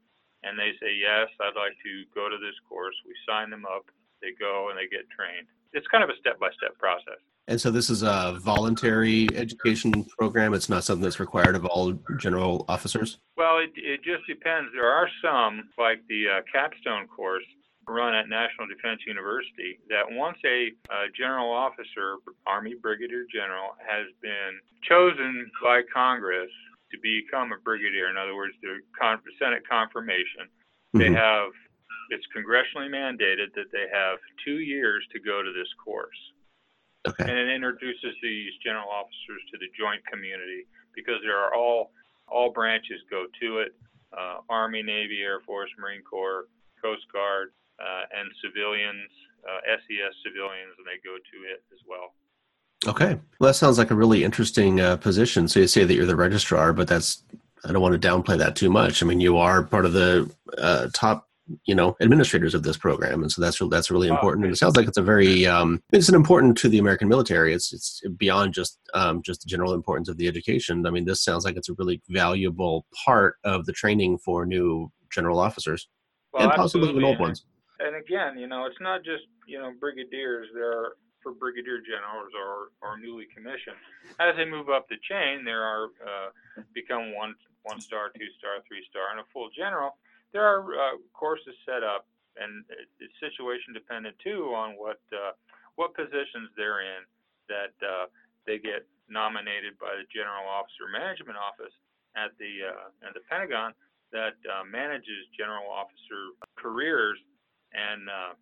and 0.44 0.60
they 0.60 0.76
say, 0.76 0.92
Yes, 0.92 1.32
I'd 1.40 1.56
like 1.56 1.76
to 1.84 1.92
go 2.12 2.28
to 2.28 2.36
this 2.36 2.56
course. 2.68 2.96
We 3.08 3.16
sign 3.24 3.48
them 3.48 3.64
up, 3.64 3.88
they 4.20 4.36
go, 4.36 4.68
and 4.68 4.76
they 4.76 4.92
get 4.92 5.08
trained. 5.08 5.48
It's 5.72 5.88
kind 5.88 6.04
of 6.04 6.12
a 6.12 6.20
step 6.20 6.36
by 6.36 6.52
step 6.56 6.76
process. 6.76 7.20
And 7.50 7.60
so 7.60 7.72
this 7.72 7.90
is 7.90 8.04
a 8.04 8.38
voluntary 8.38 9.26
education 9.34 10.06
program. 10.16 10.54
It's 10.54 10.68
not 10.68 10.84
something 10.84 11.02
that's 11.02 11.18
required 11.18 11.56
of 11.56 11.66
all 11.66 11.92
general 12.16 12.64
officers. 12.68 13.18
Well, 13.36 13.58
it, 13.58 13.74
it 13.74 14.04
just 14.04 14.24
depends. 14.28 14.70
There 14.72 14.88
are 14.88 15.08
some, 15.20 15.68
like 15.76 15.98
the 16.08 16.38
uh, 16.38 16.40
capstone 16.46 17.08
course 17.08 17.42
run 17.88 18.14
at 18.14 18.28
National 18.28 18.68
Defense 18.68 19.00
University, 19.04 19.80
that 19.88 20.06
once 20.08 20.38
a 20.46 20.70
uh, 20.94 21.10
general 21.18 21.50
officer, 21.50 22.22
Army 22.46 22.74
Brigadier 22.80 23.26
General, 23.34 23.74
has 23.82 24.06
been 24.22 24.54
chosen 24.86 25.50
by 25.60 25.82
Congress 25.92 26.50
to 26.92 26.98
become 27.02 27.50
a 27.50 27.58
brigadier, 27.64 28.10
in 28.10 28.16
other 28.16 28.36
words, 28.36 28.54
the 28.62 28.78
con- 28.94 29.18
Senate 29.42 29.66
confirmation, 29.68 30.46
mm-hmm. 30.94 30.98
they 31.00 31.12
have 31.12 31.50
it's 32.10 32.26
congressionally 32.34 32.90
mandated 32.90 33.54
that 33.54 33.70
they 33.72 33.86
have 33.92 34.18
two 34.44 34.58
years 34.58 35.02
to 35.12 35.18
go 35.18 35.42
to 35.42 35.52
this 35.52 35.68
course. 35.82 36.18
Okay. 37.08 37.24
And 37.24 37.38
it 37.38 37.48
introduces 37.48 38.12
these 38.22 38.52
general 38.62 38.88
officers 38.90 39.40
to 39.52 39.58
the 39.58 39.72
joint 39.78 40.04
community 40.04 40.66
because 40.94 41.16
there 41.22 41.38
are 41.38 41.54
all 41.54 41.92
all 42.28 42.52
branches 42.52 43.00
go 43.10 43.26
to 43.40 43.58
it: 43.58 43.74
uh, 44.12 44.38
Army, 44.48 44.82
Navy, 44.82 45.22
Air 45.22 45.40
Force, 45.40 45.70
Marine 45.78 46.02
Corps, 46.02 46.44
Coast 46.80 47.02
Guard, 47.12 47.52
uh, 47.80 48.04
and 48.12 48.28
civilians, 48.44 49.08
uh, 49.48 49.60
SES 49.64 50.14
civilians, 50.24 50.76
and 50.76 50.86
they 50.86 51.00
go 51.02 51.16
to 51.16 51.38
it 51.48 51.64
as 51.72 51.80
well. 51.88 52.12
Okay, 52.86 53.18
well, 53.38 53.48
that 53.48 53.54
sounds 53.54 53.78
like 53.78 53.90
a 53.90 53.94
really 53.94 54.24
interesting 54.24 54.80
uh, 54.80 54.96
position. 54.96 55.48
So 55.48 55.60
you 55.60 55.66
say 55.66 55.84
that 55.84 55.94
you're 55.94 56.06
the 56.06 56.16
registrar, 56.16 56.72
but 56.72 56.88
that's 56.88 57.22
I 57.64 57.72
don't 57.72 57.82
want 57.82 58.00
to 58.00 58.08
downplay 58.08 58.38
that 58.38 58.56
too 58.56 58.70
much. 58.70 59.02
I 59.02 59.06
mean, 59.06 59.20
you 59.20 59.38
are 59.38 59.62
part 59.62 59.86
of 59.86 59.92
the 59.92 60.30
uh, 60.58 60.88
top 60.92 61.28
you 61.64 61.74
know 61.74 61.96
administrators 62.00 62.54
of 62.54 62.62
this 62.62 62.76
program. 62.76 63.22
And 63.22 63.30
so 63.30 63.40
that's 63.40 63.60
that's 63.70 63.90
really 63.90 64.08
important. 64.08 64.44
And 64.44 64.52
it 64.52 64.56
sounds 64.56 64.76
like 64.76 64.88
it's 64.88 64.98
a 64.98 65.02
very 65.02 65.46
um, 65.46 65.82
it's 65.92 66.08
an 66.08 66.14
important 66.14 66.56
to 66.58 66.68
the 66.68 66.78
american 66.78 67.08
military. 67.08 67.52
It's 67.52 67.72
it's 67.72 68.02
beyond 68.16 68.54
just 68.54 68.78
um, 68.94 69.22
just 69.22 69.42
the 69.42 69.48
general 69.48 69.74
importance 69.74 70.08
of 70.08 70.16
the 70.16 70.28
education. 70.28 70.86
I 70.86 70.90
mean 70.90 71.04
this 71.04 71.22
sounds 71.22 71.44
like 71.44 71.56
it's 71.56 71.68
a 71.68 71.74
really 71.74 72.02
valuable 72.08 72.86
part 73.04 73.36
of 73.44 73.66
the 73.66 73.72
training 73.72 74.18
for 74.18 74.46
new 74.46 74.90
general 75.12 75.38
officers 75.38 75.88
well, 76.32 76.44
and 76.44 76.52
possibly 76.52 76.88
even 76.88 77.04
old 77.04 77.18
ones. 77.18 77.44
and 77.80 77.96
again 77.96 78.38
you 78.38 78.46
know 78.46 78.66
it's 78.66 78.80
not 78.80 79.04
just 79.04 79.24
you 79.46 79.58
know 79.58 79.72
brigadiers. 79.80 80.46
There 80.54 80.70
are 80.70 80.96
for 81.22 81.32
brigadier 81.32 81.84
generals 81.84 82.32
or, 82.32 82.72
or 82.80 82.98
newly 82.98 83.26
commissioned. 83.28 83.76
As 84.18 84.36
they 84.36 84.44
move 84.44 84.70
up 84.70 84.88
the 84.88 84.96
chain, 85.04 85.44
there 85.44 85.62
are 85.62 85.92
uh, 86.00 86.28
become 86.72 87.14
one 87.14 87.34
one 87.62 87.80
star, 87.80 88.08
two 88.16 88.24
star, 88.38 88.64
three 88.66 88.80
star, 88.88 89.12
and 89.12 89.20
a 89.20 89.24
full 89.32 89.50
general 89.52 89.98
there 90.32 90.46
are 90.46 90.62
uh, 90.74 90.96
courses 91.12 91.54
set 91.66 91.82
up, 91.82 92.06
and 92.36 92.64
it's 93.00 93.14
situation 93.20 93.74
dependent 93.74 94.16
too 94.22 94.52
on 94.54 94.78
what 94.78 95.00
uh, 95.12 95.32
what 95.76 95.94
positions 95.94 96.50
they're 96.56 96.82
in 96.82 97.02
that 97.48 97.74
uh, 97.82 98.06
they 98.46 98.58
get 98.58 98.86
nominated 99.08 99.78
by 99.78 99.94
the 99.98 100.06
General 100.12 100.46
Officer 100.46 100.86
Management 100.90 101.38
Office 101.38 101.74
at 102.16 102.30
the 102.38 102.70
uh, 102.70 103.06
at 103.06 103.14
the 103.14 103.24
Pentagon 103.30 103.74
that 104.12 104.38
uh, 104.46 104.66
manages 104.66 105.26
general 105.38 105.70
officer 105.70 106.34
careers 106.58 107.18
and 107.72 108.08
uh, 108.10 108.34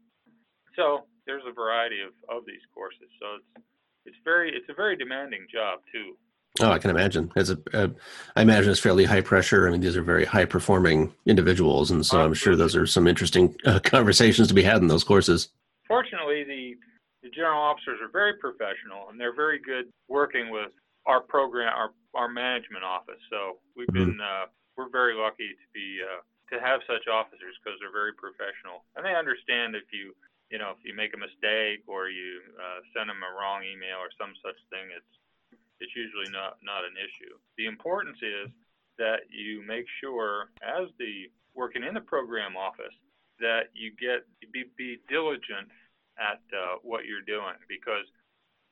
So 0.77 1.05
there's 1.27 1.45
a 1.49 1.53
variety 1.53 2.01
of, 2.01 2.13
of 2.29 2.47
these 2.47 2.63
courses. 2.75 3.09
So 3.21 3.41
it's 3.41 3.67
it's 4.07 4.21
very 4.25 4.51
it's 4.55 4.69
a 4.71 4.75
very 4.75 4.97
demanding 4.97 5.47
job 5.53 5.81
too. 5.93 6.17
Oh, 6.61 6.71
I 6.71 6.79
can 6.79 6.91
imagine. 6.91 7.31
As 7.37 7.51
a, 7.51 7.59
uh, 7.73 7.89
I 8.35 8.43
imagine 8.43 8.71
it's 8.71 8.81
fairly 8.81 9.05
high 9.05 9.21
pressure. 9.21 9.69
I 9.69 9.71
mean, 9.71 9.81
these 9.81 9.97
are 9.97 10.03
very 10.03 10.25
high 10.25 10.45
performing 10.45 11.15
individuals, 11.27 11.91
and 11.91 12.05
so 12.05 12.21
I'm 12.21 12.35
sure 12.35 12.57
those 12.57 12.75
are 12.75 12.87
some 12.87 13.07
interesting 13.07 13.55
uh, 13.65 13.79
conversations 13.85 14.49
to 14.49 14.55
be 14.55 14.63
had 14.63 14.83
in 14.83 14.89
those 14.89 15.05
courses. 15.05 15.51
Fortunately, 15.87 16.45
the 16.45 16.75
the 17.23 17.31
general 17.31 17.61
officers 17.61 17.99
are 18.01 18.11
very 18.11 18.35
professional, 18.39 19.11
and 19.11 19.19
they're 19.19 19.35
very 19.35 19.59
good 19.59 19.91
working 20.09 20.51
with 20.51 20.71
our 21.07 21.21
program, 21.21 21.73
our 21.75 21.91
our 22.15 22.29
management 22.29 22.85
office. 22.85 23.21
So 23.31 23.59
we've 23.77 23.87
mm-hmm. 23.89 24.19
been 24.19 24.21
uh, 24.21 24.47
we're 24.77 24.91
very 24.91 25.15
lucky 25.15 25.55
to 25.55 25.67
be 25.73 26.01
uh, 26.03 26.23
to 26.55 26.61
have 26.65 26.81
such 26.87 27.07
officers 27.07 27.55
because 27.63 27.79
they're 27.79 27.95
very 27.95 28.15
professional, 28.15 28.83
and 28.97 29.07
they 29.07 29.15
understand 29.15 29.77
if 29.77 29.87
you 29.93 30.15
you 30.51 30.57
know, 30.57 30.73
if 30.73 30.81
you 30.81 30.97
make 30.97 31.13
a 31.13 31.21
mistake 31.21 31.85
or 31.85 32.09
you 32.09 32.41
uh, 32.57 32.81
send 32.97 33.13
them 33.13 33.21
a 33.21 33.33
wrong 33.37 33.61
email 33.61 34.01
or 34.01 34.09
some 34.17 34.33
such 34.41 34.57
thing, 34.73 34.89
it's 34.97 35.15
it's 35.81 35.95
usually 35.95 36.31
not 36.31 36.59
not 36.63 36.85
an 36.85 36.97
issue. 36.99 37.35
The 37.57 37.67
importance 37.67 38.19
is 38.23 38.51
that 38.99 39.31
you 39.31 39.63
make 39.67 39.87
sure, 40.01 40.51
as 40.63 40.91
the 40.99 41.31
working 41.55 41.83
in 41.83 41.95
the 41.95 42.03
program 42.03 42.57
office, 42.57 42.95
that 43.41 43.71
you 43.75 43.93
get 43.95 44.27
be, 44.53 44.65
be 44.77 44.99
diligent 45.09 45.71
at 46.19 46.43
uh, 46.51 46.83
what 46.83 47.07
you're 47.07 47.23
doing 47.23 47.55
because 47.69 48.07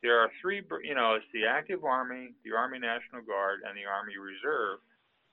there 0.03 0.19
are 0.19 0.31
three. 0.43 0.63
You 0.83 0.95
know, 0.95 1.15
it's 1.15 1.31
the 1.33 1.47
active 1.47 1.85
Army, 1.85 2.35
the 2.45 2.53
Army 2.53 2.79
National 2.79 3.23
Guard, 3.23 3.61
and 3.67 3.77
the 3.77 3.87
Army 3.87 4.19
Reserve. 4.19 4.83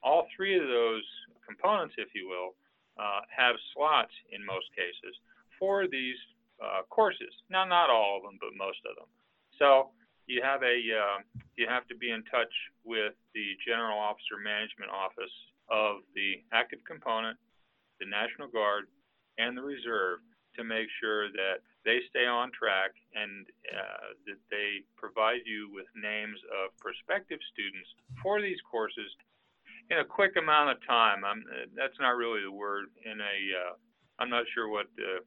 All 0.04 0.28
three 0.36 0.58
of 0.58 0.68
those 0.68 1.04
components, 1.48 1.96
if 1.98 2.10
you 2.14 2.28
will, 2.28 2.56
uh, 3.00 3.22
have 3.36 3.56
slots 3.74 4.12
in 4.32 4.46
most 4.46 4.68
cases 4.76 5.16
for 5.58 5.88
these 5.88 6.18
uh, 6.62 6.84
courses. 6.90 7.34
Now, 7.50 7.66
not 7.66 7.90
all 7.90 8.18
of 8.18 8.24
them, 8.24 8.38
but 8.40 8.52
most 8.58 8.80
of 8.86 8.96
them. 8.96 9.10
So 9.58 9.90
you 10.28 10.42
have 10.42 10.64
a 10.64 10.78
uh, 10.78 11.20
you 11.56 11.68
have 11.68 11.88
to 11.88 11.96
be 11.96 12.12
in 12.12 12.24
touch 12.32 12.52
with 12.84 13.14
the 13.34 13.56
General 13.66 13.98
Officer 13.98 14.40
Management 14.42 14.92
Office 14.92 15.34
of 15.70 16.04
the 16.16 16.44
active 16.52 16.80
component, 16.88 17.38
the 18.00 18.08
National 18.08 18.48
Guard, 18.48 18.86
and 19.38 19.58
the 19.58 19.62
Reserve 19.62 20.20
to 20.56 20.64
make 20.64 20.88
sure 21.02 21.32
that 21.32 21.66
they 21.84 22.00
stay 22.10 22.26
on 22.26 22.52
track 22.54 22.94
and 23.16 23.48
uh, 23.74 24.14
that 24.28 24.40
they 24.52 24.86
provide 24.96 25.42
you 25.46 25.70
with 25.74 25.86
names 25.96 26.38
of 26.54 26.72
prospective 26.78 27.40
students 27.52 27.90
for 28.22 28.42
these 28.42 28.60
courses 28.70 29.10
in 29.90 30.00
a 30.00 30.06
quick 30.06 30.38
amount 30.38 30.72
of 30.72 30.78
time. 30.88 31.26
I'm, 31.26 31.44
that's 31.76 31.98
not 32.00 32.16
really 32.16 32.42
the 32.42 32.52
word. 32.52 32.86
In 33.04 33.20
a, 33.20 33.36
uh, 33.52 34.26
not 34.30 34.46
sure 34.54 34.70
what 34.70 34.88
the 34.96 35.26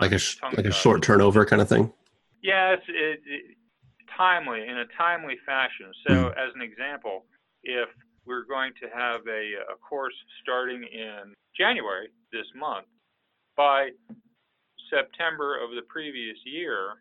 like 0.00 0.12
a 0.12 0.20
like 0.56 0.66
a 0.66 0.72
short 0.72 1.02
turnover 1.02 1.46
kind 1.46 1.62
of 1.62 1.68
thing. 1.68 1.92
Yes, 2.42 2.78
it, 2.88 3.20
it, 3.24 3.56
timely 4.16 4.66
in 4.66 4.78
a 4.78 4.86
timely 4.96 5.36
fashion. 5.44 5.92
So, 6.06 6.14
mm. 6.14 6.30
as 6.32 6.54
an 6.54 6.62
example, 6.62 7.24
if 7.62 7.88
we're 8.26 8.44
going 8.44 8.72
to 8.82 8.88
have 8.90 9.20
a, 9.26 9.72
a 9.72 9.76
course 9.78 10.14
starting 10.42 10.82
in 10.82 11.34
January 11.56 12.08
this 12.32 12.46
month, 12.54 12.86
by 13.56 13.90
September 14.90 15.56
of 15.56 15.70
the 15.70 15.86
previous 15.88 16.36
year, 16.44 17.00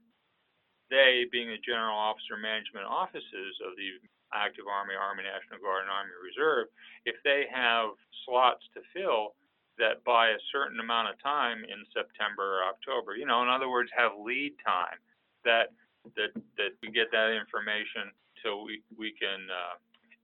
they, 0.89 1.25
being 1.31 1.49
the 1.49 1.61
general 1.65 1.97
officer 1.97 2.37
management 2.37 2.85
offices 2.85 3.53
of 3.65 3.73
the 3.75 3.97
active 4.33 4.65
Army, 4.69 4.93
Army 4.93 5.25
National 5.25 5.61
Guard, 5.61 5.85
and 5.85 5.91
Army 5.91 6.13
Reserve, 6.21 6.67
if 7.05 7.17
they 7.23 7.45
have 7.49 7.97
slots 8.25 8.63
to 8.73 8.81
fill, 8.93 9.33
that 9.77 9.99
by 10.07 10.31
a 10.31 10.45
certain 10.55 10.79
amount 10.79 11.11
of 11.11 11.19
time 11.19 11.67
in 11.67 11.83
September 11.91 12.63
or 12.63 12.69
October, 12.71 13.15
you 13.19 13.25
know, 13.27 13.43
in 13.43 13.49
other 13.49 13.67
words, 13.67 13.91
have 13.91 14.15
lead 14.15 14.55
time 14.63 14.97
that 15.43 15.75
that 16.15 16.31
that 16.57 16.77
we 16.81 16.91
get 16.91 17.09
that 17.11 17.33
information 17.33 18.13
so 18.43 18.61
we 18.61 18.85
we 18.93 19.11
can 19.17 19.49
uh, 19.49 19.75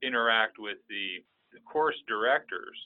interact 0.05 0.61
with 0.61 0.77
the, 0.89 1.25
the, 1.53 1.61
course 1.65 1.97
directors. 2.07 2.77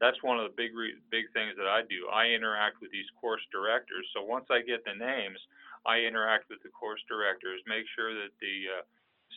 That's 0.00 0.20
one 0.22 0.36
of 0.36 0.44
the 0.44 0.56
big 0.56 0.76
big 1.08 1.32
things 1.32 1.56
that 1.56 1.68
I 1.68 1.82
do. 1.88 2.08
I 2.12 2.32
interact 2.36 2.84
with 2.84 2.92
these 2.92 3.08
course 3.20 3.42
directors. 3.48 4.04
So 4.12 4.24
once 4.24 4.44
I 4.52 4.60
get 4.60 4.84
the 4.84 4.96
names, 4.96 5.40
I 5.86 6.04
interact 6.04 6.48
with 6.50 6.60
the 6.60 6.72
course 6.72 7.00
directors, 7.08 7.60
make 7.64 7.88
sure 7.96 8.12
that 8.12 8.32
the 8.40 8.80
uh, 8.80 8.82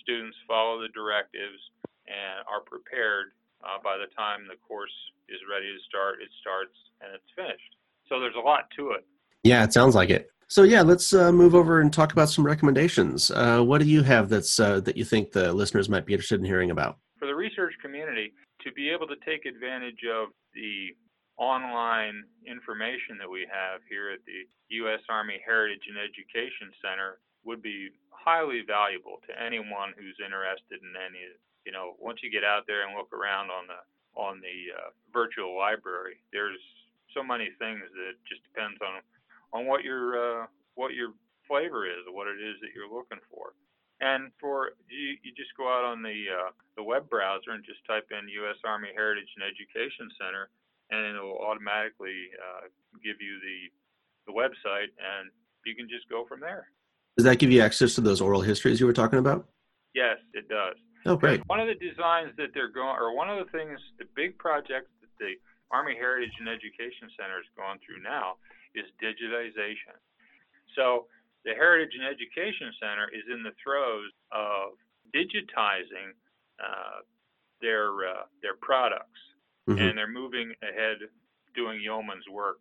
students 0.04 0.36
follow 0.48 0.82
the 0.82 0.92
directives 0.92 1.60
and 2.08 2.44
are 2.48 2.64
prepared 2.64 3.36
uh, 3.64 3.80
by 3.84 3.98
the 3.98 4.12
time 4.16 4.48
the 4.48 4.60
course 4.68 4.94
is 5.30 5.40
ready 5.50 5.68
to 5.68 5.82
start, 5.88 6.22
it 6.22 6.32
starts 6.40 6.76
and 7.04 7.12
it's 7.14 7.32
finished. 7.36 7.76
So 8.10 8.20
there's 8.20 8.38
a 8.40 8.44
lot 8.44 8.72
to 8.78 8.92
it. 8.92 9.06
Yeah, 9.44 9.64
it 9.64 9.74
sounds 9.74 9.96
like 9.96 10.10
it. 10.10 10.32
So 10.48 10.64
yeah, 10.64 10.82
let's 10.82 11.14
uh, 11.14 11.32
move 11.32 11.56
over 11.56 11.82
and 11.82 11.92
talk 11.92 12.14
about 12.14 12.30
some 12.30 12.46
recommendations. 12.46 13.32
Uh, 13.32 13.62
what 13.62 13.82
do 13.82 13.88
you 13.88 14.02
have 14.04 14.30
that's 14.30 14.60
uh, 14.60 14.80
that 14.82 14.96
you 14.96 15.04
think 15.04 15.32
the 15.32 15.52
listeners 15.52 15.90
might 15.90 16.06
be 16.06 16.14
interested 16.14 16.40
in 16.40 16.46
hearing 16.46 16.72
about? 16.72 16.98
For 17.20 17.28
the 17.28 17.36
research 17.36 17.74
community, 17.82 18.32
to 18.64 18.72
be 18.72 18.90
able 18.90 19.08
to 19.08 19.20
take 19.26 19.46
advantage 19.46 20.08
of 20.08 20.30
the 20.54 20.96
online 21.36 22.24
information 22.48 23.20
that 23.20 23.30
we 23.30 23.46
have 23.52 23.82
here 23.90 24.10
at 24.10 24.24
the 24.26 24.48
U.S. 24.88 25.04
Army 25.10 25.40
Heritage 25.46 25.84
and 25.88 26.00
Education 26.00 26.72
Center 26.82 27.20
would 27.44 27.62
be 27.62 27.90
highly 28.10 28.64
valuable 28.66 29.20
to 29.28 29.36
anyone 29.36 29.92
who's 30.00 30.16
interested 30.24 30.80
in 30.80 30.96
any. 30.96 31.28
You 31.68 31.76
know, 31.76 32.00
once 32.00 32.24
you 32.24 32.32
get 32.32 32.48
out 32.48 32.64
there 32.72 32.88
and 32.88 32.96
look 32.96 33.12
around 33.12 33.52
on 33.52 33.68
the 33.68 33.84
on 34.18 34.42
the 34.42 34.74
uh, 34.74 34.90
virtual 35.14 35.54
library. 35.56 36.18
There's 36.34 36.58
so 37.14 37.22
many 37.22 37.54
things 37.62 37.86
that 37.94 38.18
just 38.26 38.42
depends 38.50 38.82
on 38.82 39.04
on 39.54 39.66
what 39.66 39.84
your 39.84 40.16
uh, 40.18 40.46
what 40.76 40.94
your 40.94 41.14
flavor 41.48 41.86
is, 41.86 42.04
or 42.08 42.14
what 42.14 42.28
it 42.28 42.40
is 42.44 42.60
that 42.62 42.76
you're 42.76 42.92
looking 42.92 43.20
for. 43.32 43.54
And 44.00 44.30
for 44.40 44.78
you, 44.90 45.18
you 45.24 45.34
just 45.34 45.56
go 45.58 45.66
out 45.66 45.84
on 45.84 46.04
the 46.04 46.30
uh, 46.30 46.52
the 46.76 46.84
web 46.84 47.10
browser 47.10 47.52
and 47.52 47.66
just 47.66 47.82
type 47.88 48.06
in 48.12 48.30
U.S. 48.46 48.58
Army 48.64 48.90
Heritage 48.94 49.30
and 49.36 49.44
Education 49.44 50.10
Center, 50.22 50.50
and 50.92 51.18
it 51.18 51.22
will 51.22 51.40
automatically 51.42 52.30
uh, 52.38 52.70
give 53.02 53.18
you 53.18 53.42
the 53.42 53.72
the 54.30 54.34
website, 54.36 54.92
and 55.00 55.32
you 55.66 55.74
can 55.74 55.90
just 55.90 56.08
go 56.10 56.26
from 56.28 56.40
there. 56.40 56.68
Does 57.16 57.26
that 57.26 57.40
give 57.40 57.50
you 57.50 57.62
access 57.62 57.96
to 57.96 58.02
those 58.02 58.22
oral 58.22 58.42
histories 58.42 58.80
you 58.80 58.86
were 58.86 58.94
talking 58.94 59.18
about? 59.18 59.48
Yes, 59.96 60.18
it 60.34 60.48
does. 60.48 60.76
Oh, 61.08 61.16
great. 61.16 61.42
One 61.48 61.60
of 61.60 61.66
the 61.66 61.80
designs 61.80 62.36
that 62.38 62.54
they're 62.54 62.70
going, 62.70 62.94
or 63.00 63.16
one 63.16 63.30
of 63.30 63.40
the 63.40 63.50
things, 63.50 63.80
the 63.98 64.06
big 64.16 64.38
project 64.38 64.92
that 65.02 65.10
the 65.18 65.34
Army 65.72 65.96
Heritage 65.96 66.36
and 66.40 66.48
Education 66.48 67.10
Center 67.18 67.40
is 67.40 67.50
going 67.58 67.80
through 67.82 68.04
now 68.04 68.38
is 68.78 68.86
digitization. 69.02 69.98
So 70.76 71.08
the 71.46 71.54
Heritage 71.54 71.94
and 71.98 72.06
Education 72.06 72.72
Center 72.80 73.10
is 73.10 73.26
in 73.34 73.42
the 73.44 73.56
throes 73.62 74.12
of 74.32 74.78
digitizing 75.16 76.14
uh, 76.62 77.02
their 77.62 77.90
uh, 78.06 78.26
their 78.42 78.56
products, 78.62 79.20
mm-hmm. 79.70 79.82
and 79.82 79.98
they're 79.98 80.08
moving 80.12 80.54
ahead 80.62 80.98
doing 81.56 81.82
yeoman's 81.82 82.28
work 82.32 82.58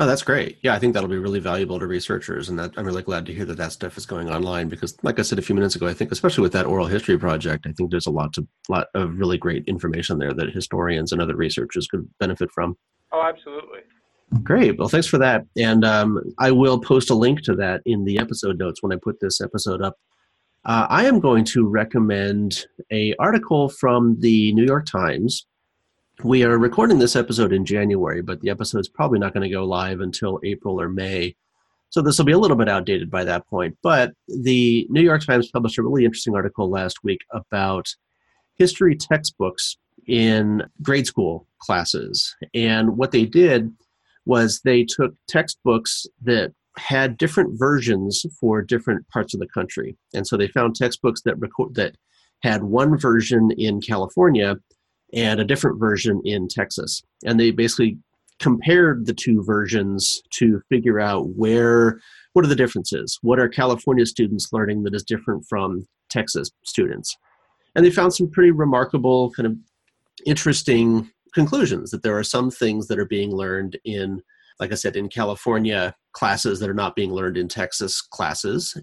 Oh, 0.00 0.06
that's 0.06 0.22
great. 0.22 0.56
Yeah, 0.62 0.74
I 0.74 0.78
think 0.78 0.94
that'll 0.94 1.10
be 1.10 1.18
really 1.18 1.40
valuable 1.40 1.78
to 1.78 1.86
researchers, 1.86 2.48
and 2.48 2.58
that 2.58 2.72
I'm 2.78 2.86
really 2.86 3.02
glad 3.02 3.26
to 3.26 3.34
hear 3.34 3.44
that 3.44 3.58
that 3.58 3.72
stuff 3.72 3.98
is 3.98 4.06
going 4.06 4.30
online 4.30 4.70
because, 4.70 4.96
like 5.02 5.18
I 5.18 5.22
said 5.22 5.38
a 5.38 5.42
few 5.42 5.54
minutes 5.54 5.76
ago, 5.76 5.86
I 5.86 5.92
think 5.92 6.10
especially 6.10 6.40
with 6.40 6.54
that 6.54 6.64
oral 6.64 6.86
history 6.86 7.18
project, 7.18 7.66
I 7.66 7.72
think 7.72 7.90
there's 7.90 8.06
a 8.06 8.10
lot 8.10 8.32
to 8.32 8.48
lot 8.70 8.86
of 8.94 9.18
really 9.18 9.36
great 9.36 9.64
information 9.66 10.18
there 10.18 10.32
that 10.32 10.54
historians 10.54 11.12
and 11.12 11.20
other 11.20 11.36
researchers 11.36 11.86
could 11.86 12.08
benefit 12.18 12.50
from. 12.50 12.78
Oh, 13.12 13.22
absolutely. 13.22 13.80
Great. 14.42 14.78
Well, 14.78 14.88
thanks 14.88 15.08
for 15.08 15.18
that, 15.18 15.44
and 15.56 15.84
um, 15.84 16.20
I 16.38 16.52
will 16.52 16.80
post 16.80 17.10
a 17.10 17.14
link 17.14 17.42
to 17.42 17.54
that 17.56 17.82
in 17.84 18.04
the 18.04 18.18
episode 18.18 18.58
notes 18.58 18.82
when 18.82 18.92
I 18.92 18.96
put 19.02 19.20
this 19.20 19.40
episode 19.40 19.82
up. 19.82 19.96
Uh, 20.64 20.86
I 20.88 21.06
am 21.06 21.20
going 21.20 21.44
to 21.46 21.66
recommend 21.66 22.66
a 22.92 23.14
article 23.18 23.68
from 23.68 24.20
the 24.20 24.52
New 24.52 24.64
York 24.64 24.86
Times 24.86 25.46
we 26.24 26.44
are 26.44 26.58
recording 26.58 26.98
this 26.98 27.16
episode 27.16 27.52
in 27.52 27.64
January, 27.64 28.20
but 28.20 28.40
the 28.40 28.50
episode 28.50 28.80
is 28.80 28.88
probably 28.88 29.18
not 29.18 29.32
going 29.32 29.48
to 29.48 29.54
go 29.54 29.64
live 29.64 30.00
until 30.00 30.38
April 30.44 30.80
or 30.80 30.88
May. 30.88 31.34
So 31.88 32.02
this 32.02 32.18
will 32.18 32.26
be 32.26 32.32
a 32.32 32.38
little 32.38 32.56
bit 32.56 32.68
outdated 32.68 33.10
by 33.10 33.24
that 33.24 33.46
point. 33.46 33.76
But 33.82 34.12
the 34.28 34.86
New 34.90 35.00
York 35.00 35.24
Times 35.24 35.50
published 35.50 35.78
a 35.78 35.82
really 35.82 36.04
interesting 36.04 36.34
article 36.34 36.68
last 36.68 37.02
week 37.02 37.20
about 37.32 37.88
history 38.56 38.96
textbooks 38.96 39.78
in 40.06 40.62
grade 40.82 41.06
school 41.06 41.46
classes. 41.58 42.36
And 42.54 42.98
what 42.98 43.12
they 43.12 43.24
did 43.24 43.72
was 44.26 44.60
they 44.64 44.84
took 44.84 45.14
textbooks 45.28 46.06
that 46.22 46.52
had 46.76 47.16
different 47.16 47.58
versions 47.58 48.24
for 48.38 48.62
different 48.62 49.06
parts 49.08 49.34
of 49.34 49.40
the 49.40 49.48
country. 49.48 49.96
And 50.14 50.26
so 50.26 50.36
they 50.36 50.48
found 50.48 50.74
textbooks 50.74 51.22
that 51.22 51.38
record 51.38 51.74
that 51.74 51.96
had 52.42 52.62
one 52.62 52.96
version 52.96 53.50
in 53.56 53.80
California 53.80 54.56
and 55.12 55.40
a 55.40 55.44
different 55.44 55.78
version 55.78 56.20
in 56.24 56.48
Texas. 56.48 57.02
And 57.24 57.38
they 57.38 57.50
basically 57.50 57.98
compared 58.38 59.06
the 59.06 59.12
two 59.12 59.42
versions 59.42 60.22
to 60.30 60.62
figure 60.70 60.98
out 60.98 61.28
where 61.36 62.00
what 62.32 62.44
are 62.44 62.48
the 62.48 62.56
differences? 62.56 63.18
What 63.22 63.38
are 63.38 63.48
California 63.48 64.06
students 64.06 64.48
learning 64.52 64.84
that 64.84 64.94
is 64.94 65.02
different 65.02 65.44
from 65.48 65.84
Texas 66.08 66.50
students? 66.64 67.16
And 67.74 67.84
they 67.84 67.90
found 67.90 68.14
some 68.14 68.30
pretty 68.30 68.50
remarkable 68.50 69.30
kind 69.32 69.46
of 69.46 69.56
interesting 70.26 71.10
conclusions 71.32 71.90
that 71.90 72.02
there 72.02 72.16
are 72.18 72.24
some 72.24 72.50
things 72.50 72.88
that 72.88 72.98
are 72.98 73.06
being 73.06 73.30
learned 73.30 73.78
in 73.84 74.22
like 74.60 74.72
I 74.72 74.76
said, 74.76 74.94
in 74.94 75.08
California 75.08 75.94
classes 76.12 76.60
that 76.60 76.68
are 76.68 76.74
not 76.74 76.94
being 76.94 77.12
learned 77.12 77.38
in 77.38 77.48
Texas 77.48 78.02
classes. 78.02 78.76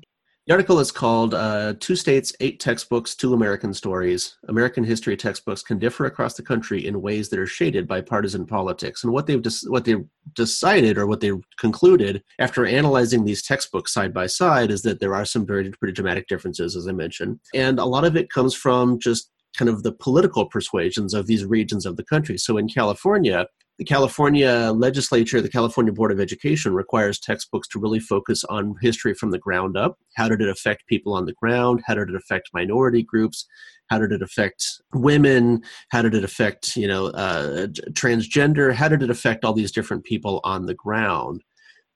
The 0.48 0.54
article 0.54 0.80
is 0.80 0.94
called 0.94 1.34
uh, 1.34 1.74
Two 1.82 1.98
States, 1.98 2.34
Eight 2.40 2.62
Textbooks, 2.62 3.16
Two 3.16 3.34
American 3.34 3.74
Stories. 3.74 4.38
American 4.48 4.86
history 4.86 5.18
textbooks 5.18 5.62
can 5.62 5.78
differ 5.78 6.06
across 6.06 6.36
the 6.36 6.42
country 6.42 6.88
in 6.88 7.02
ways 7.02 7.28
that 7.30 7.40
are 7.40 7.46
shaded 7.46 7.86
by 7.86 8.00
partisan 8.00 8.46
politics. 8.46 9.04
And 9.04 9.12
what 9.12 9.28
they've, 9.28 9.42
des- 9.42 9.68
what 9.68 9.84
they've 9.84 10.06
decided 10.36 10.98
or 10.98 11.06
what 11.06 11.20
they 11.20 11.34
concluded 11.60 12.24
after 12.40 12.66
analyzing 12.66 13.26
these 13.26 13.44
textbooks 13.44 13.94
side 13.94 14.14
by 14.14 14.26
side 14.26 14.72
is 14.72 14.84
that 14.84 15.02
there 15.02 15.14
are 15.14 15.26
some 15.26 15.46
very 15.46 15.70
pretty 15.72 15.94
dramatic 15.94 16.28
differences, 16.28 16.78
as 16.78 16.88
I 16.88 16.94
mentioned. 16.94 17.42
And 17.54 17.78
a 17.78 17.86
lot 17.86 18.06
of 18.06 18.16
it 18.16 18.32
comes 18.32 18.56
from 18.56 19.00
just 19.00 19.30
kind 19.58 19.70
of 19.70 19.84
the 19.84 19.92
political 19.92 20.46
persuasions 20.46 21.14
of 21.14 21.28
these 21.28 21.46
regions 21.46 21.86
of 21.86 21.98
the 21.98 22.04
country. 22.04 22.38
So 22.38 22.58
in 22.58 22.68
California, 22.68 23.48
the 23.78 23.86
California 23.86 24.72
legislature, 24.76 25.40
the 25.40 25.50
California 25.50 25.94
Board 25.94 26.12
of 26.12 26.20
Education 26.20 26.74
requires 26.74 27.20
textbooks 27.20 27.68
to 27.70 27.80
really 27.80 28.00
focus 28.00 28.44
on 28.46 28.76
history 28.82 29.14
from 29.14 29.30
the 29.32 29.38
ground 29.38 29.78
up. 29.78 29.98
How 30.16 30.28
did 30.28 30.42
it 30.42 30.50
affect 30.50 30.88
people 30.88 31.14
on 31.14 31.26
the 31.26 31.34
ground? 31.34 31.84
How 31.86 31.94
did 31.94 32.10
it 32.10 32.16
affect 32.16 32.50
minority 32.54 33.04
groups? 33.04 33.46
How 33.90 34.00
did 34.00 34.12
it 34.12 34.24
affect 34.24 34.82
women? 34.94 35.62
How 35.92 36.02
did 36.02 36.16
it 36.16 36.24
affect, 36.24 36.76
you 36.76 36.88
know, 36.88 37.08
uh, 37.08 37.68
transgender? 37.92 38.74
How 38.74 38.88
did 38.90 39.04
it 39.04 39.12
affect 39.12 39.46
all 39.46 39.54
these 39.54 39.72
different 39.72 40.04
people 40.04 40.42
on 40.44 40.66
the 40.66 40.74
ground? 40.74 41.44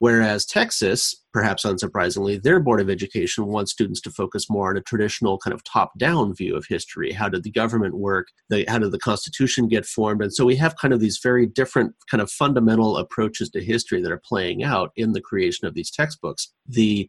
Whereas 0.02 0.48
Texas, 0.48 1.16
perhaps 1.32 1.64
unsurprisingly, 1.64 2.42
their 2.42 2.60
Board 2.60 2.82
of 2.82 2.90
Education 2.90 3.46
wants 3.46 3.72
students 3.72 4.02
to 4.02 4.10
focus 4.10 4.50
more 4.50 4.72
on 4.72 4.78
a 4.78 4.82
traditional 4.82 5.38
kind 5.38 5.54
of 5.54 5.64
top 5.64 5.92
down 6.00 6.34
view 6.34 6.56
of 6.56 6.66
history. 6.68 7.12
How 7.12 7.30
did 7.30 7.44
the 7.44 7.52
government 7.52 7.94
work? 7.94 8.30
The, 8.50 8.66
how 8.68 8.80
did 8.80 8.94
the 8.94 8.98
Constitution 8.98 9.68
get 9.68 9.86
formed? 9.86 10.24
And 10.24 10.34
so 10.34 10.44
we 10.44 10.56
have 10.56 10.76
kind 10.78 10.92
of 10.92 11.02
these 11.02 11.20
very 11.22 11.46
different, 11.46 11.94
kind 12.10 12.20
of 12.20 12.32
fundamental 12.32 12.98
approaches 12.98 13.52
to 13.52 13.64
history 13.64 14.02
that 14.02 14.12
are 14.12 14.24
playing 14.28 14.64
out 14.64 14.90
in 14.96 15.12
the 15.12 15.22
creation 15.22 15.68
of 15.68 15.76
these 15.76 15.92
textbooks. 15.92 16.52
The 16.68 17.08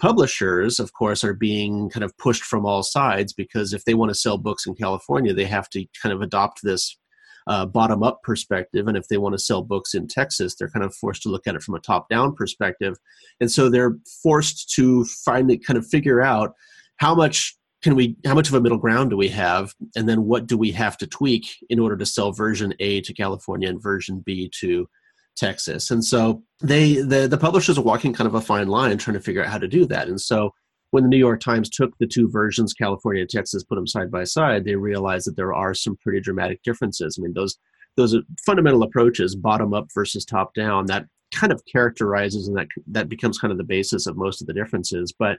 publishers, 0.00 0.80
of 0.80 0.94
course, 0.94 1.22
are 1.22 1.34
being 1.34 1.90
kind 1.90 2.02
of 2.02 2.18
pushed 2.18 2.42
from 2.42 2.66
all 2.66 2.82
sides 2.82 3.32
because 3.32 3.72
if 3.72 3.84
they 3.84 3.94
want 3.94 4.10
to 4.10 4.16
sell 4.16 4.36
books 4.36 4.66
in 4.66 4.74
California, 4.74 5.32
they 5.32 5.44
have 5.44 5.70
to 5.70 5.86
kind 6.02 6.12
of 6.12 6.20
adopt 6.20 6.64
this 6.64 6.98
uh, 7.46 7.66
bottom 7.66 8.02
up 8.02 8.22
perspective. 8.22 8.86
And 8.86 8.96
if 8.96 9.08
they 9.08 9.18
want 9.18 9.34
to 9.34 9.38
sell 9.38 9.62
books 9.62 9.94
in 9.94 10.06
Texas, 10.06 10.54
they're 10.54 10.70
kind 10.70 10.84
of 10.84 10.94
forced 10.94 11.22
to 11.22 11.28
look 11.28 11.46
at 11.46 11.54
it 11.54 11.62
from 11.62 11.74
a 11.74 11.80
top 11.80 12.08
down 12.08 12.34
perspective. 12.34 12.96
And 13.40 13.50
so 13.50 13.68
they're 13.68 13.96
forced 14.22 14.70
to 14.74 15.04
finally 15.04 15.58
kind 15.58 15.78
of 15.78 15.86
figure 15.86 16.20
out 16.20 16.54
how 16.96 17.14
much 17.14 17.56
can 17.82 17.96
we 17.96 18.16
how 18.24 18.34
much 18.34 18.48
of 18.48 18.54
a 18.54 18.60
middle 18.60 18.78
ground 18.78 19.10
do 19.10 19.16
we 19.16 19.28
have 19.28 19.74
and 19.96 20.08
then 20.08 20.24
what 20.24 20.46
do 20.46 20.56
we 20.56 20.70
have 20.70 20.96
to 20.96 21.06
tweak 21.06 21.46
in 21.68 21.78
order 21.78 21.96
to 21.96 22.06
sell 22.06 22.32
version 22.32 22.72
a 22.78 23.00
to 23.00 23.12
california 23.12 23.68
and 23.68 23.82
version 23.82 24.22
b 24.24 24.48
to 24.60 24.88
texas 25.36 25.90
and 25.90 26.04
so 26.04 26.42
they 26.60 26.94
the, 26.94 27.26
the 27.26 27.38
publishers 27.38 27.76
are 27.76 27.82
walking 27.82 28.12
kind 28.12 28.28
of 28.28 28.34
a 28.34 28.40
fine 28.40 28.68
line 28.68 28.96
trying 28.98 29.14
to 29.14 29.20
figure 29.20 29.42
out 29.42 29.50
how 29.50 29.58
to 29.58 29.66
do 29.66 29.84
that 29.84 30.08
and 30.08 30.20
so 30.20 30.52
when 30.92 31.02
the 31.02 31.08
New 31.08 31.18
York 31.18 31.40
Times 31.40 31.70
took 31.70 31.96
the 31.98 32.06
two 32.06 32.28
versions, 32.28 32.74
California 32.74 33.22
and 33.22 33.30
Texas, 33.30 33.64
put 33.64 33.76
them 33.76 33.86
side 33.86 34.10
by 34.10 34.24
side, 34.24 34.64
they 34.64 34.76
realized 34.76 35.26
that 35.26 35.36
there 35.36 35.54
are 35.54 35.72
some 35.74 35.96
pretty 35.96 36.20
dramatic 36.20 36.62
differences. 36.62 37.18
I 37.18 37.22
mean, 37.22 37.32
those 37.32 37.58
those 37.96 38.16
fundamental 38.46 38.82
approaches, 38.82 39.34
bottom 39.34 39.74
up 39.74 39.88
versus 39.94 40.24
top 40.24 40.54
down, 40.54 40.86
that 40.86 41.06
kind 41.34 41.52
of 41.52 41.62
characterizes 41.64 42.46
and 42.46 42.56
that 42.56 42.68
that 42.86 43.08
becomes 43.08 43.38
kind 43.38 43.50
of 43.50 43.58
the 43.58 43.64
basis 43.64 44.06
of 44.06 44.18
most 44.18 44.42
of 44.42 44.46
the 44.46 44.52
differences. 44.52 45.14
But 45.18 45.38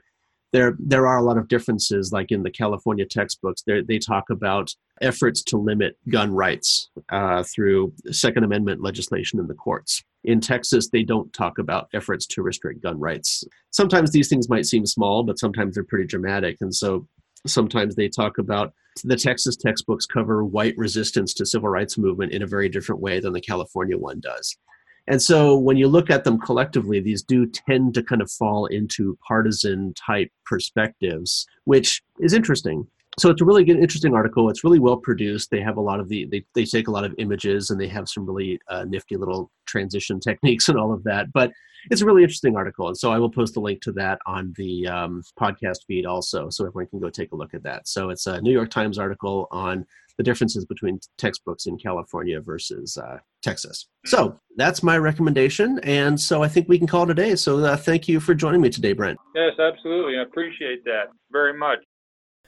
there 0.54 0.76
there 0.78 1.06
are 1.08 1.18
a 1.18 1.22
lot 1.22 1.36
of 1.36 1.48
differences 1.48 2.12
like 2.12 2.30
in 2.30 2.44
the 2.44 2.50
california 2.50 3.04
textbooks 3.04 3.64
they 3.66 3.98
talk 3.98 4.30
about 4.30 4.72
efforts 5.00 5.42
to 5.42 5.58
limit 5.58 5.98
gun 6.08 6.32
rights 6.32 6.90
uh, 7.10 7.42
through 7.42 7.92
second 8.12 8.44
amendment 8.44 8.80
legislation 8.80 9.40
in 9.40 9.48
the 9.48 9.54
courts. 9.54 10.02
In 10.22 10.40
texas 10.40 10.88
they 10.88 11.02
don't 11.02 11.30
talk 11.32 11.58
about 11.58 11.88
efforts 11.92 12.24
to 12.28 12.42
restrict 12.42 12.82
gun 12.82 12.98
rights. 12.98 13.44
Sometimes 13.72 14.12
these 14.12 14.28
things 14.28 14.48
might 14.48 14.64
seem 14.64 14.86
small 14.86 15.24
but 15.24 15.40
sometimes 15.40 15.74
they're 15.74 15.84
pretty 15.84 16.06
dramatic 16.06 16.58
and 16.60 16.72
so 16.72 17.06
sometimes 17.46 17.96
they 17.96 18.08
talk 18.08 18.38
about 18.38 18.72
the 19.02 19.16
texas 19.16 19.56
textbooks 19.56 20.06
cover 20.06 20.44
white 20.44 20.76
resistance 20.76 21.34
to 21.34 21.44
civil 21.44 21.68
rights 21.68 21.98
movement 21.98 22.32
in 22.32 22.42
a 22.42 22.46
very 22.46 22.68
different 22.68 23.00
way 23.00 23.18
than 23.18 23.32
the 23.32 23.40
california 23.40 23.98
one 23.98 24.20
does 24.20 24.56
and 25.06 25.20
so 25.20 25.56
when 25.56 25.76
you 25.76 25.88
look 25.88 26.10
at 26.10 26.24
them 26.24 26.38
collectively, 26.38 27.00
these 27.00 27.22
do 27.22 27.46
tend 27.46 27.94
to 27.94 28.02
kind 28.02 28.22
of 28.22 28.30
fall 28.30 28.66
into 28.66 29.18
partisan 29.26 29.94
type 29.94 30.30
perspectives, 30.46 31.46
which 31.64 32.02
is 32.20 32.32
interesting. 32.32 32.86
So 33.18 33.30
it's 33.30 33.40
a 33.40 33.44
really 33.44 33.64
good, 33.64 33.78
interesting 33.78 34.14
article. 34.14 34.48
It's 34.50 34.64
really 34.64 34.80
well 34.80 34.96
produced. 34.96 35.50
They 35.50 35.60
have 35.60 35.76
a 35.76 35.80
lot 35.80 36.00
of 36.00 36.08
the, 36.08 36.26
they, 36.26 36.44
they 36.54 36.64
take 36.64 36.88
a 36.88 36.90
lot 36.90 37.04
of 37.04 37.14
images 37.18 37.70
and 37.70 37.80
they 37.80 37.88
have 37.88 38.08
some 38.08 38.26
really 38.26 38.58
uh, 38.68 38.84
nifty 38.84 39.16
little 39.16 39.50
transition 39.66 40.20
techniques 40.28 40.68
and 40.68 40.78
all 40.78 40.92
of 40.92 41.04
that. 41.04 41.32
But 41.32 41.52
it's 41.90 42.00
a 42.00 42.06
really 42.06 42.22
interesting 42.22 42.56
article. 42.56 42.88
And 42.88 42.96
so 42.96 43.12
I 43.12 43.18
will 43.18 43.30
post 43.30 43.56
a 43.56 43.60
link 43.60 43.82
to 43.82 43.92
that 43.92 44.18
on 44.26 44.54
the 44.56 44.86
um, 44.88 45.22
podcast 45.38 45.78
feed 45.86 46.06
also 46.06 46.48
so 46.48 46.66
everyone 46.66 46.86
can 46.86 47.00
go 47.00 47.10
take 47.10 47.32
a 47.32 47.36
look 47.36 47.54
at 47.54 47.62
that. 47.64 47.86
So 47.88 48.10
it's 48.10 48.26
a 48.26 48.40
New 48.40 48.52
York 48.52 48.70
Times 48.70 48.98
article 48.98 49.48
on 49.50 49.84
the 50.16 50.22
differences 50.22 50.64
between 50.64 51.00
textbooks 51.18 51.66
in 51.66 51.76
California 51.76 52.40
versus 52.40 52.96
uh, 52.96 53.18
Texas. 53.42 53.88
So 54.06 54.38
that's 54.56 54.82
my 54.82 54.96
recommendation, 54.96 55.80
and 55.82 56.20
so 56.20 56.42
I 56.42 56.48
think 56.48 56.68
we 56.68 56.78
can 56.78 56.86
call 56.86 57.04
it 57.04 57.10
a 57.10 57.14
day. 57.14 57.34
So 57.34 57.58
uh, 57.64 57.76
thank 57.76 58.06
you 58.08 58.20
for 58.20 58.34
joining 58.34 58.60
me 58.60 58.70
today, 58.70 58.92
Brent. 58.92 59.18
Yes, 59.34 59.58
absolutely. 59.58 60.18
I 60.18 60.22
appreciate 60.22 60.84
that 60.84 61.06
very 61.32 61.52
much. 61.52 61.78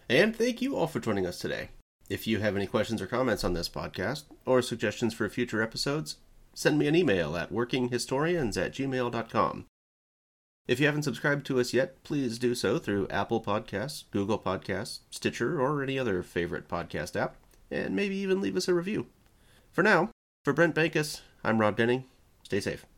And 0.09 0.35
thank 0.35 0.63
you 0.63 0.77
all 0.77 0.87
for 0.87 1.01
joining 1.01 1.27
us 1.27 1.39
today. 1.39 1.71
If 2.09 2.27
you 2.27 2.39
have 2.39 2.55
any 2.55 2.67
questions 2.67 3.03
or 3.03 3.07
comments 3.07 3.43
on 3.43 3.55
this 3.55 3.69
podcast, 3.69 4.25
or 4.45 4.63
suggestions 4.63 5.15
for 5.15 5.29
future 5.29 5.63
episodes, 5.63 6.17
send 6.55 6.79
me 6.79 6.87
an 6.87 6.95
email 6.95 7.37
at 7.37 7.53
workinghistorians 7.53 8.57
at 8.57 8.73
gmail.com. 8.73 9.67
If 10.69 10.81
you 10.81 10.87
haven't 10.87 11.03
subscribed 11.03 11.47
to 11.47 11.61
us 11.61 11.73
yet, 11.73 12.03
please 12.05 12.39
do 12.39 12.55
so 12.55 12.79
through 12.79 13.09
Apple 13.09 13.41
Podcasts, 13.41 14.05
Google 14.11 14.39
Podcasts, 14.39 15.01
Stitcher, 15.11 15.61
or 15.61 15.83
any 15.83 15.99
other 15.99 16.23
favorite 16.23 16.69
podcast 16.69 17.21
app 17.21 17.37
and 17.71 17.97
maybe 17.97 18.17
even 18.17 18.41
leave 18.41 18.57
us 18.57 18.69
a 18.69 18.75
review. 18.75 19.07
For 19.73 19.83
now, 19.83 20.11
for 20.45 20.53
Brent 20.53 20.75
Bankus, 20.75 21.23
I'm 21.43 21.61
Rob 21.61 21.77
Denning. 21.77 22.05
Stay 22.45 22.61
safe. 22.61 22.87